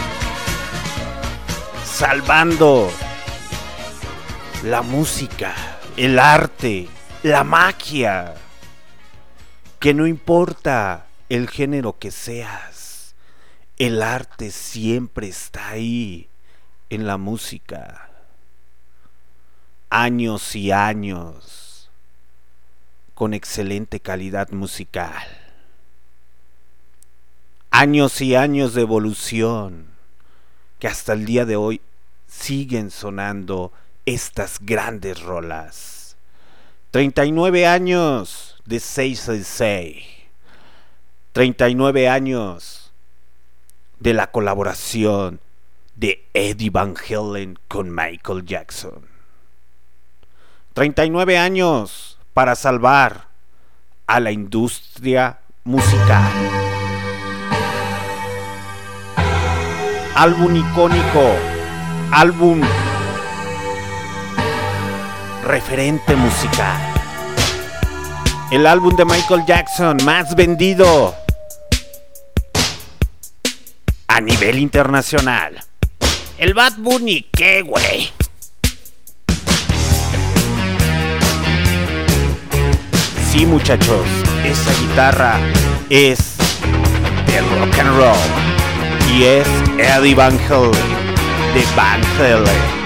salvando 2.00 2.90
la 4.64 4.82
música, 4.82 5.54
el 5.98 6.18
arte, 6.18 6.88
la 7.24 7.44
magia. 7.44 8.36
Que 9.82 9.94
no 9.94 10.08
importa 10.08 11.08
el 11.28 11.50
género 11.50 12.00
que 12.00 12.12
seas, 12.12 13.16
el 13.78 14.02
arte 14.02 14.50
siempre 14.52 15.28
está 15.28 15.72
ahí 15.72 16.30
en 16.90 17.06
la 17.06 17.18
música. 17.18 18.10
Años 19.90 20.56
y 20.56 20.72
años 20.72 21.92
con 23.14 23.34
excelente 23.34 24.00
calidad 24.00 24.52
musical. 24.52 25.39
Años 27.72 28.20
y 28.22 28.36
años 28.36 28.74
de 28.74 28.82
evolución 28.82 29.88
que 30.80 30.88
hasta 30.88 31.14
el 31.14 31.26
día 31.26 31.46
de 31.46 31.56
hoy 31.56 31.82
siguen 32.28 32.90
sonando 32.90 33.72
estas 34.06 34.60
grandes 34.62 35.22
rolas. 35.22 36.18
39 36.92 37.68
años 37.68 38.62
de 38.66 38.80
666. 38.80 40.06
39 41.34 42.10
años 42.10 42.92
de 44.00 44.14
la 44.14 44.32
colaboración 44.32 45.40
de 45.96 46.26
Eddie 46.34 46.70
Van 46.70 46.96
Halen 46.98 47.60
con 47.68 47.94
Michael 47.94 48.46
Jackson. 48.46 49.08
39 50.74 51.38
años 51.38 52.18
para 52.34 52.56
salvar 52.56 53.28
a 54.08 54.20
la 54.20 54.32
industria 54.32 55.40
musical. 55.66 56.59
Álbum 60.20 60.54
icónico, 60.54 61.34
álbum 62.12 62.62
referente 65.46 66.14
musical. 66.18 66.78
El 68.52 68.68
álbum 68.68 68.98
de 68.98 69.06
Michael 69.06 69.46
Jackson 69.48 69.96
más 70.04 70.36
vendido 70.36 71.16
a 74.10 74.20
nivel 74.20 74.60
internacional. 74.60 75.64
El 76.38 76.54
Bad 76.54 76.74
Bunny, 76.80 77.26
¿qué, 77.32 77.62
güey? 77.62 78.12
Sí, 83.32 83.46
muchachos, 83.46 84.06
esa 84.44 84.82
guitarra 84.82 85.40
es 85.90 86.36
de 87.26 87.40
rock 87.40 87.80
and 87.80 87.96
roll 87.96 88.49
y 89.14 89.24
es 89.24 89.48
Eddie 89.78 90.16
Van 90.16 90.38
Halen 90.50 90.72
de 91.54 91.64
Van 91.76 92.02
Halen. 92.18 92.79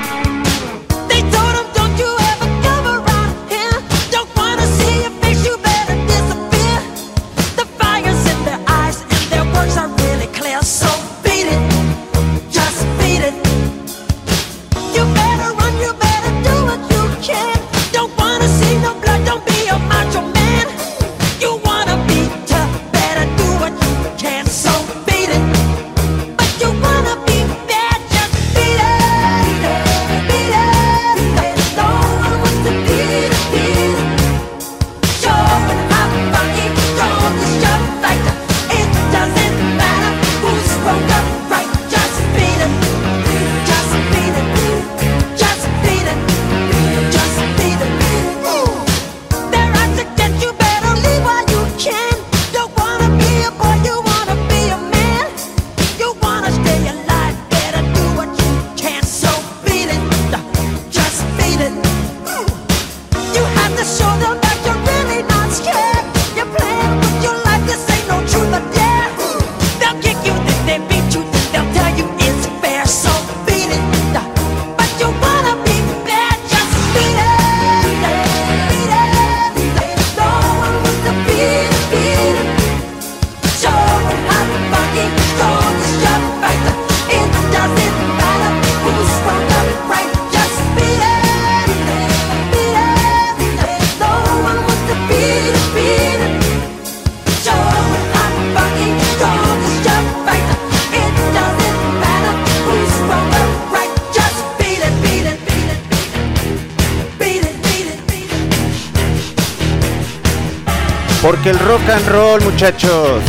Muchachos. 112.64 113.22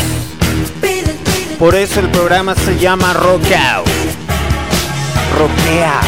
Por 1.58 1.74
eso 1.74 1.98
el 1.98 2.08
programa 2.10 2.54
se 2.54 2.78
llama 2.78 3.12
Rock 3.14 3.42
Out. 3.74 3.88
Rockea. 5.36 6.00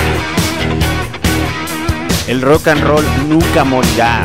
El 2.29 2.41
rock 2.41 2.69
and 2.69 2.85
roll 2.85 3.05
nunca 3.29 3.65
morirá. 3.65 4.25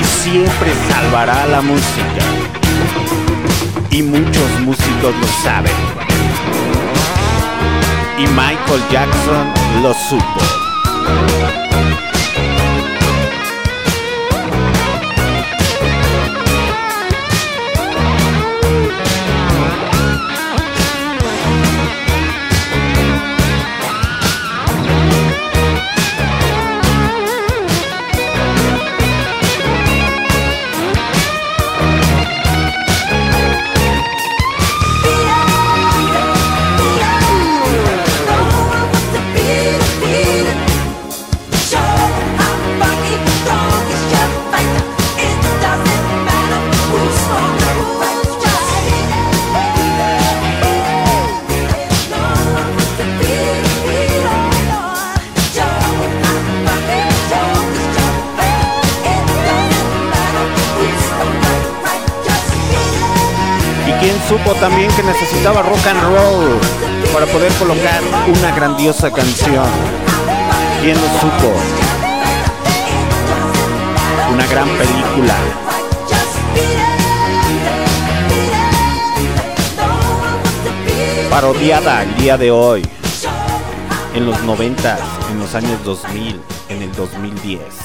Y 0.00 0.04
siempre 0.04 0.72
salvará 0.88 1.46
la 1.48 1.62
música. 1.62 2.22
Y 3.90 4.02
muchos 4.02 4.60
músicos 4.60 5.12
lo 5.12 5.26
saben. 5.42 5.72
Y 8.18 8.26
Michael 8.28 8.82
Jackson 8.92 9.52
lo 9.82 9.92
supo. 9.94 11.53
supo 64.38 64.52
también 64.54 64.90
que 64.96 65.02
necesitaba 65.04 65.62
rock 65.62 65.86
and 65.86 66.02
roll 66.02 66.58
para 67.12 67.24
poder 67.26 67.52
colocar 67.52 68.00
una 68.26 68.52
grandiosa 68.52 69.08
canción. 69.12 69.64
¿Quién 70.82 70.96
lo 70.96 71.08
supo? 71.20 71.52
Una 74.32 74.44
gran 74.46 74.68
película. 74.70 75.34
Parodiada 81.30 82.02
el 82.02 82.16
día 82.16 82.36
de 82.36 82.50
hoy. 82.50 82.82
En 84.14 84.26
los 84.26 84.42
90, 84.42 84.98
en 85.30 85.38
los 85.38 85.54
años 85.54 85.84
2000, 85.84 86.40
en 86.70 86.82
el 86.82 86.92
2010. 86.92 87.83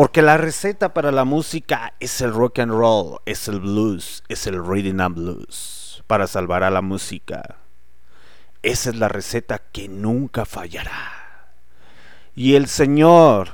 Porque 0.00 0.22
la 0.22 0.38
receta 0.38 0.94
para 0.94 1.12
la 1.12 1.26
música 1.26 1.92
es 2.00 2.22
el 2.22 2.32
rock 2.32 2.60
and 2.60 2.72
roll, 2.72 3.18
es 3.26 3.48
el 3.48 3.60
blues, 3.60 4.24
es 4.28 4.46
el 4.46 4.64
rhythm 4.64 4.98
and 4.98 5.14
blues. 5.14 6.02
Para 6.06 6.26
salvar 6.26 6.62
a 6.62 6.70
la 6.70 6.80
música. 6.80 7.58
Esa 8.62 8.88
es 8.88 8.96
la 8.96 9.08
receta 9.08 9.58
que 9.58 9.88
nunca 9.88 10.46
fallará. 10.46 11.52
Y 12.34 12.54
el 12.54 12.66
señor 12.66 13.50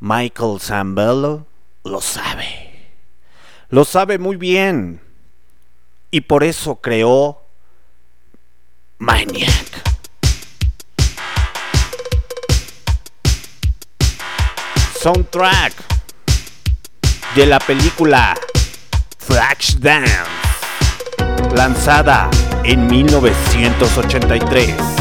Michael 0.00 0.58
Zambello 0.58 1.46
lo 1.84 2.00
sabe. 2.00 2.88
Lo 3.68 3.84
sabe 3.84 4.18
muy 4.18 4.34
bien. 4.34 5.00
Y 6.10 6.22
por 6.22 6.42
eso 6.42 6.80
creó 6.80 7.43
soundtrack 15.04 15.74
de 17.36 17.44
la 17.44 17.58
película 17.58 18.34
Flashdance, 19.18 20.24
lanzada 21.54 22.30
en 22.62 22.86
1983. 22.86 24.93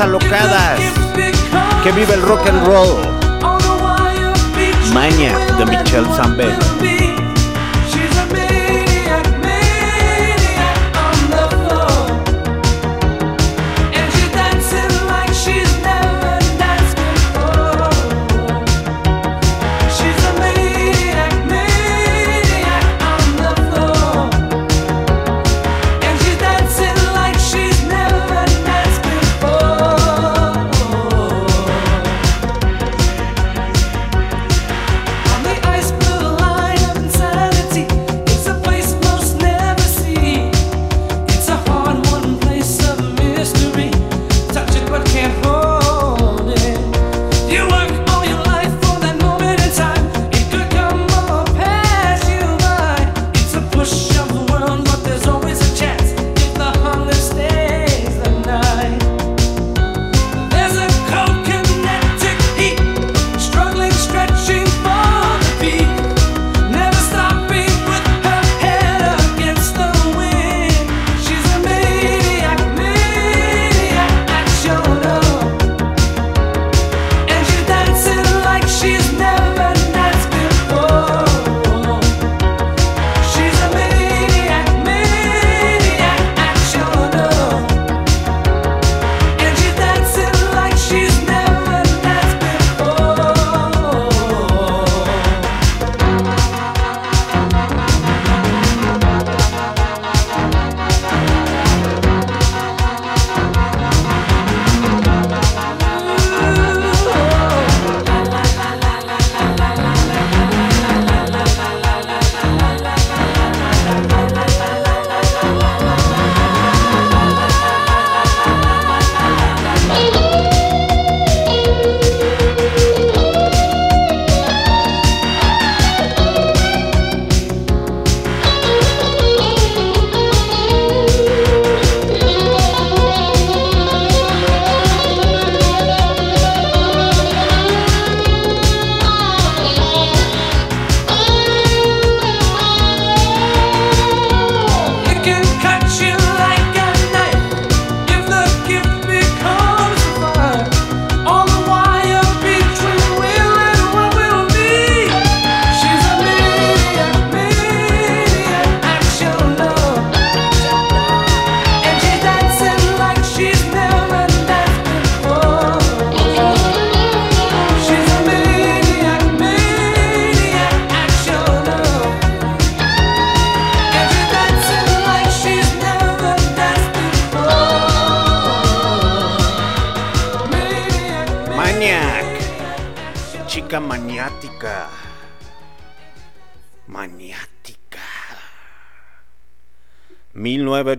alocadas 0.00 0.80
que 1.84 1.92
vive 1.92 2.14
el 2.14 2.22
rock 2.22 2.46
and 2.48 2.66
roll. 2.66 3.00
Maña 4.94 5.38
de 5.58 5.66
Michelle 5.66 6.08
Zambello. 6.16 7.19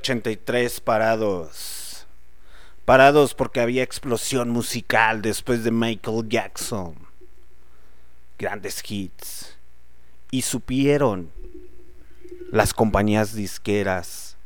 83 0.02 0.82
parados. 0.82 2.08
Parados 2.86 3.36
porque 3.36 3.60
había 3.62 3.84
explosión 3.84 4.50
musical 4.50 5.22
después 5.22 5.64
de 5.64 5.70
Michael 5.70 6.28
Jackson. 6.28 6.96
Grandes 8.40 8.82
hits. 8.90 9.58
Y 10.32 10.42
supieron 10.42 11.32
las 12.52 12.74
compañías 12.74 13.36
disqueras 13.36 14.38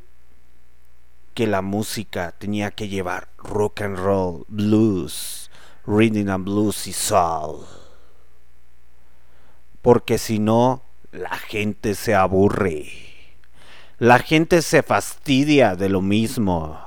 que 1.33 1.47
la 1.47 1.61
música 1.61 2.33
tenía 2.37 2.71
que 2.71 2.89
llevar 2.89 3.29
rock 3.37 3.81
and 3.81 3.97
roll, 3.97 4.45
blues, 4.49 5.49
rhythm 5.85 6.29
and 6.29 6.43
blues 6.43 6.85
y 6.87 6.93
soul. 6.93 7.65
Porque 9.81 10.17
si 10.17 10.39
no, 10.39 10.83
la 11.11 11.37
gente 11.37 11.95
se 11.95 12.13
aburre. 12.13 13.05
La 13.97 14.19
gente 14.19 14.61
se, 14.61 14.83
fas 14.83 15.14
de 15.25 15.89
lo 15.89 16.01
mismo 16.01 16.79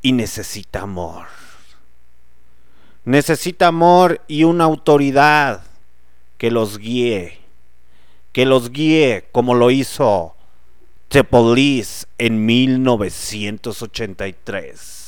y 0.00 0.12
necesita 0.12 0.82
amor. 0.82 1.26
Necesita 3.04 3.66
amor 3.66 4.20
y 4.28 4.44
una 4.44 4.62
autoridad 4.62 5.64
que 6.38 6.52
los 6.52 6.78
guíe, 6.78 7.40
que 8.30 8.46
los 8.46 8.70
guíe 8.70 9.24
como 9.32 9.54
lo 9.54 9.72
hizo 9.72 10.36
The 11.08 11.24
Police 11.24 12.06
en 12.16 12.46
1983. 12.46 15.02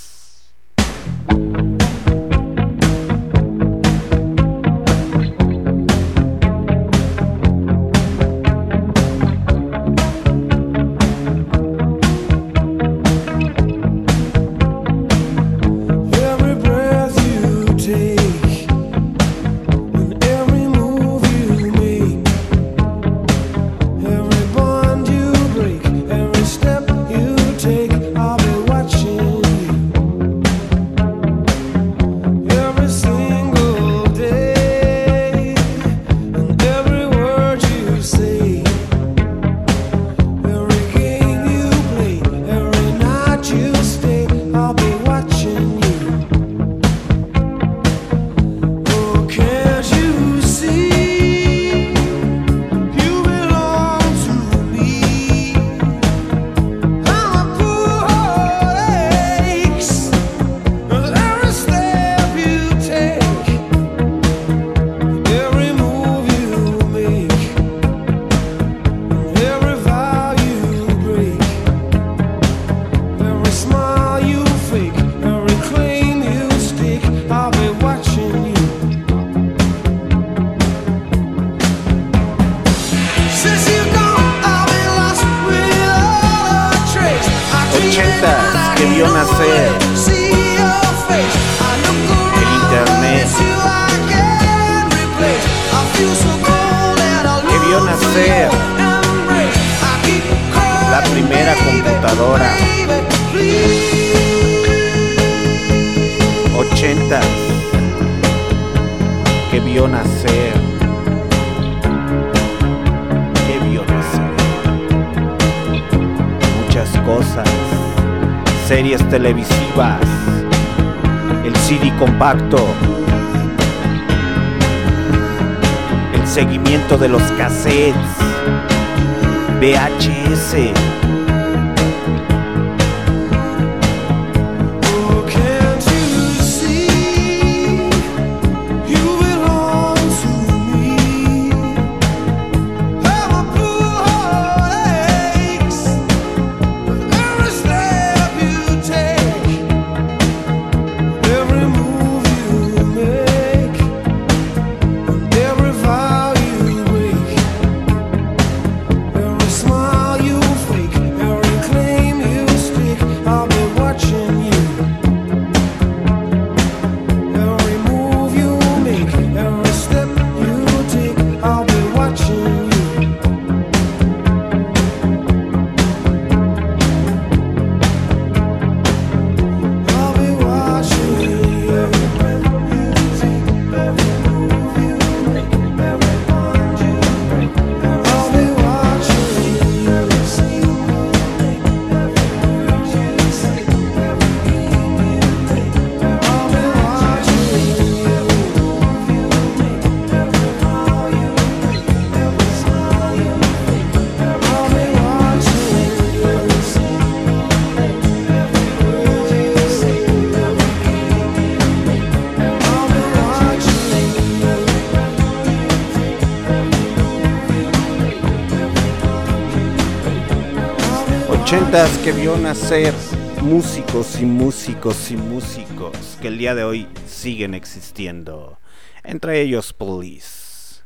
que 222.02 222.10
vio 222.12 222.36
nacer 222.36 222.92
músicos 223.40 224.20
y 224.20 224.26
músicos 224.26 225.10
y 225.12 225.16
músicos 225.16 226.18
que 226.20 226.26
el 226.28 226.36
día 226.36 226.54
de 226.54 226.64
hoy 226.64 226.88
siguen 227.06 227.54
existiendo. 227.54 228.58
Entre 229.04 229.40
ellos 229.40 229.72
Police. 229.72 230.82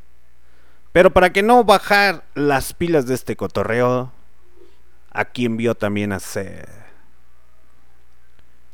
Pero 0.92 1.10
para 1.10 1.32
que 1.32 1.42
no 1.42 1.64
bajar 1.64 2.24
las 2.34 2.74
pilas 2.74 3.06
de 3.06 3.14
este 3.14 3.34
cotorreo, 3.34 4.12
a 5.10 5.24
quien 5.24 5.56
vio 5.56 5.74
también 5.74 6.10
nacer. 6.10 6.68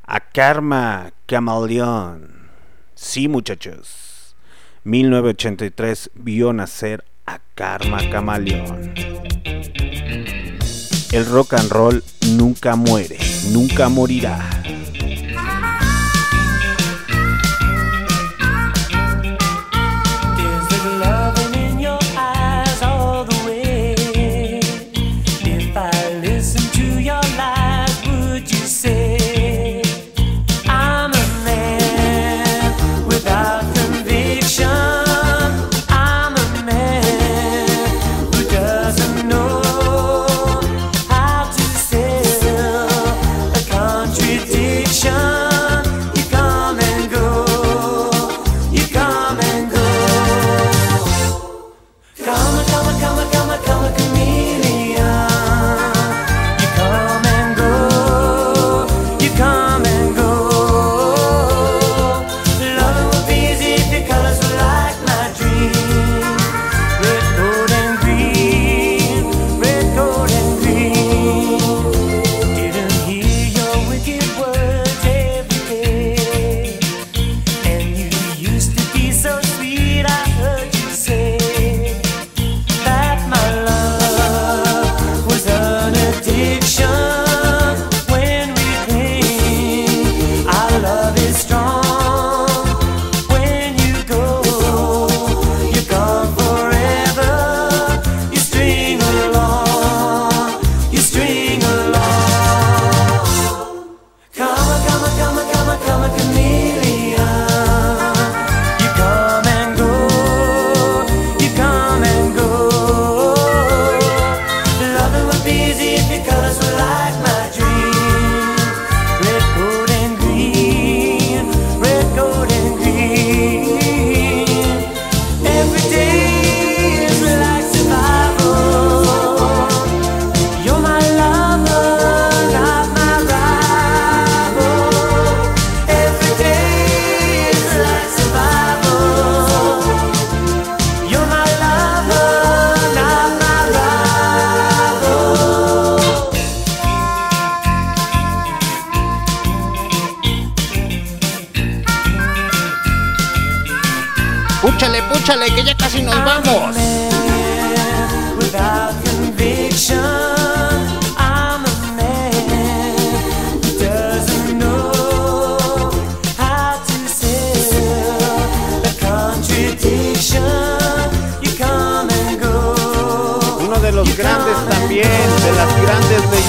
A 0.04 0.18
Karma 0.18 1.12
Camaleón. 1.26 2.50
Sí, 2.96 3.28
muchachos. 3.28 4.34
1983 4.82 6.10
vio 6.14 6.52
nacer 6.52 7.04
a 7.24 7.38
Karma 7.54 8.00
Camaleón. 8.10 8.94
El 11.14 11.26
rock 11.26 11.52
and 11.52 11.70
roll 11.70 12.02
nunca 12.32 12.74
muere, 12.74 13.16
nunca 13.52 13.88
morirá. 13.88 14.63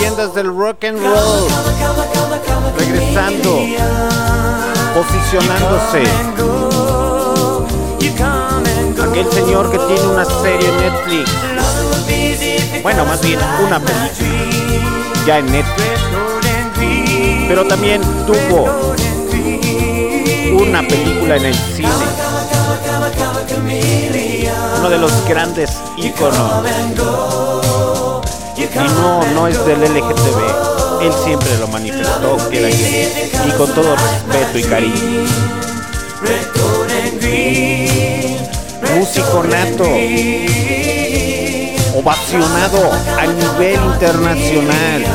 Leyendas 0.05 0.35
del 0.35 0.55
rock 0.55 0.83
and 0.83 0.99
roll. 0.99 1.47
Regresando, 2.77 3.59
posicionándose. 4.93 6.03
Aquel 9.01 9.31
señor 9.31 9.71
que 9.71 9.79
tiene 9.79 10.07
una 10.07 10.25
serie 10.25 10.69
en 10.69 10.77
Netflix. 10.77 11.31
Bueno, 12.83 13.05
más 13.05 13.19
bien 13.21 13.39
una 13.65 13.79
película. 13.79 14.11
Ya 15.25 15.39
en 15.39 15.51
Netflix. 15.51 15.99
Pero 17.47 17.65
también 17.65 18.01
tuvo 18.27 18.93
una 20.61 20.81
película 20.87 21.37
en 21.37 21.45
el 21.45 21.55
cine. 21.55 21.89
Uno 24.77 24.89
de 24.89 24.97
los 24.99 25.27
grandes 25.27 25.71
íconos. 25.97 26.63
Y 28.73 28.87
no, 28.99 29.23
no 29.33 29.47
es 29.47 29.65
del 29.65 29.81
LGTB. 29.81 31.01
Él 31.01 31.13
siempre 31.23 31.57
lo 31.59 31.67
manifestó 31.67 32.37
que 32.49 32.59
era 32.59 32.69
gay. 32.69 33.31
Y 33.47 33.51
con 33.51 33.73
todo 33.73 33.95
respeto 33.95 34.57
y 34.57 34.63
cariño. 34.63 35.25
Músico 38.95 39.43
nato. 39.43 39.83
Ovacionado 41.97 42.91
a 43.17 43.25
nivel 43.27 43.79
internacional. 43.93 45.05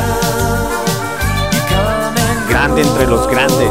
Grande 2.48 2.82
entre 2.82 3.06
los 3.06 3.26
grandes. 3.26 3.70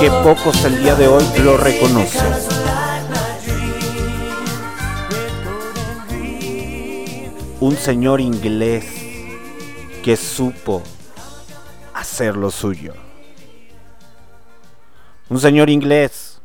Que 0.00 0.10
pocos 0.22 0.64
el 0.64 0.82
día 0.82 0.94
de 0.94 1.08
hoy 1.08 1.24
lo 1.42 1.56
reconocen. 1.56 2.53
Un 7.64 7.78
señor 7.78 8.20
inglés 8.20 8.84
que 10.02 10.18
supo 10.18 10.82
hacer 11.94 12.36
lo 12.36 12.50
suyo. 12.50 12.92
Un 15.30 15.40
señor 15.40 15.70
inglés 15.70 16.42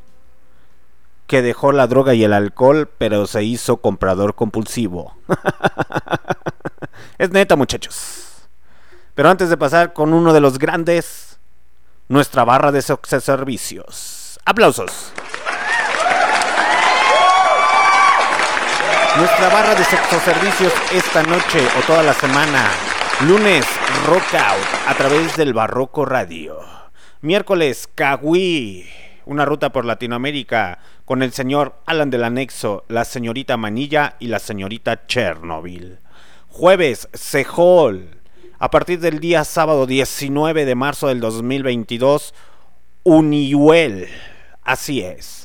que 1.28 1.42
dejó 1.42 1.74
la 1.74 1.88
droga 1.88 2.14
y 2.14 2.24
el 2.24 2.32
alcohol, 2.32 2.90
pero 2.98 3.28
se 3.28 3.44
hizo 3.44 3.82
comprador 3.82 4.34
compulsivo. 4.34 5.14
es 7.18 7.32
neta, 7.32 7.58
muchachos. 7.58 8.48
Pero 9.14 9.30
antes 9.30 9.50
de 9.50 9.58
pasar 9.58 9.92
con 9.92 10.14
uno 10.14 10.32
de 10.32 10.40
los 10.40 10.58
grandes, 10.58 11.38
nuestra 12.08 12.46
barra 12.46 12.72
de 12.72 12.82
servicios. 12.82 14.40
Aplausos. 14.46 15.12
Nuestra 19.20 19.50
barra 19.50 19.76
de 19.76 19.84
sexo 19.84 20.18
servicios 20.22 20.72
esta 20.94 21.22
noche 21.24 21.60
o 21.78 21.86
toda 21.86 22.04
la 22.04 22.14
semana. 22.14 22.70
Lunes, 23.28 23.66
Rock 24.08 24.34
Out 24.34 24.66
a 24.88 24.96
través 24.96 25.36
del 25.36 25.54
Barroco 25.54 26.06
Radio. 26.06 26.62
Miércoles, 27.20 27.90
Kawi, 27.94 28.86
una 29.26 29.44
ruta 29.44 29.74
por 29.74 29.84
Latinoamérica 29.84 30.80
con 31.04 31.22
el 31.22 31.34
señor 31.34 31.82
Alan 31.86 32.10
del 32.10 32.24
Anexo, 32.24 32.86
la 32.88 33.04
señorita 33.04 33.58
Manilla 33.58 34.16
y 34.20 34.28
la 34.28 34.40
señorita 34.40 35.06
Chernobyl. 35.06 36.00
Jueves, 36.48 37.10
Sejol. 37.12 38.22
A 38.58 38.72
partir 38.72 39.02
del 39.02 39.20
día 39.20 39.44
sábado 39.44 39.86
19 39.86 40.64
de 40.64 40.76
marzo 40.76 41.10
del 41.10 41.20
2022, 41.20 42.34
Unihuel. 43.04 44.08
Así 44.64 45.02
es. 45.02 45.39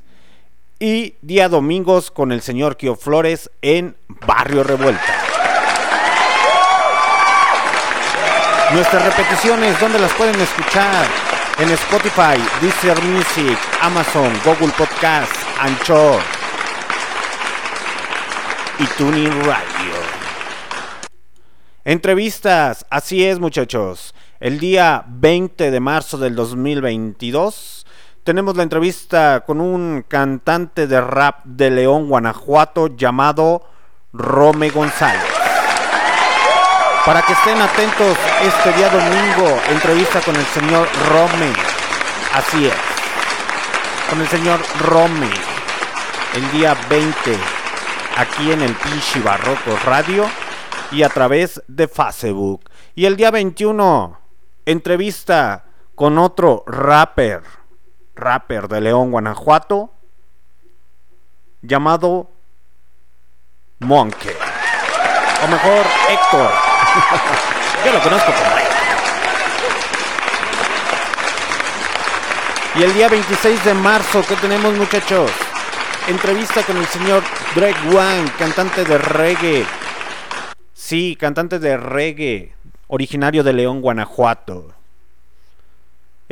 Y 0.87 1.15
día 1.23 1.49
domingos 1.49 2.11
con 2.11 2.31
el 2.31 2.43
señor 2.43 2.77
Kio 2.77 2.95
Flores 2.95 3.51
en 3.63 3.97
Barrio 4.27 4.63
Revuelta. 4.63 5.03
Nuestras 8.75 9.03
repeticiones, 9.03 9.81
¿dónde 9.81 9.99
las 9.99 10.13
pueden 10.13 10.39
escuchar? 10.39 11.07
En 11.59 11.71
Spotify, 11.71 12.39
Deezer 12.61 13.03
Music, 13.03 13.59
Amazon, 13.81 14.31
Google 14.45 14.75
Podcast, 14.77 15.33
Anchor 15.59 16.21
y 18.79 18.85
Tuning 18.99 19.33
Radio. 19.47 19.95
Entrevistas, 21.87 22.85
así 22.91 23.25
es 23.25 23.39
muchachos. 23.39 24.15
El 24.39 24.61
día 24.61 25.03
20 25.09 25.71
de 25.71 25.81
marzo 25.81 26.19
del 26.19 26.35
2022 26.35 27.84
tenemos 28.25 28.57
la 28.57 28.63
entrevista 28.63 29.45
con 29.47 29.61
un 29.61 30.05
cantante 30.09 30.87
de 30.87 31.01
rap 31.01 31.45
de 31.45 31.71
León, 31.71 32.09
Guanajuato 32.09 32.97
llamado 32.97 33.63
Rome 34.15 34.71
González. 34.71 35.23
Para 37.05 37.21
que 37.21 37.35
estén 37.35 37.61
atentos 37.61 38.17
este 38.43 38.73
día 38.73 38.89
domingo, 38.89 39.61
entrevista 39.69 40.23
con 40.23 40.35
el 40.35 40.47
señor 40.47 40.89
Rome. 41.11 41.53
Así 42.33 42.67
es. 42.67 42.75
Con 44.09 44.23
el 44.23 44.29
señor 44.29 44.59
Rome. 44.81 45.29
El 46.35 46.51
día 46.51 46.75
20 46.89 47.37
aquí 48.17 48.53
en 48.53 48.63
el 48.63 48.75
Pichi 48.75 49.21
Barroco 49.21 49.77
Radio 49.85 50.25
y 50.91 51.03
a 51.03 51.11
través 51.11 51.63
de 51.69 51.89
Facebook. 51.89 52.71
Y 52.95 53.05
el 53.05 53.17
día 53.17 53.31
21, 53.31 54.19
entrevista 54.65 55.67
con 55.95 56.17
otro 56.17 56.65
rapper, 56.67 57.43
rapper 58.17 58.69
de 58.69 58.81
León, 58.81 59.11
Guanajuato, 59.11 59.91
llamado 61.63 62.31
Monkey. 63.81 64.33
O 65.45 65.49
mejor, 65.49 65.87
Héctor. 66.09 66.51
Yo 67.85 67.93
lo 67.93 68.01
conozco 68.03 68.33
como 68.33 68.57
Héctor. 68.59 68.75
Y 72.77 72.83
el 72.83 72.93
día 72.95 73.09
26 73.09 73.65
de 73.65 73.75
marzo, 73.75 74.25
¿qué 74.29 74.35
tenemos 74.37 74.75
muchachos? 74.75 75.31
Entrevista 76.09 76.63
con 76.65 76.77
el 76.77 76.87
señor 76.87 77.23
Drake 77.55 77.89
Wang, 77.93 78.29
cantante 78.37 78.85
de 78.85 78.99
reggae. 78.99 79.65
Sí, 80.73 81.17
cantante 81.19 81.59
de 81.61 81.77
reggae, 81.77 82.55
originario 82.89 83.45
de 83.45 83.53
León, 83.53 83.81
Guanajuato. 83.81 84.74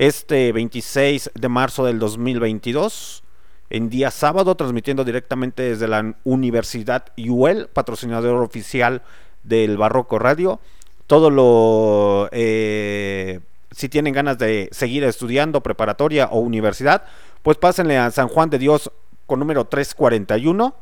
Este 0.03 0.51
26 0.51 1.31
de 1.33 1.49
marzo 1.49 1.85
del 1.85 2.01
2022, 2.01 3.23
en 3.71 3.89
día 3.89 4.11
sábado, 4.11 4.57
transmitiendo 4.57 5.05
directamente 5.05 5.63
desde 5.63 5.87
la 5.87 6.17
Universidad 6.25 7.05
UL, 7.17 7.69
patrocinador 7.73 8.43
oficial 8.43 9.03
del 9.45 9.77
Barroco 9.77 10.19
Radio. 10.19 10.59
Todo 11.07 11.31
lo... 11.31 12.29
eh, 12.33 13.39
si 13.71 13.89
tienen 13.89 14.13
ganas 14.13 14.39
de 14.39 14.69
seguir 14.73 15.05
estudiando 15.05 15.61
preparatoria 15.61 16.27
o 16.33 16.41
universidad, 16.41 17.05
pues 17.45 17.57
pásenle 17.57 17.97
a 17.97 18.11
San 18.11 18.27
Juan 18.27 18.51
de 18.51 18.59
Dios 18.59 18.91
con 19.27 19.39
número 19.39 19.67
341 19.67 20.75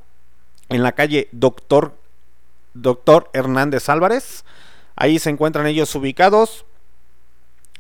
en 0.71 0.83
la 0.83 0.93
calle 0.93 1.29
Doctor 1.33 1.93
Doctor 2.73 3.29
Hernández 3.35 3.91
Álvarez. 3.91 4.47
Ahí 4.97 5.19
se 5.19 5.29
encuentran 5.29 5.67
ellos 5.67 5.95
ubicados. 5.95 6.65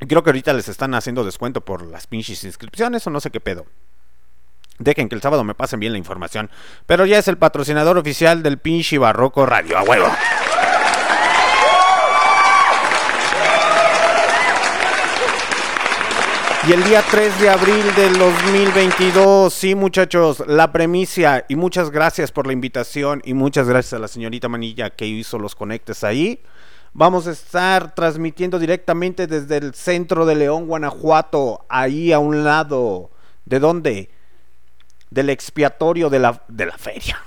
Creo 0.08 0.22
que 0.22 0.30
ahorita 0.30 0.52
les 0.52 0.68
están 0.68 0.94
haciendo 0.94 1.24
descuento 1.24 1.60
por 1.60 1.82
las 1.86 2.06
pinches 2.06 2.42
inscripciones 2.44 3.06
o 3.06 3.10
no 3.10 3.20
sé 3.20 3.30
qué 3.30 3.40
pedo. 3.40 3.66
Dejen 4.78 5.10
que 5.10 5.14
el 5.14 5.20
sábado 5.20 5.44
me 5.44 5.54
pasen 5.54 5.78
bien 5.78 5.92
la 5.92 5.98
información. 5.98 6.50
Pero 6.86 7.04
ya 7.04 7.18
es 7.18 7.28
el 7.28 7.36
patrocinador 7.36 7.98
oficial 7.98 8.42
del 8.42 8.58
pinche 8.58 8.96
Barroco 8.96 9.44
Radio. 9.44 9.76
A 9.76 9.82
huevo. 9.82 10.08
Y 16.66 16.72
el 16.72 16.84
día 16.84 17.02
3 17.10 17.40
de 17.40 17.48
abril 17.48 17.94
del 17.94 18.18
2022, 18.18 19.52
sí 19.52 19.74
muchachos, 19.74 20.44
la 20.46 20.70
premicia 20.72 21.46
y 21.48 21.56
muchas 21.56 21.90
gracias 21.90 22.32
por 22.32 22.46
la 22.46 22.52
invitación 22.52 23.22
y 23.24 23.32
muchas 23.32 23.66
gracias 23.66 23.94
a 23.94 23.98
la 23.98 24.08
señorita 24.08 24.48
Manilla 24.48 24.90
que 24.90 25.06
hizo 25.06 25.38
los 25.38 25.54
conectes 25.54 26.04
ahí. 26.04 26.42
Vamos 26.92 27.28
a 27.28 27.30
estar 27.30 27.94
transmitiendo 27.94 28.58
directamente 28.58 29.26
desde 29.26 29.58
el 29.58 29.74
centro 29.74 30.26
de 30.26 30.34
León, 30.34 30.66
Guanajuato, 30.66 31.64
ahí 31.68 32.12
a 32.12 32.18
un 32.18 32.42
lado. 32.42 33.10
¿De 33.44 33.60
dónde? 33.60 34.10
Del 35.08 35.30
expiatorio 35.30 36.10
de 36.10 36.18
la, 36.18 36.42
de 36.48 36.66
la 36.66 36.76
feria. 36.78 37.18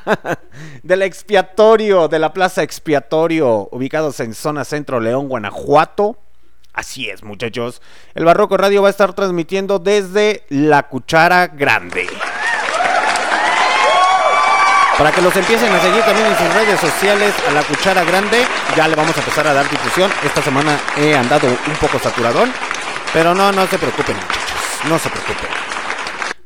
del 0.82 1.02
expiatorio, 1.02 2.08
de 2.08 2.18
la 2.18 2.32
plaza 2.32 2.62
expiatorio, 2.62 3.68
ubicados 3.72 4.20
en 4.20 4.34
zona 4.34 4.64
centro 4.64 5.00
León, 5.00 5.28
Guanajuato. 5.28 6.18
Así 6.72 7.10
es, 7.10 7.22
muchachos. 7.22 7.82
El 8.14 8.24
Barroco 8.24 8.56
Radio 8.56 8.82
va 8.82 8.88
a 8.88 8.90
estar 8.90 9.12
transmitiendo 9.12 9.78
desde 9.78 10.44
la 10.48 10.88
Cuchara 10.88 11.48
Grande. 11.48 12.06
Para 14.98 15.12
que 15.12 15.22
los 15.22 15.36
empiecen 15.36 15.72
a 15.72 15.80
seguir 15.80 16.02
también 16.02 16.26
en 16.26 16.36
sus 16.36 16.52
redes 16.52 16.80
sociales 16.80 17.32
a 17.48 17.52
la 17.52 17.62
Cuchara 17.62 18.02
Grande, 18.02 18.44
ya 18.76 18.88
le 18.88 18.96
vamos 18.96 19.16
a 19.16 19.20
empezar 19.20 19.46
a 19.46 19.54
dar 19.54 19.70
difusión. 19.70 20.10
Esta 20.24 20.42
semana 20.42 20.76
he 20.96 21.16
andado 21.16 21.46
un 21.46 21.74
poco 21.80 22.00
saturadón, 22.00 22.50
pero 23.12 23.32
no, 23.32 23.52
no 23.52 23.64
se 23.68 23.78
preocupen, 23.78 24.16
muchachos. 24.16 24.88
No 24.88 24.98
se 24.98 25.08
preocupen. 25.08 25.50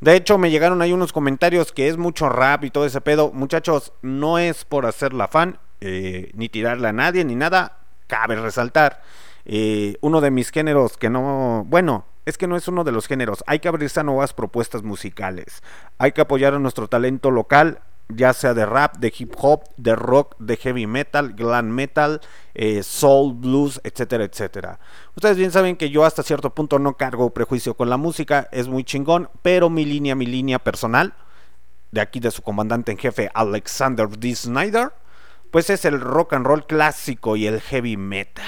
De 0.03 0.17
hecho, 0.17 0.37
me 0.37 0.51
llegaron 0.51 0.83
ahí 0.83 0.93
unos 0.93 1.15
comentarios 1.15 1.73
que 1.73 1.89
es 1.89 1.97
mucho 1.97 2.29
rap 2.29 2.65
y 2.65 2.71
todo 2.71 2.85
ese 2.85 3.01
pedo. 3.01 3.33
Muchachos, 3.33 3.95
no 4.03 4.39
es 4.39 4.67
por 4.67 4.85
hacerla 4.85 5.29
fan, 5.29 5.59
eh, 5.81 6.31
ni 6.35 6.51
tirarle 6.51 6.89
a 6.89 6.93
nadie, 6.93 7.25
ni 7.25 7.37
nada. 7.37 7.79
Cabe 8.07 8.37
resaltar 8.37 9.01
eh, 9.47 9.97
uno 10.03 10.21
de 10.21 10.31
mis 10.31 10.51
géneros 10.51 10.99
que 10.99 11.09
no, 11.09 11.65
bueno, 11.67 12.05
es 12.27 12.39
que 12.39 12.47
no 12.47 12.57
es 12.57 12.69
uno 12.69 12.85
de 12.85 12.93
los 12.93 13.09
géneros, 13.09 13.43
hay 13.47 13.59
que 13.59 13.69
abrirse 13.69 14.01
a 14.01 14.05
nuevas 14.05 14.33
propuestas 14.33 14.83
musicales, 14.83 15.63
hay 15.99 16.13
que 16.13 16.21
apoyar 16.21 16.55
a 16.55 16.59
nuestro 16.59 16.87
talento 16.87 17.31
local, 17.31 17.81
ya 18.17 18.33
sea 18.33 18.55
de 18.55 18.67
rap, 18.67 18.97
de 18.99 19.13
hip 19.17 19.35
hop, 19.39 19.65
de 19.77 19.95
rock, 19.97 20.37
de 20.39 20.57
heavy 20.57 20.87
metal, 20.87 21.33
glam 21.33 21.69
metal, 21.69 22.21
eh, 22.55 22.83
soul, 22.83 23.35
blues, 23.35 23.81
etcétera, 23.85 24.25
etcétera. 24.25 24.79
Ustedes 25.15 25.37
bien 25.37 25.51
saben 25.51 25.77
que 25.77 25.91
yo 25.91 26.05
hasta 26.05 26.23
cierto 26.23 26.55
punto 26.55 26.79
no 26.79 26.97
cargo 26.97 27.31
prejuicio 27.31 27.75
con 27.75 27.91
la 27.91 27.97
música, 27.97 28.49
es 28.53 28.69
muy 28.69 28.85
chingón, 28.85 29.29
pero 29.43 29.71
mi 29.71 29.85
línea, 29.85 30.15
mi 30.15 30.27
línea 30.27 30.59
personal, 30.59 31.15
de 31.91 32.01
aquí 32.01 32.21
de 32.21 32.31
su 32.31 32.43
comandante 32.43 32.93
en 32.93 32.99
jefe 32.99 33.31
Alexander 33.35 34.09
D. 34.09 34.35
Snyder, 34.35 34.93
pues 35.51 35.69
es 35.71 35.85
el 35.85 36.01
rock 36.01 36.33
and 36.33 36.47
roll 36.47 36.67
clásico 36.67 37.37
y 37.37 37.47
el 37.47 37.61
heavy 37.61 37.97
metal. 37.97 38.45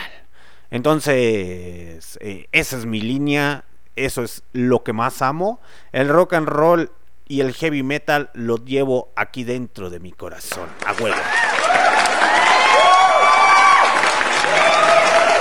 Entonces, 0.71 2.19
eh, 2.21 2.49
esa 2.53 2.77
es 2.77 2.87
mi 2.87 3.01
línea, 3.01 3.65
eso 3.97 4.23
es 4.23 4.43
lo 4.53 4.83
que 4.83 4.93
más 4.93 5.23
amo. 5.23 5.61
El 5.93 6.09
rock 6.09 6.33
and 6.33 6.49
roll 6.49 6.91
y 7.27 7.41
el 7.41 7.55
heavy 7.55 7.83
metal 7.83 8.31
lo 8.35 8.57
llevo 8.57 9.13
aquí 9.17 9.45
dentro 9.45 9.91
de 9.91 10.01
mi 10.01 10.13
corazón, 10.13 10.69
a 10.87 10.93
huevo. 10.93 11.17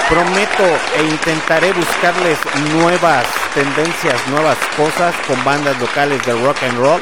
Prometo 0.10 0.64
e 0.97 1.03
intentaré 1.03 1.73
buscarles 1.73 2.38
nuevas 2.73 3.26
tendencias, 3.53 4.27
nuevas 4.27 4.57
cosas 4.77 5.15
con 5.27 5.43
bandas 5.43 5.80
locales 5.80 6.23
de 6.26 6.34
rock 6.43 6.64
and 6.64 6.77
roll 6.77 7.01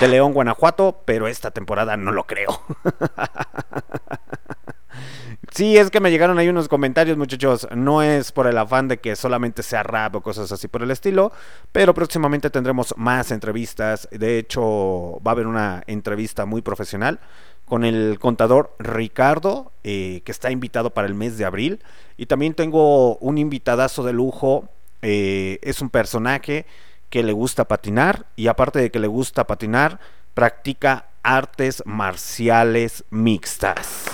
de 0.00 0.08
León, 0.08 0.32
Guanajuato, 0.32 1.02
pero 1.04 1.26
esta 1.26 1.50
temporada 1.50 1.96
no 1.96 2.12
lo 2.12 2.24
creo. 2.24 2.62
Sí, 5.52 5.76
es 5.76 5.90
que 5.90 6.00
me 6.00 6.10
llegaron 6.10 6.38
ahí 6.38 6.48
unos 6.48 6.68
comentarios, 6.68 7.16
muchachos. 7.16 7.66
No 7.74 8.02
es 8.02 8.32
por 8.32 8.46
el 8.46 8.58
afán 8.58 8.88
de 8.88 8.98
que 8.98 9.16
solamente 9.16 9.62
sea 9.62 9.82
rap 9.82 10.16
o 10.16 10.20
cosas 10.20 10.50
así 10.52 10.68
por 10.68 10.82
el 10.82 10.90
estilo, 10.90 11.32
pero 11.72 11.94
próximamente 11.94 12.50
tendremos 12.50 12.94
más 12.96 13.30
entrevistas. 13.30 14.08
De 14.10 14.38
hecho, 14.38 15.20
va 15.26 15.30
a 15.30 15.32
haber 15.32 15.46
una 15.46 15.82
entrevista 15.86 16.44
muy 16.46 16.62
profesional 16.62 17.20
con 17.64 17.84
el 17.84 18.18
contador 18.18 18.74
Ricardo, 18.78 19.72
eh, 19.84 20.22
que 20.24 20.32
está 20.32 20.50
invitado 20.50 20.90
para 20.90 21.06
el 21.06 21.14
mes 21.14 21.38
de 21.38 21.44
abril. 21.44 21.82
Y 22.16 22.26
también 22.26 22.54
tengo 22.54 23.16
un 23.16 23.38
invitadazo 23.38 24.02
de 24.02 24.12
lujo. 24.12 24.68
eh, 25.00 25.60
es 25.62 25.80
un 25.80 25.90
personaje 25.90 26.66
que 27.10 27.22
le 27.22 27.32
gusta 27.32 27.66
patinar 27.66 28.26
y 28.36 28.48
aparte 28.48 28.80
de 28.80 28.90
que 28.90 28.98
le 28.98 29.06
gusta 29.06 29.46
patinar, 29.46 30.00
practica 30.34 31.06
artes 31.22 31.82
marciales 31.86 33.04
mixtas. 33.10 34.06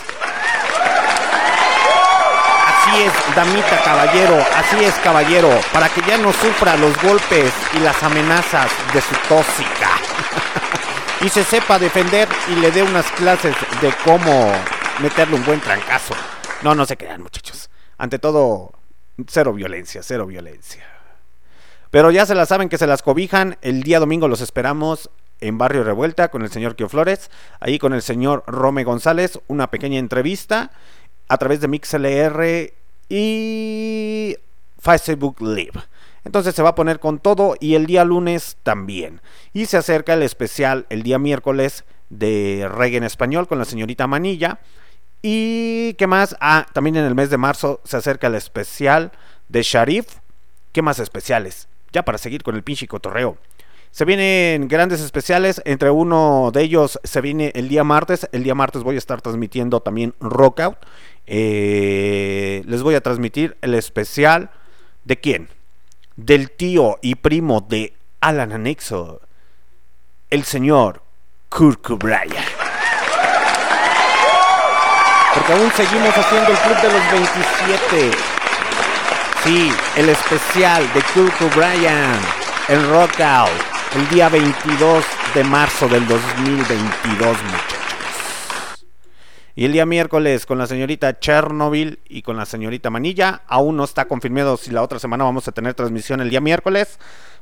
Es, 2.94 3.34
damita, 3.34 3.82
caballero, 3.82 4.38
así 4.54 4.84
es, 4.84 4.94
caballero, 5.00 5.50
para 5.72 5.88
que 5.88 6.00
ya 6.02 6.16
no 6.16 6.32
sufra 6.32 6.76
los 6.76 6.96
golpes 7.02 7.52
y 7.74 7.80
las 7.80 8.00
amenazas 8.04 8.70
de 8.92 9.00
su 9.00 9.14
tóxica. 9.28 9.90
y 11.20 11.28
se 11.28 11.42
sepa 11.42 11.80
defender 11.80 12.28
y 12.48 12.54
le 12.54 12.70
dé 12.70 12.84
unas 12.84 13.10
clases 13.12 13.56
de 13.80 13.92
cómo 14.04 14.52
meterle 15.02 15.34
un 15.34 15.44
buen 15.44 15.60
trancazo. 15.60 16.14
No, 16.62 16.76
no 16.76 16.86
se 16.86 16.96
crean, 16.96 17.20
muchachos. 17.20 17.68
Ante 17.98 18.20
todo, 18.20 18.70
cero 19.26 19.52
violencia, 19.52 20.00
cero 20.04 20.26
violencia. 20.26 20.86
Pero 21.90 22.12
ya 22.12 22.26
se 22.26 22.36
la 22.36 22.46
saben 22.46 22.68
que 22.68 22.78
se 22.78 22.86
las 22.86 23.02
cobijan. 23.02 23.58
El 23.60 23.82
día 23.82 23.98
domingo 23.98 24.28
los 24.28 24.40
esperamos 24.40 25.10
en 25.40 25.58
Barrio 25.58 25.82
Revuelta 25.82 26.28
con 26.28 26.42
el 26.42 26.50
señor 26.50 26.76
Kio 26.76 26.88
Flores. 26.88 27.28
Ahí 27.58 27.80
con 27.80 27.92
el 27.92 28.02
señor 28.02 28.44
Rome 28.46 28.84
González. 28.84 29.40
Una 29.48 29.68
pequeña 29.68 29.98
entrevista 29.98 30.70
a 31.26 31.38
través 31.38 31.60
de 31.60 31.68
MixLR 31.68 32.84
y 33.09 34.36
Facebook 34.78 35.40
Live. 35.40 35.81
Entonces 36.24 36.55
se 36.55 36.62
va 36.62 36.70
a 36.70 36.74
poner 36.74 37.01
con 37.01 37.18
todo 37.18 37.55
y 37.60 37.74
el 37.74 37.86
día 37.86 38.05
lunes 38.05 38.56
también. 38.62 39.20
Y 39.52 39.66
se 39.66 39.76
acerca 39.76 40.14
el 40.14 40.22
especial 40.22 40.86
el 40.89 41.02
día 41.02 41.18
miércoles 41.18 41.85
de 42.09 42.68
reggae 42.70 42.97
en 42.97 43.05
español 43.05 43.47
con 43.47 43.59
la 43.59 43.64
señorita 43.64 44.06
Manilla. 44.06 44.60
¿Y 45.22 45.94
qué 45.94 46.06
más? 46.06 46.36
Ah, 46.40 46.66
también 46.72 46.97
en 46.97 47.05
el 47.05 47.14
mes 47.14 47.31
de 47.31 47.39
marzo 47.39 47.81
se 47.85 47.97
acerca 47.97 48.26
el 48.26 48.35
especial 48.35 49.12
de 49.48 49.62
Sharif. 49.62 50.06
¿Qué 50.72 50.82
más 50.82 50.98
especiales? 50.98 51.68
Ya 51.93 52.05
para 52.05 52.18
seguir 52.18 52.43
con 52.43 52.56
el 52.56 52.62
pinche 52.62 52.89
cotorreo. 52.89 53.39
Se 53.90 54.05
vienen 54.05 54.66
grandes 54.66 55.01
especiales, 55.01 55.62
entre 55.64 55.89
uno 55.89 56.51
de 56.52 56.62
ellos 56.62 56.98
se 57.05 57.20
viene 57.20 57.52
el 57.55 57.68
día 57.68 57.85
martes. 57.85 58.28
El 58.32 58.43
día 58.43 58.56
martes 58.56 58.82
voy 58.82 58.97
a 58.97 58.98
estar 58.98 59.22
transmitiendo 59.22 59.81
también 59.81 60.14
Rockout. 60.18 60.78
Eh, 61.26 62.62
les 62.66 62.82
voy 62.82 62.94
a 62.94 63.01
transmitir 63.01 63.56
el 63.62 63.74
especial 63.74 64.51
de 65.05 65.18
quién? 65.18 65.48
Del 66.16 66.51
tío 66.51 66.98
y 67.02 67.16
primo 67.16 67.60
de 67.60 67.94
Alan 68.20 68.52
Anexo, 68.52 69.20
el 70.30 70.44
señor 70.44 71.02
Kurt 71.48 71.80
Cobain. 71.82 72.30
Porque 75.34 75.52
aún 75.52 75.70
seguimos 75.72 76.16
haciendo 76.16 76.52
el 76.52 76.59
club 76.59 76.76
de 76.80 76.92
los 76.92 77.10
27. 77.12 78.16
Sí, 79.42 79.72
el 79.96 80.09
especial 80.09 80.82
de 80.94 81.02
Kurt 81.12 81.36
Cobain 81.38 82.18
en 82.68 82.88
Rockout 82.88 83.74
el 83.94 84.09
día 84.09 84.28
22 84.28 85.05
de 85.34 85.44
marzo 85.44 85.86
del 85.86 86.06
2022, 86.09 87.42
muchachos. 87.44 87.93
Y 89.56 89.66
el 89.66 89.72
día 89.72 89.86
miércoles 89.86 90.47
con 90.47 90.59
la 90.59 90.66
señorita 90.66 91.20
Chernobyl 91.20 92.01
y 92.09 92.22
con 92.22 92.36
la 92.36 92.44
señorita 92.44 92.90
Manilla. 92.90 93.43
Aún 93.47 93.76
no 93.76 93.85
está 93.85 94.06
confirmado 94.06 94.56
si 94.56 94.72
la 94.72 94.82
otra 94.82 94.98
semana 94.98 95.22
vamos 95.22 95.47
a 95.47 95.52
tener 95.52 95.74
transmisión 95.74 96.20
el 96.20 96.28
día 96.28 96.40
miércoles. 96.40 96.98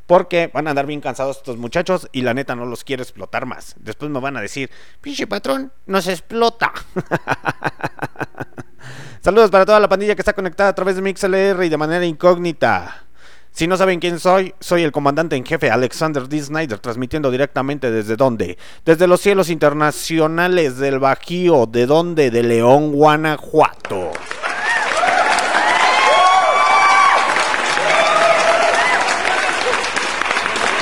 Porque 0.07 0.51
van 0.53 0.67
a 0.67 0.71
andar 0.71 0.85
bien 0.85 1.01
cansados 1.01 1.39
estos 1.39 1.57
muchachos 1.57 2.09
y 2.13 2.23
la 2.23 2.35
neta 2.35 2.55
no 2.55 2.67
los 2.67 2.85
quiero 2.85 3.03
explotar 3.03 3.47
más. 3.47 3.77
Después 3.79 4.11
me 4.11 4.21
van 4.21 4.37
a 4.37 4.43
decir, 4.43 4.69
pinche 5.01 5.27
patrón, 5.27 5.73
nos 5.87 6.07
explota. 6.07 6.73
Saludos 9.23 9.51
para 9.51 9.65
toda 9.65 9.81
la 9.81 9.89
pandilla 9.89 10.15
que 10.15 10.21
está 10.21 10.33
conectada 10.33 10.71
a 10.71 10.75
través 10.75 10.97
de 10.97 11.03
MixLR 11.03 11.65
y 11.65 11.69
de 11.69 11.79
manera 11.79 12.05
incógnita. 12.05 13.05
Si 13.55 13.67
no 13.67 13.77
saben 13.77 14.01
quién 14.01 14.19
soy, 14.19 14.55
soy 14.61 14.83
el 14.83 14.93
comandante 14.93 15.37
en 15.37 15.45
jefe 15.45 15.71
Alexander 15.71 16.27
D. 16.27 16.41
Snyder, 16.43 16.79
transmitiendo 16.79 17.31
directamente 17.31 17.91
desde 17.91 18.17
dónde? 18.17 18.57
Desde 18.87 19.07
los 19.07 19.21
cielos 19.21 19.51
internacionales 19.51 20.79
del 20.79 20.99
Bajío, 20.99 21.67
¿de 21.67 21.85
dónde? 21.85 22.31
De 22.31 22.43
León, 22.43 22.93
Guanajuato. 22.93 24.11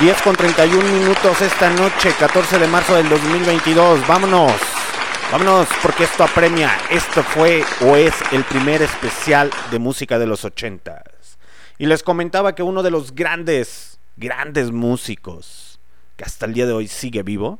...10 0.00 0.22
con 0.22 0.34
31 0.34 0.82
minutos 0.82 1.42
esta 1.42 1.68
noche, 1.68 2.14
14 2.18 2.58
de 2.58 2.66
marzo 2.68 2.94
del 2.94 3.06
2022. 3.10 4.06
Vámonos, 4.06 4.52
vámonos, 5.30 5.68
porque 5.82 6.04
esto 6.04 6.24
apremia. 6.24 6.70
Esto 6.90 7.22
fue 7.22 7.62
o 7.82 7.96
es 7.96 8.14
el 8.32 8.44
primer 8.44 8.80
especial 8.80 9.50
de 9.70 9.78
música 9.78 10.18
de 10.18 10.26
los 10.26 10.42
80 10.46 11.02
y 11.80 11.86
les 11.86 12.02
comentaba 12.02 12.54
que 12.54 12.62
uno 12.62 12.82
de 12.82 12.90
los 12.90 13.14
grandes, 13.14 13.98
grandes 14.18 14.70
músicos 14.70 15.80
que 16.18 16.24
hasta 16.24 16.44
el 16.44 16.52
día 16.52 16.66
de 16.66 16.74
hoy 16.74 16.86
sigue 16.86 17.22
vivo, 17.22 17.58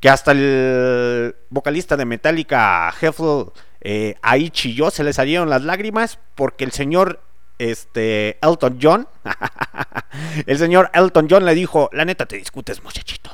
que 0.00 0.08
hasta 0.08 0.32
el 0.32 1.36
vocalista 1.48 1.96
de 1.96 2.04
Metallica, 2.04 2.92
Heffel, 3.00 3.52
eh, 3.80 4.16
ahí 4.22 4.50
chilló, 4.50 4.90
se 4.90 5.04
le 5.04 5.12
salieron 5.12 5.48
las 5.48 5.62
lágrimas 5.62 6.18
porque 6.34 6.64
el 6.64 6.72
señor 6.72 7.22
este, 7.58 8.38
Elton 8.42 8.80
John, 8.82 9.06
el 10.46 10.58
señor 10.58 10.90
Elton 10.92 11.28
John 11.30 11.44
le 11.44 11.54
dijo, 11.54 11.90
la 11.92 12.04
neta 12.04 12.26
te 12.26 12.38
discutes 12.38 12.82
muchachito. 12.82 13.30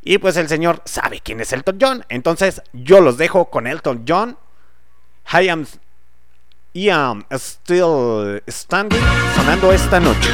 Y 0.00 0.16
pues 0.16 0.38
el 0.38 0.48
señor 0.48 0.80
sabe 0.86 1.20
quién 1.20 1.38
es 1.42 1.52
Elton 1.52 1.76
John, 1.78 2.06
entonces 2.08 2.62
yo 2.72 3.02
los 3.02 3.18
dejo 3.18 3.50
con 3.50 3.66
Elton 3.66 4.06
John. 4.08 4.38
I 5.30 5.50
am 5.50 5.66
I 6.74 6.88
am 6.88 7.22
still 7.36 8.40
standing 8.48 9.02
sonando 9.34 9.70
esta 9.72 10.00
noche. 10.00 10.30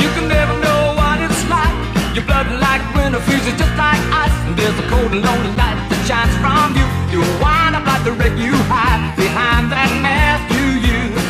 You 0.00 0.08
can 0.16 0.26
never 0.26 0.56
know 0.56 0.94
what 0.96 1.20
it's 1.20 1.44
like. 1.50 1.68
Your 2.14 2.24
blood 2.24 2.48
like 2.58 2.80
winter 2.96 3.20
freezes 3.20 3.52
just 3.60 3.76
like 3.76 4.00
ice. 4.16 4.32
And 4.48 4.56
there's 4.56 4.78
a 4.78 4.88
cold 4.88 5.12
and 5.12 5.20
lonely 5.20 5.52
light 5.60 5.76
that 5.92 6.00
shines 6.08 6.32
from 6.40 6.72
you. 6.80 6.86
You 7.12 7.20
wind 7.44 7.76
up 7.76 7.84
like 7.84 8.04
the 8.04 8.12
wreck 8.12 8.32
you 8.38 8.56
hide 8.72 9.14
behind 9.16 9.70
that 9.70 9.92
mask 10.00 10.48
you 10.56 10.80
use. 10.80 11.28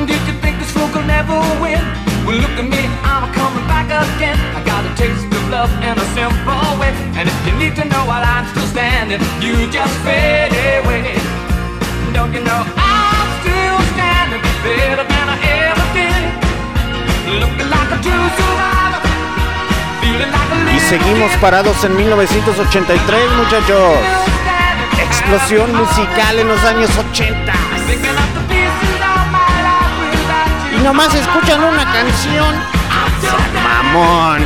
And 0.00 0.08
did 0.08 0.22
you 0.26 0.32
think 0.40 0.60
this 0.60 0.72
fool 0.72 0.88
could 0.88 1.06
never 1.06 1.36
win? 1.60 2.15
Well, 2.26 2.42
look 2.42 2.58
at 2.58 2.66
me, 2.66 2.82
I'm 3.06 3.30
coming 3.38 3.62
back 3.70 3.86
again. 3.86 4.34
I 4.58 4.60
got 4.66 4.82
a 4.82 4.90
taste 4.98 5.30
of 5.30 5.46
love 5.46 5.70
in 5.78 5.94
a 5.94 6.06
simple 6.10 6.58
way. 6.74 6.90
And 7.14 7.30
if 7.30 7.38
you 7.46 7.54
need 7.54 7.78
to 7.78 7.86
know 7.86 8.02
while 8.02 8.18
I'm 8.18 8.50
still 8.50 8.66
standing, 8.66 9.22
you 9.38 9.54
just 9.70 9.94
fade 10.02 10.50
away. 10.50 11.14
Don't 12.10 12.34
you 12.34 12.42
know 12.42 12.66
I'm 12.74 13.30
still 13.46 13.78
standing 13.94 14.42
better 14.66 15.06
than 15.06 15.26
I 15.30 15.38
ever 15.70 15.86
did? 15.94 16.22
Looking 17.30 17.70
like 17.70 17.94
a 17.94 17.98
true 18.02 18.26
survivor. 18.34 19.06
Feeling 20.02 20.30
like 20.34 20.50
a 20.50 20.74
Y 20.74 20.80
seguimos 20.82 21.30
parados 21.38 21.78
en 21.84 21.94
1983, 21.94 23.30
muchachos. 23.38 24.02
Explosión 24.98 25.70
musical 25.78 26.40
en 26.40 26.48
los 26.48 26.64
años 26.64 26.90
80. 27.14 28.15
Y 30.86 30.88
nomás 30.88 31.12
escuchan 31.12 31.64
una 31.64 31.84
canción. 31.92 32.54
Mamón. 33.64 34.40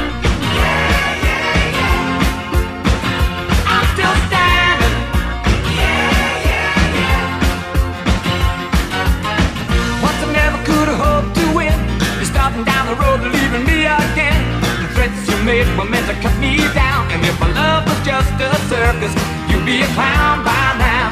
Once 10.00 10.24
I 10.24 10.32
never 10.32 10.56
could 10.64 10.88
have 10.88 10.98
hoped 10.98 11.34
to 11.34 11.46
win. 11.54 11.74
You're 12.16 12.24
starting 12.24 12.64
down 12.64 12.86
the 12.86 12.94
road 12.94 13.20
leaving 13.20 13.66
me 13.66 13.84
again. 13.84 14.40
The 14.80 14.88
threats 14.94 15.28
you 15.28 15.36
made 15.44 15.66
were 15.76 15.84
meant 15.84 16.06
to 16.06 16.14
cut 16.22 16.34
me 16.38 16.56
down. 16.72 17.10
And 17.12 17.22
if 17.22 17.38
my 17.38 17.52
love 17.52 17.84
was 17.84 18.00
just 18.02 18.32
a 18.40 18.56
circus, 18.70 19.12
you'd 19.50 19.66
be 19.66 19.82
a 19.82 19.86
clown 19.88 20.42
by 20.42 20.72
now. 20.78 21.10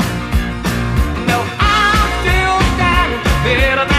No, 1.26 1.44
I'm 1.60 2.09
still 2.24 2.56
standing 2.76 3.20
better 3.44 3.84
than 3.84 3.97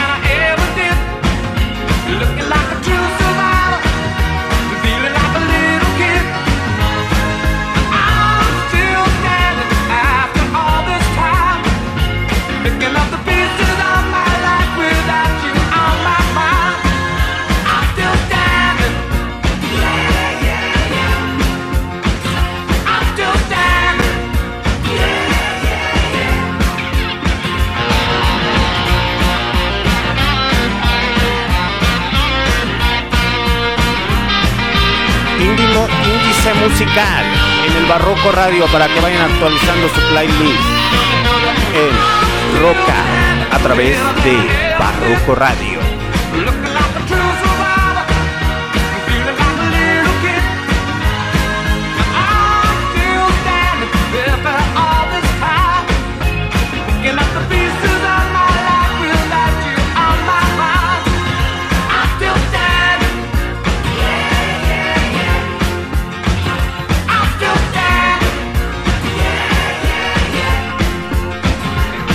musical 36.47 37.25
en 37.67 37.75
el 37.75 37.85
Barroco 37.85 38.31
Radio 38.31 38.65
para 38.67 38.87
que 38.87 38.99
vayan 39.01 39.29
actualizando 39.29 39.89
su 39.89 40.01
playlist 40.09 40.61
en 41.75 42.61
Roca 42.61 43.03
a 43.51 43.59
través 43.59 43.97
de 44.23 44.37
Barroco 44.79 45.35
Radio. 45.35 46.68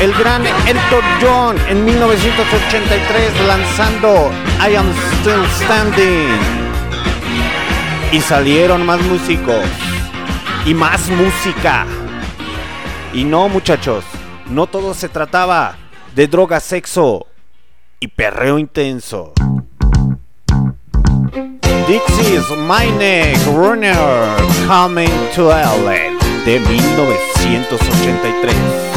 el 0.05 0.15
gran 0.15 0.45
Elton 0.45 1.05
John 1.23 1.57
en 1.67 1.83
1983 1.83 3.47
lanzando 3.47 4.31
I 4.61 4.75
Am 4.75 4.93
Still 5.21 5.43
Standing. 5.65 6.29
Y 8.13 8.21
salieron 8.21 8.85
más 8.85 9.01
músicos 9.01 9.65
y 10.67 10.75
más 10.75 11.09
música. 11.09 11.87
Y 13.15 13.25
no 13.25 13.49
muchachos, 13.49 14.05
no 14.51 14.67
todo 14.67 14.93
se 14.93 15.09
trataba 15.09 15.77
de 16.15 16.29
droga, 16.29 16.61
sexo 16.61 17.27
y 17.99 18.09
perreo 18.09 18.59
intenso. 18.59 19.33
Dixie's 21.89 22.45
My 22.69 22.91
Neck 22.99 23.39
Runner 23.47 23.97
Coming 24.67 25.31
to 25.35 25.49
LA 25.49 26.13
de 26.45 26.61
1983. 26.61 28.94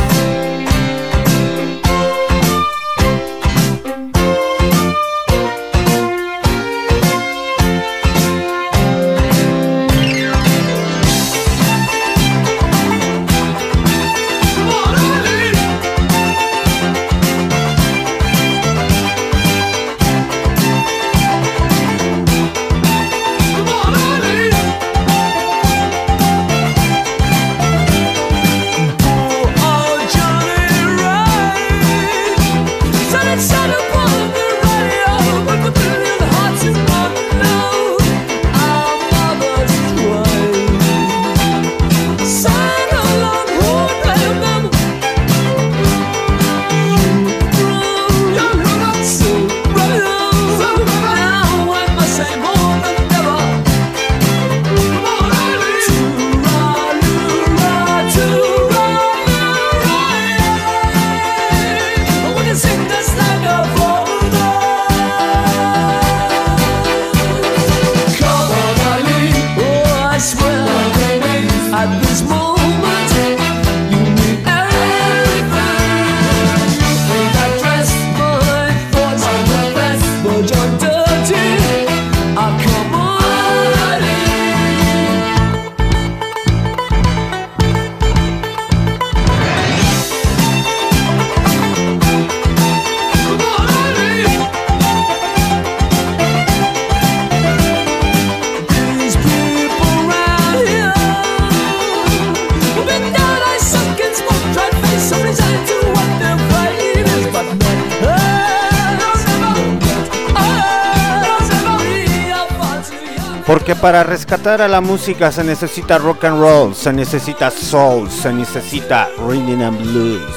rescatar 114.28 114.62
a 114.62 114.68
la 114.68 114.82
música 114.82 115.32
se 115.32 115.42
necesita 115.42 115.98
rock 115.98 116.26
and 116.26 116.42
roll, 116.42 116.76
se 116.76 116.92
necesita 116.92 117.50
soul, 117.50 118.12
se 118.12 118.34
necesita 118.34 119.08
rhythm 119.26 119.62
and 119.62 119.80
blues, 119.82 120.36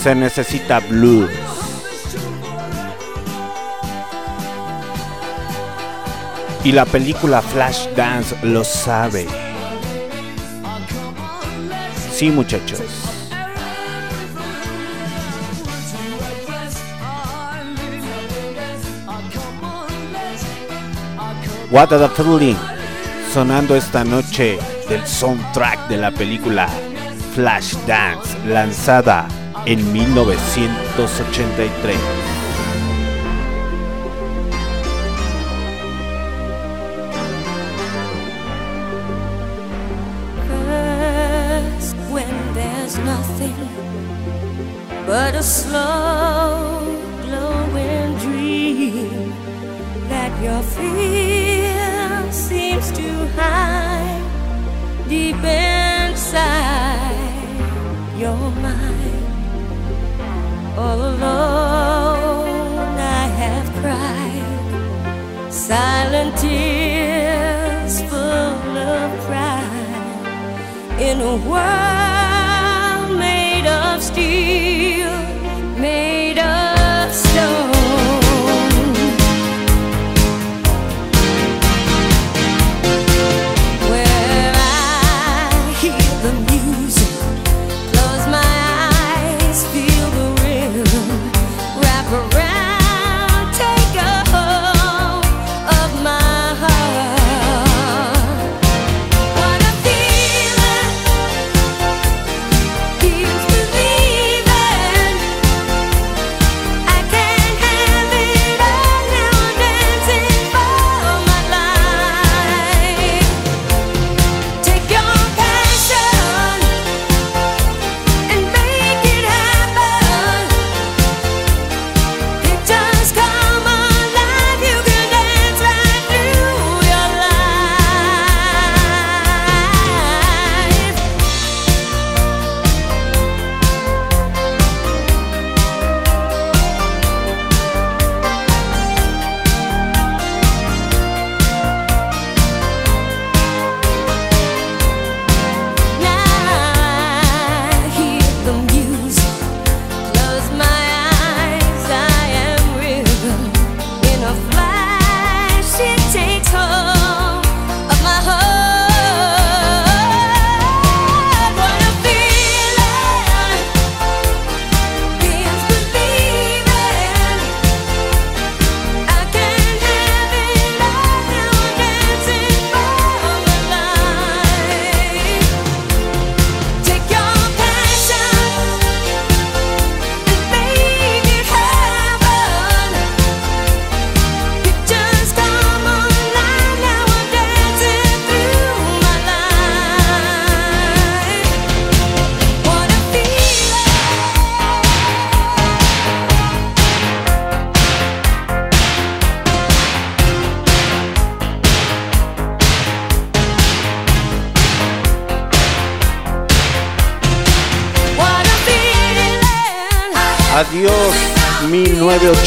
se 0.00 0.14
necesita 0.14 0.78
blues. 0.78 1.28
Y 6.62 6.70
la 6.70 6.86
película 6.86 7.42
Flashdance 7.42 8.36
lo 8.44 8.62
sabe. 8.62 9.26
Sí, 12.12 12.30
muchachos. 12.30 12.79
What 21.70 21.92
a 21.92 22.08
Feeling, 22.08 22.56
sonando 23.32 23.76
esta 23.76 24.02
noche 24.02 24.58
del 24.88 25.06
soundtrack 25.06 25.88
de 25.88 25.98
la 25.98 26.10
película 26.10 26.68
Flashdance, 27.32 28.36
lanzada 28.44 29.28
en 29.66 29.92
1983. 29.92 32.29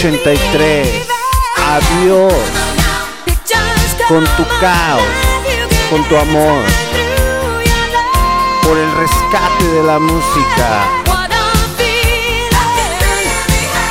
83. 0.03 1.07
Adiós. 1.65 2.33
Con 4.09 4.25
tu 4.35 4.45
caos, 4.59 5.01
con 5.89 6.03
tu 6.09 6.17
amor, 6.17 6.61
por 8.63 8.77
el 8.77 8.91
rescate 8.97 9.63
de 9.63 9.83
la 9.83 9.99
música, 9.99 10.83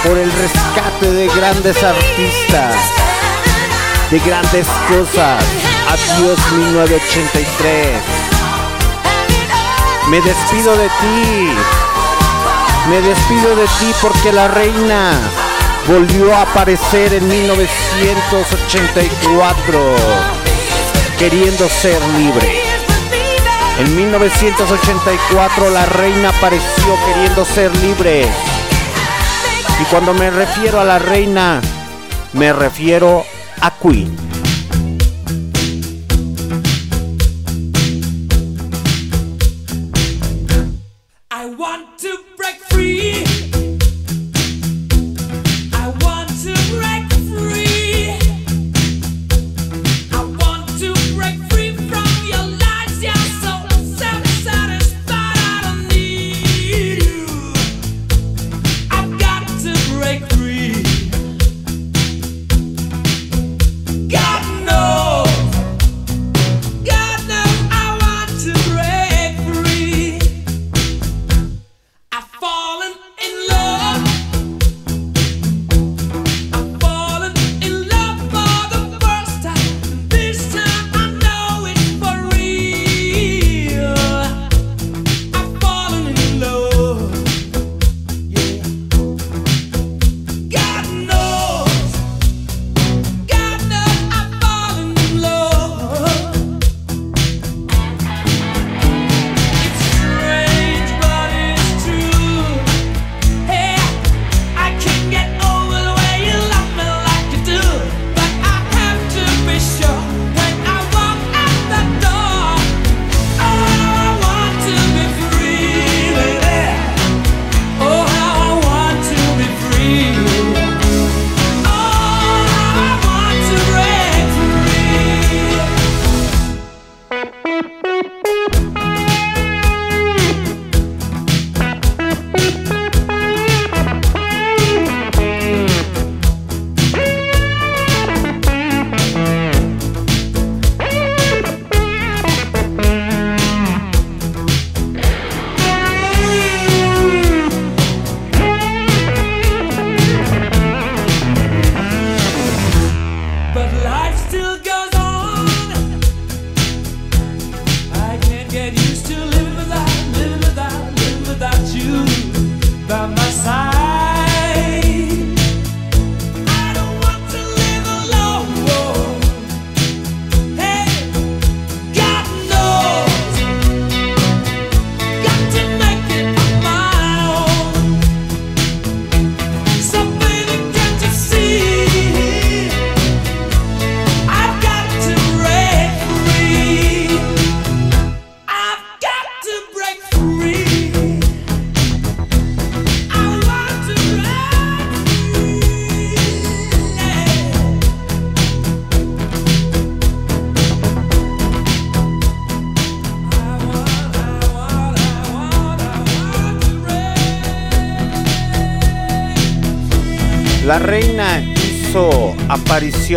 por 0.05 0.19
el 0.19 0.31
rescate 0.33 1.11
de 1.13 1.29
grandes 1.29 1.83
artistas, 1.83 2.75
de 4.11 4.19
grandes 4.19 4.67
cosas. 4.89 5.43
Adiós 5.89 6.39
1983. 6.53 8.03
Me 10.09 10.21
despido 10.21 10.77
de 10.77 10.89
ti. 10.89 11.49
Me 12.91 13.01
despido 13.01 13.57
de 13.57 13.65
ti 13.65 13.95
porque 14.03 14.33
la 14.33 14.49
reina 14.49 15.13
volvió 15.89 16.33
a 16.35 16.43
aparecer 16.43 17.15
en 17.15 17.27
1984 17.29 19.97
queriendo 21.19 21.67
ser 21.69 22.01
libre. 22.19 22.63
En 23.79 23.97
1984 23.97 25.71
la 25.71 25.87
reina 25.87 26.29
apareció 26.31 26.99
queriendo 27.07 27.45
ser 27.45 27.73
libre. 27.77 28.27
Y 29.81 29.85
cuando 29.85 30.13
me 30.15 30.31
refiero 30.31 30.81
a 30.81 30.85
la 30.85 30.99
reina, 30.99 31.61
me 32.33 32.53
refiero 32.53 33.25
a 33.61 33.71
Queen. 33.71 34.32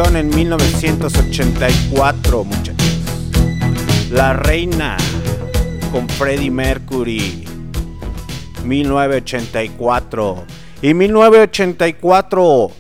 En 0.04 0.30
1984, 0.30 2.44
muchachos. 2.44 3.00
La 4.12 4.34
reina 4.34 4.98
con 5.90 6.10
Freddie 6.10 6.52
Mercury. 6.52 7.48
1984. 8.66 10.44
Y 10.82 10.94
1984 10.94 12.72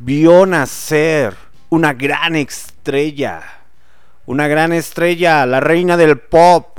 vio 0.00 0.44
nacer 0.44 1.34
una 1.70 1.94
gran 1.94 2.36
estrella. 2.36 3.40
Una 4.26 4.46
gran 4.46 4.74
estrella, 4.74 5.46
la 5.46 5.60
reina 5.60 5.96
del 5.96 6.18
pop. 6.18 6.78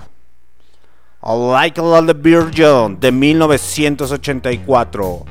Like 1.24 1.82
a 1.82 2.06
the 2.06 2.14
Virgin 2.14 3.00
de 3.00 3.12
1984. 3.12 5.26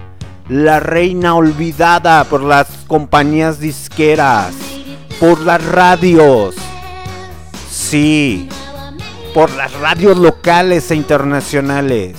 La 0.48 0.80
reina 0.80 1.36
olvidada 1.36 2.24
por 2.24 2.42
las 2.42 2.79
compañías 2.90 3.60
disqueras, 3.60 4.52
por 5.20 5.40
las 5.42 5.64
radios. 5.64 6.56
Sí, 7.70 8.48
por 9.32 9.48
las 9.52 9.72
radios 9.74 10.18
locales 10.18 10.90
e 10.90 10.96
internacionales. 10.96 12.16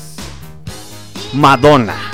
Madonna. 1.33 2.10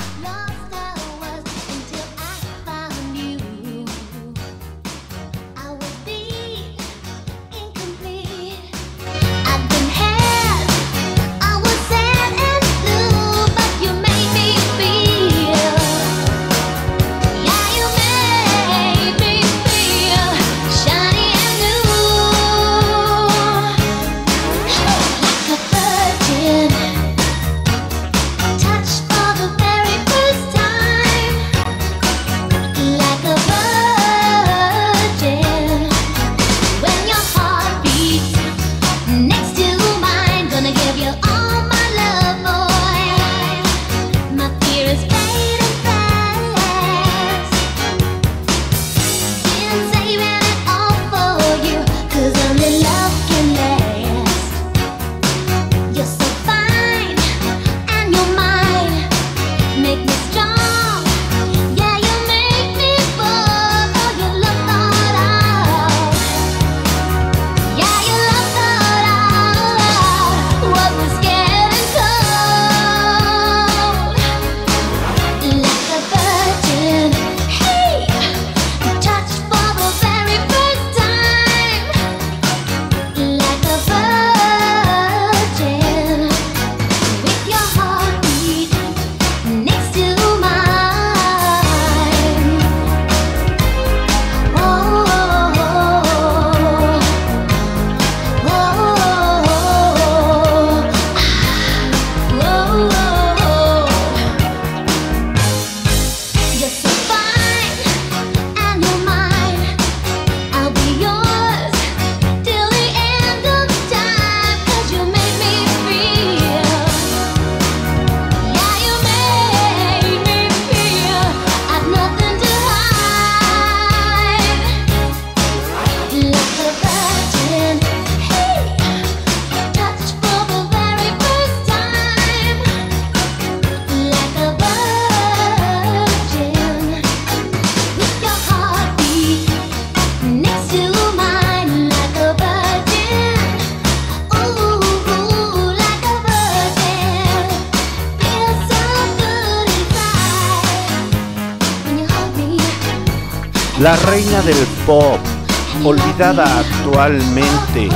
Actualmente. 156.98 157.90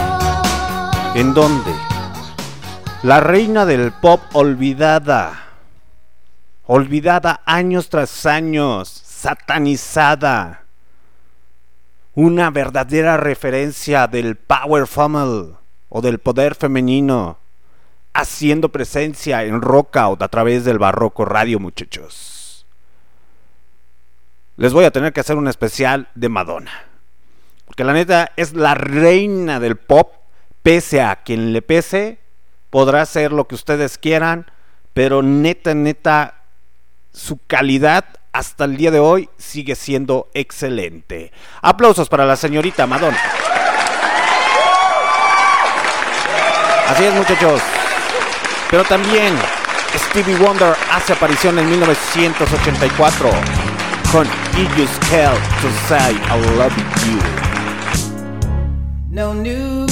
¿En 1.16 1.34
dónde? 1.34 1.74
La 3.02 3.20
reina 3.20 3.66
del 3.66 3.92
pop 3.92 4.22
olvidada. 4.34 5.48
Olvidada 6.68 7.42
años 7.48 7.90
tras 7.90 8.28
años, 8.28 8.90
satanizada. 8.90 10.66
Una 12.14 12.52
verdadera 12.52 13.18
referencia 13.18 14.06
del 14.06 14.36
power 14.36 14.86
female 14.86 15.56
o 15.90 16.02
del 16.02 16.20
poder 16.20 16.54
femenino, 16.54 17.40
haciendo 18.14 18.70
presencia 18.70 19.44
en 19.46 19.64
Rockout 19.64 20.22
a 20.22 20.28
través 20.28 20.64
del 20.64 20.78
Barroco 20.78 21.26
Radio, 21.26 21.60
muchachos. 21.60 22.68
Les 24.58 24.74
voy 24.74 24.86
a 24.86 24.92
tener 24.92 25.12
que 25.12 25.22
hacer 25.22 25.38
un 25.38 25.48
especial 25.48 26.08
de 26.14 26.30
Madonna. 26.30 26.91
Porque 27.72 27.85
la 27.85 27.93
neta 27.93 28.33
es 28.35 28.51
la 28.51 28.75
reina 28.75 29.61
del 29.61 29.77
pop, 29.77 30.14
pese 30.61 31.01
a 31.01 31.16
quien 31.16 31.53
le 31.53 31.61
pese, 31.61 32.19
podrá 32.69 33.01
hacer 33.01 33.32
lo 33.32 33.48
que 33.48 33.56
ustedes 33.56 33.98
quieran, 33.98 34.51
pero 34.93 35.22
neta, 35.22 35.74
neta, 35.74 36.43
su 37.14 37.40
calidad 37.48 38.03
hasta 38.33 38.66
el 38.66 38.75
día 38.75 38.91
de 38.91 39.00
hoy 39.00 39.30
sigue 39.38 39.75
siendo 39.75 40.30
excelente. 40.33 41.32
Aplausos 41.61 42.09
para 42.09 42.25
la 42.25 42.35
señorita 42.35 42.85
Madonna. 42.88 43.17
Así 46.90 47.06
es, 47.06 47.14
muchachos. 47.14 47.61
Pero 48.69 48.83
también 48.83 49.33
Stevie 49.95 50.35
Wonder 50.35 50.75
hace 50.91 51.14
aparición 51.14 51.58
en 51.58 51.69
1984 51.69 53.30
con 54.11 54.27
You 54.58 54.67
Just 54.75 55.09
Care 55.09 55.40
to 55.61 55.72
Say 55.88 56.16
I 56.16 56.58
Love 56.58 56.75
You. 57.06 57.51
No 59.14 59.33
New 59.33 59.91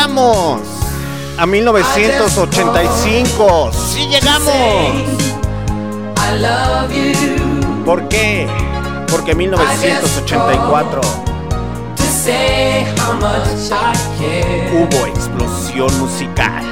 llegamos 0.00 0.60
a 1.36 1.44
1985. 1.46 3.70
Sí 3.72 4.06
llegamos. 4.06 4.52
¿Por 7.84 8.08
qué? 8.08 8.46
Porque 9.10 9.34
1984 9.34 11.00
To 11.96 12.02
say 12.04 12.84
how 12.98 13.12
much 13.14 13.70
I 13.72 13.92
care. 14.18 14.70
hubo 14.72 15.06
explosión 15.06 15.90
musical. 15.98 16.62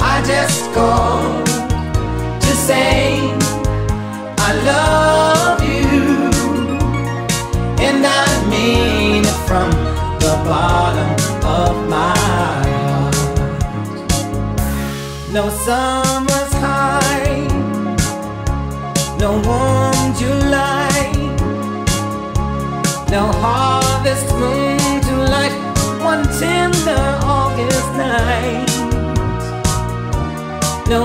I 0.00 0.22
just 0.24 0.72
called 0.74 1.44
to 2.40 2.54
say 2.66 3.20
I 4.38 4.52
love 4.64 5.62
you. 5.62 6.30
And 7.78 8.06
I 8.06 8.26
mean 8.48 9.24
it 9.24 9.34
from 9.46 9.70
the 10.18 10.34
bottom 10.48 11.14
of 11.44 11.76
my 11.88 12.14
No 15.36 15.50
summer's 15.50 16.52
high, 16.64 17.46
no 19.20 19.32
warm 19.44 20.14
July, 20.16 21.12
no 23.10 23.26
harvest 23.44 24.32
moon 24.32 25.00
to 25.02 25.14
light. 25.34 25.52
One 26.02 26.24
tender 26.40 27.04
August 27.22 27.92
night. 27.98 28.66
No 30.88 31.04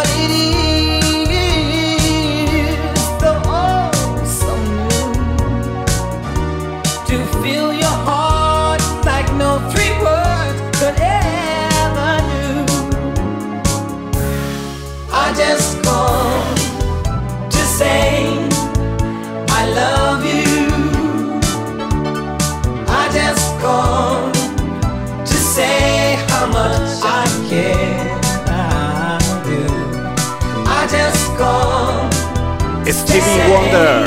Stevie 33.11 33.43
Wonder 33.49 34.03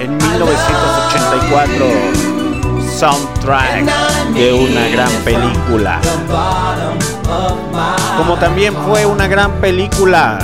en 0.00 0.14
1984, 0.18 1.86
soundtrack 2.98 3.86
de 4.34 4.52
una 4.52 4.86
gran 4.88 5.10
película. 5.24 5.98
Como 8.18 8.36
también 8.36 8.76
fue 8.86 9.06
una 9.06 9.28
gran 9.28 9.52
película 9.62 10.40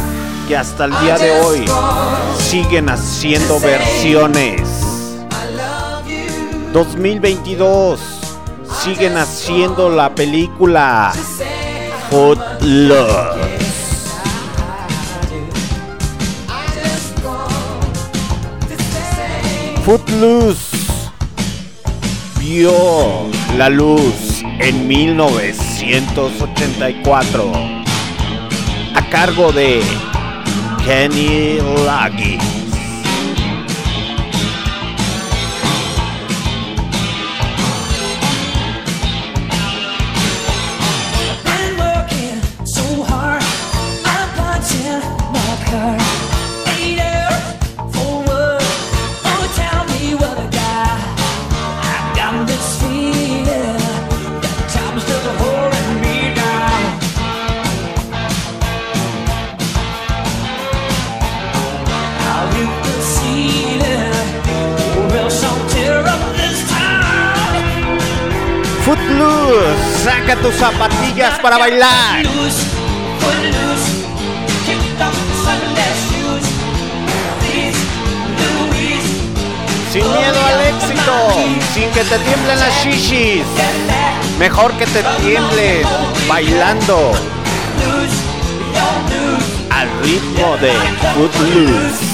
que 0.48 0.56
hasta 0.56 0.86
el 0.86 0.98
día 1.00 1.18
de 1.18 1.42
hoy 1.42 1.66
siguen 2.38 2.88
haciendo 2.88 3.60
versiones. 3.60 4.62
2022 6.72 8.00
siguen 8.82 9.18
haciendo 9.18 9.90
la 9.90 10.14
película 10.14 11.12
Footloose. 12.08 13.63
Footloose 19.84 20.76
vio 22.40 22.72
la 23.58 23.68
luz 23.68 24.42
en 24.58 24.88
1984 24.88 27.52
a 28.94 29.10
cargo 29.10 29.52
de 29.52 29.82
Kenny 30.86 31.58
Loggins. 31.84 32.43
Saca 70.24 70.36
tus 70.40 70.54
zapatillas 70.54 71.38
para 71.40 71.58
bailar. 71.58 72.22
Sin 79.92 80.02
miedo 80.02 80.46
al 80.46 80.60
éxito, 80.74 81.12
sin 81.74 81.90
que 81.90 82.04
te 82.04 82.18
tiemblen 82.18 82.58
las 82.58 82.84
shishis. 82.84 83.44
Mejor 84.38 84.72
que 84.72 84.86
te 84.86 85.02
tiemblen 85.20 85.82
bailando 86.28 87.12
al 89.70 89.88
ritmo 90.02 90.56
de 90.60 90.72
Footloose 91.14 92.04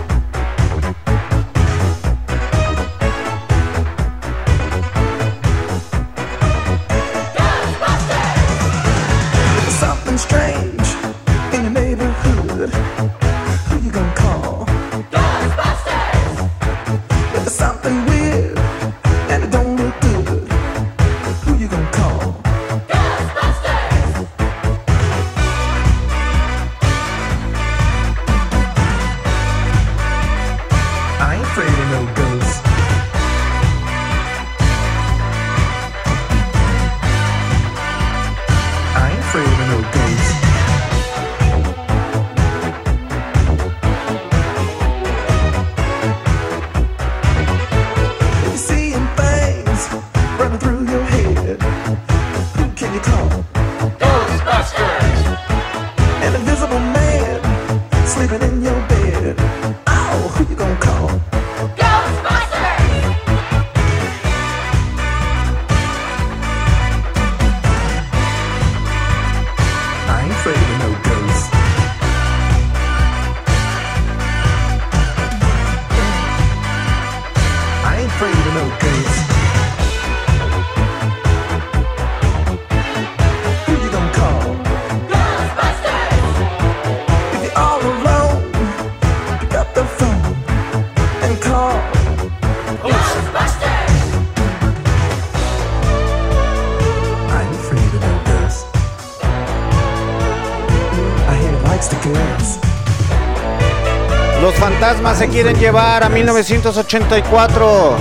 Fantasmas 104.84 105.18
se 105.18 105.30
quieren 105.30 105.58
llevar 105.58 106.03
a 106.03 106.10
1984. 106.10 107.95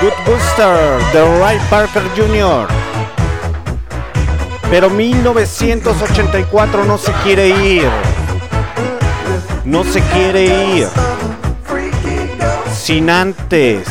Good 0.00 0.12
Booster 0.24 1.02
de 1.12 1.40
Ray 1.40 1.58
Parker 1.68 2.04
Jr. 2.16 2.68
Pero 4.70 4.88
1984 4.88 6.84
no 6.84 6.96
se 6.96 7.10
quiere 7.24 7.48
ir. 7.48 7.88
No 9.64 9.82
se 9.82 10.00
quiere 10.02 10.44
ir. 10.44 10.86
Sin 12.72 13.10
antes. 13.10 13.88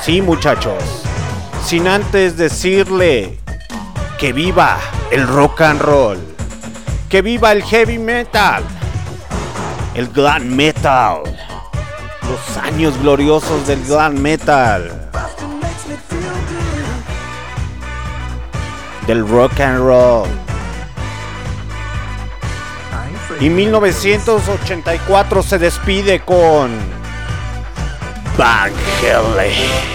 Sí, 0.00 0.22
muchachos. 0.22 0.82
Sin 1.66 1.86
antes 1.86 2.38
decirle 2.38 3.38
que 4.18 4.32
viva 4.32 4.78
el 5.10 5.28
rock 5.28 5.60
and 5.60 5.82
roll. 5.82 6.18
Que 7.10 7.20
viva 7.20 7.52
el 7.52 7.62
heavy 7.62 7.98
metal 7.98 8.64
el 9.94 10.08
glam 10.08 10.48
metal. 10.48 11.22
Los 12.28 12.56
años 12.56 12.98
gloriosos 12.98 13.66
del 13.66 13.82
glam 13.84 14.18
metal. 14.20 15.10
Del 19.06 19.28
rock 19.28 19.60
and 19.60 19.78
roll. 19.78 20.28
Y 23.40 23.50
1984 23.50 25.42
se 25.42 25.58
despide 25.58 26.20
con 26.20 26.70
Van 28.38 28.72
Halen. 29.02 29.91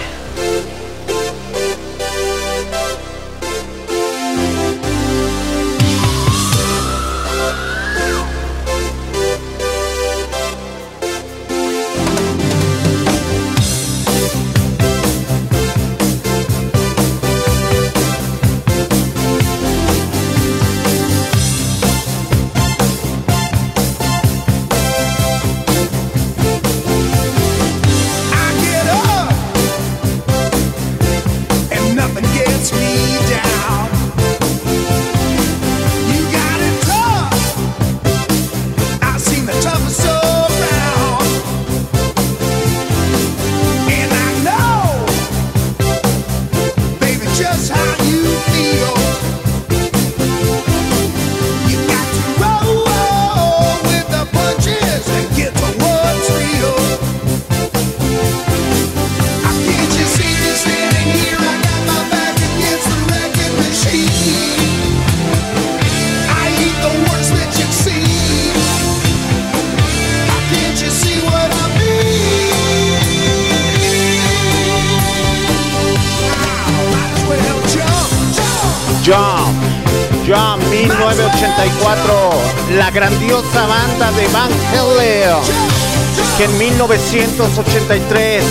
1983 87.10 88.44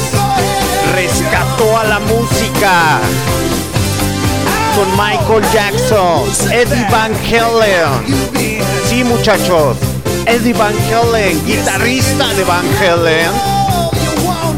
rescató 0.95 1.77
a 1.77 1.83
la 1.83 1.99
música 1.99 2.99
con 4.75 4.89
Michael 4.93 5.43
Jackson, 5.53 6.23
Eddie 6.51 6.87
Van 6.89 7.13
Halen. 7.13 8.03
Sí, 8.89 9.03
muchachos, 9.03 9.77
Eddie 10.25 10.53
Van 10.53 10.73
Halen, 10.91 11.45
guitarrista 11.45 12.33
de 12.33 12.43
Van 12.45 12.65
Halen, 12.81 13.29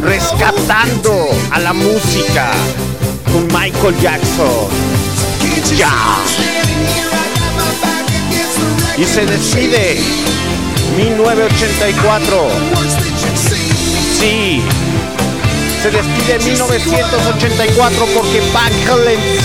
rescatando 0.02 1.28
a 1.52 1.60
la 1.60 1.74
música 1.74 2.52
con 3.34 3.48
Michael 3.48 4.00
Jackson. 4.00 4.70
Ya. 5.76 5.92
Y 8.98 9.04
se 9.04 9.26
despide 9.26 10.00
1984. 10.96 13.29
Sí. 14.20 14.62
Se 15.82 15.90
despide 15.92 16.40
1984 16.40 18.06
porque 18.14 18.42
Van 18.54 18.74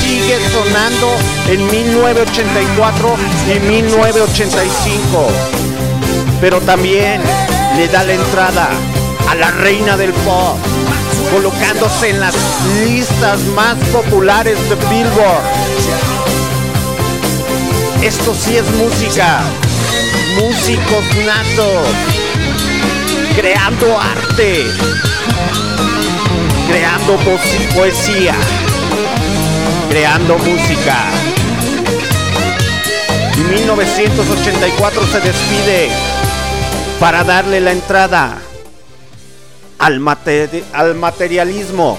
sigue 0.02 0.36
sonando 0.50 1.14
en 1.48 1.64
1984 1.70 3.14
y 3.54 3.60
1985. 3.60 5.28
Pero 6.40 6.60
también 6.62 7.20
le 7.76 7.86
da 7.86 8.02
la 8.02 8.14
entrada 8.14 8.68
a 9.28 9.34
la 9.36 9.52
reina 9.52 9.96
del 9.96 10.12
pop, 10.12 10.58
colocándose 11.32 12.10
en 12.10 12.18
las 12.18 12.34
listas 12.84 13.40
más 13.54 13.76
populares 13.92 14.58
de 14.68 14.74
Billboard. 14.74 15.44
Esto 18.02 18.34
sí 18.34 18.56
es 18.56 18.68
música, 18.72 19.40
músicos 20.36 21.04
natos, 21.24 22.23
creando 23.34 23.98
arte, 23.98 24.66
creando 26.68 27.16
poesía, 27.74 28.34
creando 29.88 30.38
música. 30.38 31.04
Y 33.36 33.40
1984 33.40 35.06
se 35.06 35.20
despide 35.20 35.88
para 37.00 37.24
darle 37.24 37.60
la 37.60 37.72
entrada 37.72 38.38
al, 39.78 40.00
al 40.72 40.94
materialismo. 40.94 41.98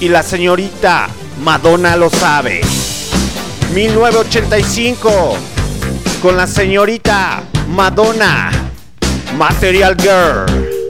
Y 0.00 0.08
la 0.08 0.22
señorita 0.22 1.08
Madonna 1.42 1.96
lo 1.96 2.10
sabe. 2.10 2.60
1985 3.72 5.36
con 6.22 6.36
la 6.36 6.46
señorita 6.46 7.42
Madonna, 7.74 8.52
Material 9.36 9.96
Girl. 9.96 10.83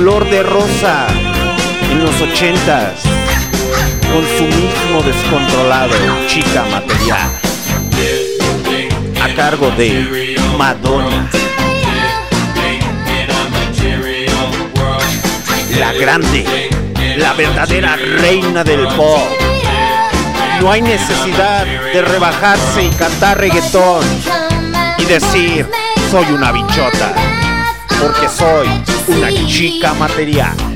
Color 0.00 0.30
de 0.30 0.42
rosa 0.42 1.08
en 1.90 2.02
los 2.02 2.14
80s. 2.14 3.02
Consumismo 4.10 5.02
descontrolado, 5.02 5.92
chica 6.26 6.64
material. 6.64 7.28
A 9.22 9.34
cargo 9.34 9.70
de 9.72 10.38
Madonna. 10.56 11.28
La 15.78 15.92
grande, 15.92 16.70
la 17.18 17.34
verdadera 17.34 17.96
reina 17.96 18.64
del 18.64 18.88
pop. 18.96 19.20
No 20.62 20.72
hay 20.72 20.80
necesidad 20.80 21.66
de 21.66 22.00
rebajarse 22.00 22.84
y 22.84 22.88
cantar 22.88 23.38
reggaetón 23.38 24.02
y 24.96 25.04
decir, 25.04 25.68
soy 26.10 26.24
una 26.32 26.52
bichota, 26.52 27.12
porque 28.00 28.30
soy 28.30 28.89
una 29.08 29.30
chica 29.46 29.94
material. 29.94 30.69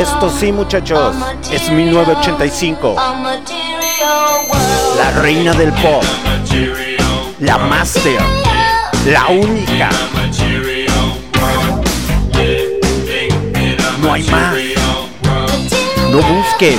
Esto 0.00 0.30
sí, 0.30 0.52
muchachos, 0.52 1.16
es 1.50 1.70
1985. 1.70 2.96
La 4.98 5.10
reina 5.22 5.54
del 5.54 5.72
pop. 5.72 6.02
La 7.40 7.56
master. 7.56 8.20
La 9.06 9.26
única. 9.28 9.88
No 14.02 14.12
hay 14.12 14.22
más. 14.24 14.54
No 16.10 16.18
busquen. 16.18 16.78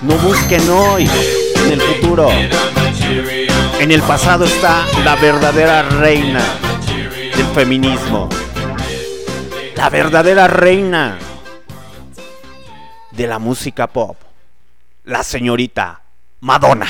No 0.00 0.14
busquen 0.14 0.70
hoy. 0.70 1.10
En 1.66 1.72
el 1.72 1.80
futuro. 1.80 2.30
En 3.80 3.92
el 3.92 4.00
pasado 4.02 4.46
está 4.46 4.86
la 5.04 5.16
verdadera 5.16 5.82
reina 5.82 6.40
del 7.36 7.46
feminismo. 7.54 8.28
La 9.86 9.90
verdadera 9.90 10.48
reina 10.48 11.16
de 13.12 13.26
la 13.28 13.38
música 13.38 13.86
pop. 13.86 14.16
La 15.04 15.22
señorita 15.22 16.02
Madonna. 16.40 16.88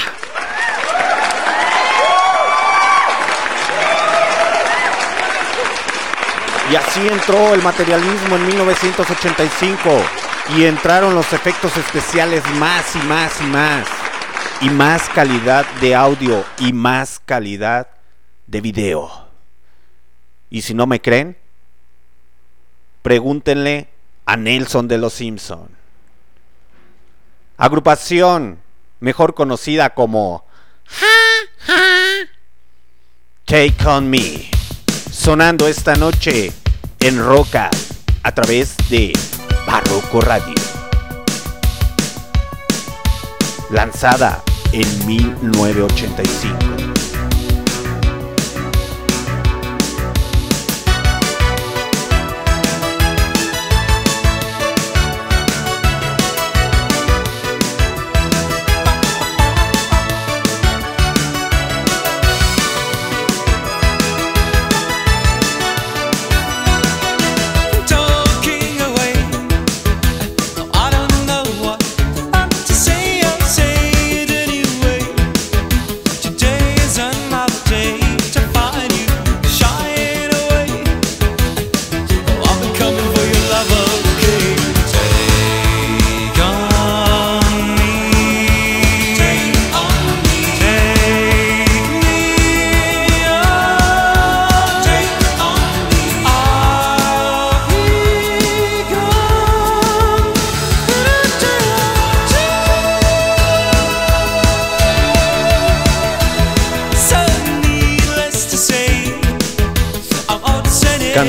Y 6.71 6.77
así 6.77 7.07
entró 7.07 7.53
el 7.53 7.63
materialismo 7.63 8.37
en 8.37 8.47
1985 8.47 9.91
y 10.57 10.65
entraron 10.65 11.15
los 11.15 11.35
efectos 11.35 11.77
especiales 11.77 12.43
más 12.55 12.97
y 12.97 12.99
más 13.01 13.41
y 13.43 13.45
más. 13.45 13.87
Y 14.63 14.71
más 14.71 15.11
calidad 15.11 15.67
de 15.83 15.95
audio 15.95 16.43
y 16.61 16.73
más 16.73 17.21
calidad 17.27 17.89
de 18.47 18.63
video. 18.63 19.29
Y 20.49 20.63
si 20.63 20.73
no 20.73 20.87
me 20.87 21.03
creen, 21.03 21.37
pregúntenle 23.07 23.87
a 24.25 24.37
Nelson 24.37 24.89
de 24.89 24.99
los 24.99 25.13
Simpson. 25.13 25.69
Agrupación 27.57 28.59
mejor 28.99 29.35
conocida 29.35 29.91
como 29.91 30.45
Take 33.45 33.77
On 33.87 34.11
Me, 34.11 34.51
sonando 35.13 35.69
esta 35.69 35.95
noche 35.95 36.53
en 36.99 37.25
Roca 37.25 37.71
a 38.25 38.35
través 38.35 38.77
de 38.91 39.13
Barroco 39.69 40.21
Radio. 40.21 40.55
Lanzada 43.71 44.43
en 44.73 45.07
1985. 45.07 46.96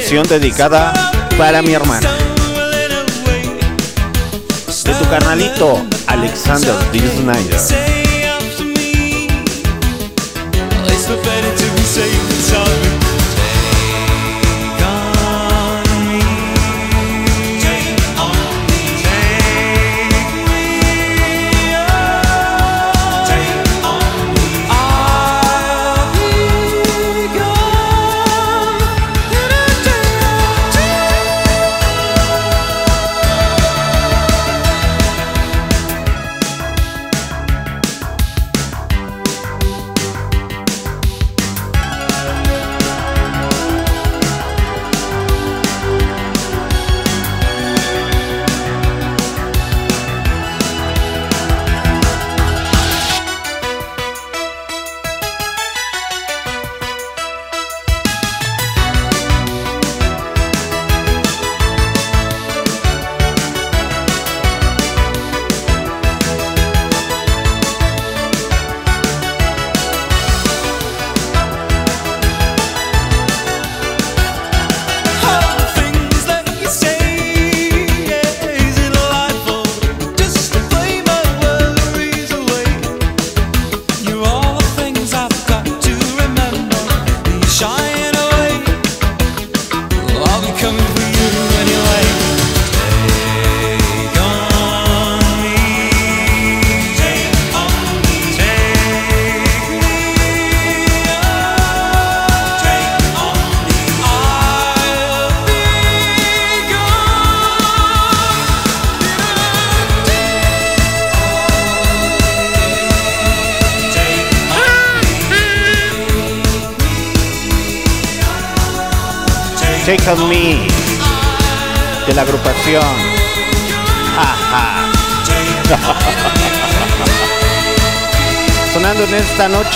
Dedicada 0.07 0.93
para 1.37 1.61
mi 1.61 1.73
hermana. 1.73 2.09
De 4.85 4.93
tu 4.93 5.09
carnalito 5.09 5.85
Alexander 6.07 6.73
D. 6.93 6.99
Snyder. 6.99 7.96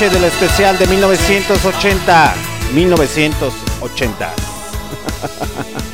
Del 0.09 0.23
especial 0.23 0.77
de 0.79 0.87
1980. 0.87 2.33
1980. 2.73 4.33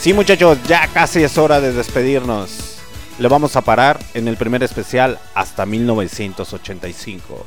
Sí, 0.00 0.12
muchachos, 0.12 0.58
ya 0.68 0.86
casi 0.86 1.24
es 1.24 1.36
hora 1.36 1.60
de 1.60 1.72
despedirnos. 1.72 2.78
Le 3.18 3.26
vamos 3.26 3.56
a 3.56 3.62
parar 3.62 3.98
en 4.14 4.28
el 4.28 4.36
primer 4.36 4.62
especial 4.62 5.18
hasta 5.34 5.66
1985. 5.66 7.44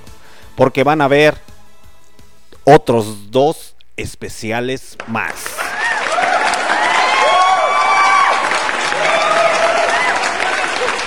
Porque 0.58 0.84
van 0.84 1.00
a 1.00 1.06
haber 1.06 1.38
otros 2.66 3.32
dos 3.32 3.76
especiales 3.96 4.98
más. 5.08 5.34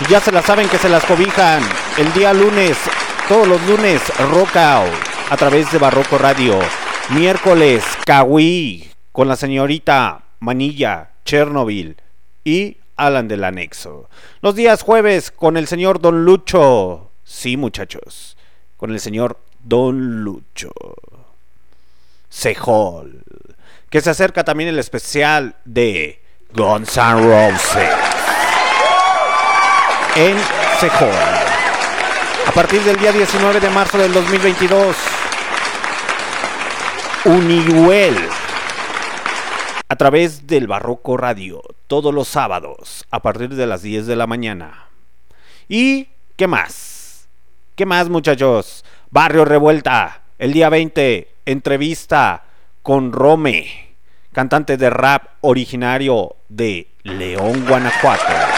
Ya 0.09 0.19
se 0.20 0.33
las 0.33 0.47
saben 0.47 0.69
que 0.70 0.78
se 0.78 0.89
las 0.89 1.05
cobijan. 1.05 1.62
El 1.99 2.11
día 2.15 2.33
lunes, 2.33 2.78
todos 3.28 3.49
los 3.49 3.62
lunes, 3.67 4.03
Rock 4.31 4.57
Out 4.57 4.93
a 5.31 5.36
través 5.36 5.70
de 5.73 5.78
Barroco 5.78 6.19
Radio. 6.19 6.59
Miércoles, 7.11 7.85
Kawi 8.05 8.91
con 9.12 9.28
la 9.28 9.36
señorita 9.36 10.25
Manilla, 10.41 11.11
Chernobyl 11.25 11.97
y 12.44 12.78
Alan 12.97 13.28
del 13.28 13.44
Anexo. 13.44 14.09
Los 14.41 14.55
días 14.55 14.83
jueves 14.83 15.31
con 15.31 15.57
el 15.57 15.67
señor 15.67 16.01
Don 16.01 16.25
Lucho. 16.25 17.12
Sí, 17.25 17.57
muchachos, 17.57 18.36
con 18.77 18.91
el 18.91 19.01
señor 19.01 19.39
Don 19.61 20.23
Lucho. 20.23 20.73
Sejol. 22.28 23.23
Que 23.89 24.01
se 24.01 24.11
acerca 24.11 24.44
también 24.44 24.69
el 24.69 24.78
especial 24.78 25.57
de 25.65 26.20
Guns 26.53 26.97
N' 26.97 27.23
Roses 27.23 27.91
en 30.17 30.36
Sejol. 30.78 31.44
A 32.47 32.53
partir 32.53 32.83
del 32.83 32.97
día 32.99 33.11
19 33.11 33.59
de 33.59 33.71
marzo 33.71 33.99
del 33.99 34.13
2022, 34.13 34.97
Unihuel, 37.25 38.17
a 39.89 39.97
través 39.97 40.47
del 40.47 40.67
Barroco 40.67 41.17
Radio, 41.17 41.63
todos 41.87 42.15
los 42.15 42.29
sábados, 42.29 43.07
a 43.11 43.21
partir 43.21 43.55
de 43.55 43.67
las 43.67 43.83
10 43.83 44.07
de 44.07 44.17
la 44.17 44.27
mañana. 44.27 44.89
¿Y 45.69 46.09
qué 46.37 46.47
más? 46.47 47.29
¿Qué 47.75 47.87
más, 47.87 48.09
muchachos? 48.09 48.85
Barrio 49.11 49.45
Revuelta, 49.45 50.23
el 50.39 50.53
día 50.53 50.69
20, 50.69 51.35
entrevista 51.47 52.45
con 52.83 53.13
Rome, 53.13 53.97
cantante 54.33 54.77
de 54.77 54.91
rap 54.91 55.25
originario 55.41 56.37
de 56.49 56.89
León, 57.03 57.65
Guanajuato. 57.67 58.53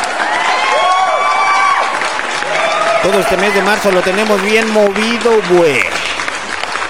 Todo 3.07 3.21
este 3.21 3.37
mes 3.37 3.55
de 3.55 3.63
marzo 3.63 3.93
lo 3.93 4.03
tenemos 4.03 4.43
bien 4.43 4.69
movido, 4.73 5.31
güey. 5.49 5.79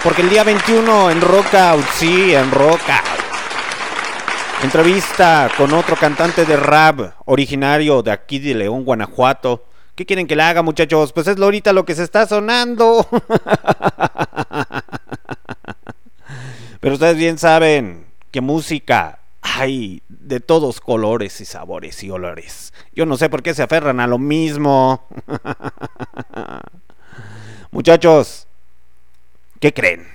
Porque 0.02 0.22
el 0.22 0.30
día 0.30 0.44
21 0.44 1.10
en 1.10 1.20
Rockout, 1.20 1.84
sí, 1.92 2.34
en 2.34 2.50
Rockout. 2.50 3.04
Entrevista 4.62 5.50
con 5.58 5.74
otro 5.74 5.94
cantante 5.94 6.46
de 6.46 6.56
rap 6.56 7.12
originario 7.26 8.02
de 8.02 8.12
aquí 8.12 8.38
de 8.38 8.54
León, 8.54 8.84
Guanajuato. 8.84 9.66
¿Qué 9.94 10.06
quieren 10.06 10.26
que 10.26 10.36
le 10.36 10.44
haga, 10.44 10.62
muchachos? 10.62 11.12
Pues 11.12 11.26
es 11.26 11.38
ahorita 11.38 11.74
lo 11.74 11.84
que 11.84 11.94
se 11.94 12.04
está 12.04 12.26
sonando. 12.26 13.06
Pero 16.80 16.94
ustedes 16.94 17.18
bien 17.18 17.36
saben 17.36 18.06
que 18.30 18.40
música 18.40 19.18
hay 19.55 20.02
de 20.08 20.41
todos 20.41 20.81
colores 20.81 21.41
y 21.41 21.44
sabores 21.44 22.02
y 22.02 22.10
olores. 22.10 22.73
Yo 22.92 23.07
no 23.07 23.16
sé 23.16 23.28
por 23.28 23.42
qué 23.42 23.55
se 23.55 23.62
aferran 23.62 24.00
a 24.00 24.07
lo 24.07 24.18
mismo. 24.18 25.07
Muchachos, 27.70 28.49
¿qué 29.60 29.73
creen? 29.73 30.08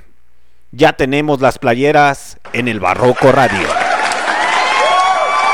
Ya 0.72 0.94
tenemos 0.94 1.42
las 1.42 1.60
playeras 1.60 2.40
en 2.54 2.68
el 2.68 2.80
Barroco 2.80 3.32
Radio. 3.32 3.68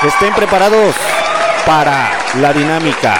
Estén 0.05 0.33
preparados 0.33 0.95
para 1.65 2.11
la 2.39 2.53
dinámica. 2.53 3.19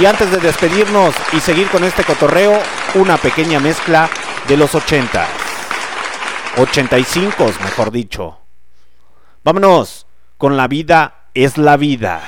Y 0.00 0.04
antes 0.04 0.30
de 0.30 0.38
despedirnos 0.38 1.14
y 1.32 1.40
seguir 1.40 1.68
con 1.68 1.84
este 1.84 2.04
cotorreo, 2.04 2.60
una 2.94 3.16
pequeña 3.16 3.60
mezcla 3.60 4.10
de 4.46 4.56
los 4.56 4.74
80. 4.74 5.26
85, 6.58 7.46
mejor 7.64 7.90
dicho. 7.90 8.45
Vámonos 9.46 10.06
con 10.38 10.56
La 10.56 10.66
vida 10.66 11.28
es 11.32 11.56
la 11.56 11.76
vida 11.76 12.20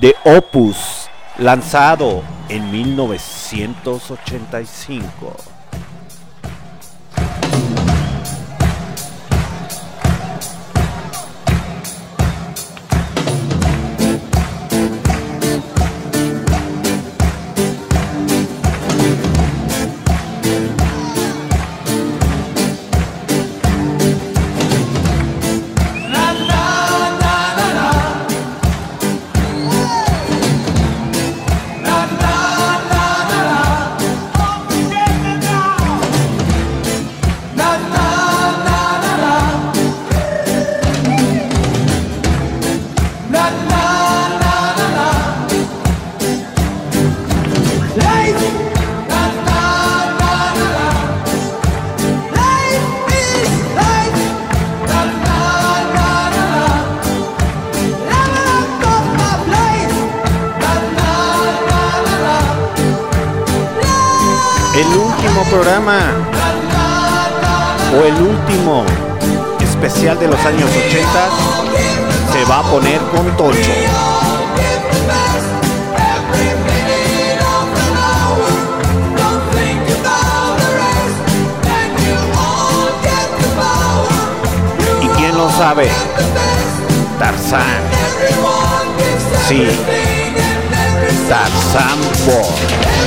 de 0.00 0.16
Opus, 0.24 1.08
lanzado 1.38 2.24
en 2.48 2.72
1985. 2.72 5.55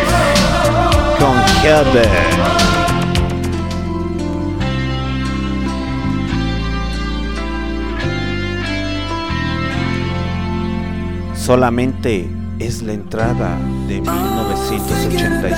con 1.18 1.38
Heather. 1.64 2.10
Solamente 11.36 12.30
es 12.60 12.82
la 12.82 12.92
entrada 12.94 13.58
de 13.88 14.02
1985. 14.02 15.58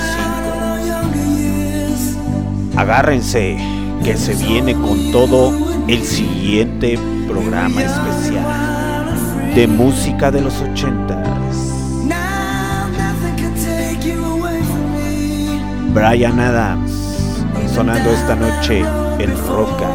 Agárrense 2.76 3.58
que 4.04 4.16
se 4.16 4.36
viene 4.36 4.74
con 4.74 5.10
todo 5.10 5.52
el 5.88 6.04
siguiente 6.04 6.96
programa 7.26 7.82
especial 7.82 8.71
de 9.54 9.66
música 9.66 10.30
de 10.30 10.40
los 10.40 10.60
80. 10.60 11.22
Brian 15.92 16.40
Adams 16.40 16.90
sonando 17.74 18.10
esta 18.10 18.34
noche 18.34 18.80
en 19.18 19.46
Roca. 19.46 19.90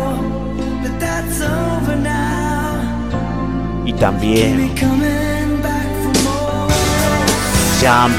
Y 3.86 3.94
también. 3.94 4.72
John 7.82 8.11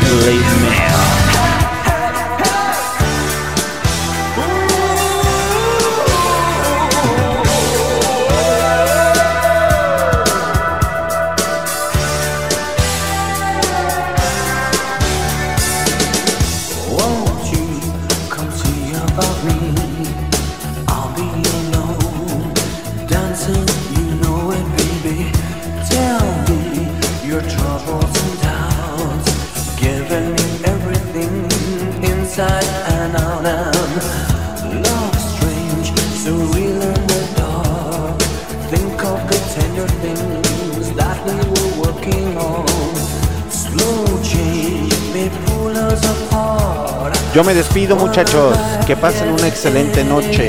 Yo 47.38 47.44
me 47.44 47.54
despido 47.54 47.94
muchachos, 47.94 48.58
que 48.84 48.96
pasen 48.96 49.28
una 49.28 49.46
excelente 49.46 50.02
noche. 50.02 50.48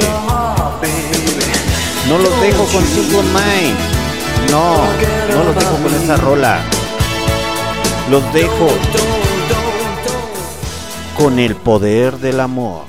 No 2.08 2.18
los 2.18 2.42
dejo 2.42 2.66
con 2.66 2.84
Simple 2.84 3.22
Mind. 3.22 3.78
No, 4.50 4.78
no 5.32 5.44
los 5.44 5.54
dejo 5.54 5.76
con 5.84 5.94
esa 5.94 6.18
rola. 6.18 6.62
Los 8.10 8.34
dejo 8.34 8.70
con 11.16 11.38
el 11.38 11.56
poder 11.58 12.18
del 12.18 12.40
amor. 12.40 12.86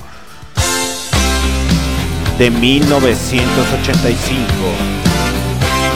De 2.39 2.49
1985. 2.49 4.41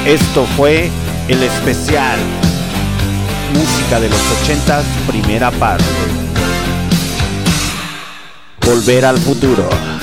Esto 0.06 0.46
fue 0.56 0.92
el 1.28 1.42
especial 1.42 2.20
Música 3.52 4.00
de 4.00 4.10
los 4.10 4.20
80 4.44 4.84
primera 5.08 5.50
parte. 5.50 6.25
Volver 8.66 9.06
al 9.06 9.20
futuro. 9.20 9.95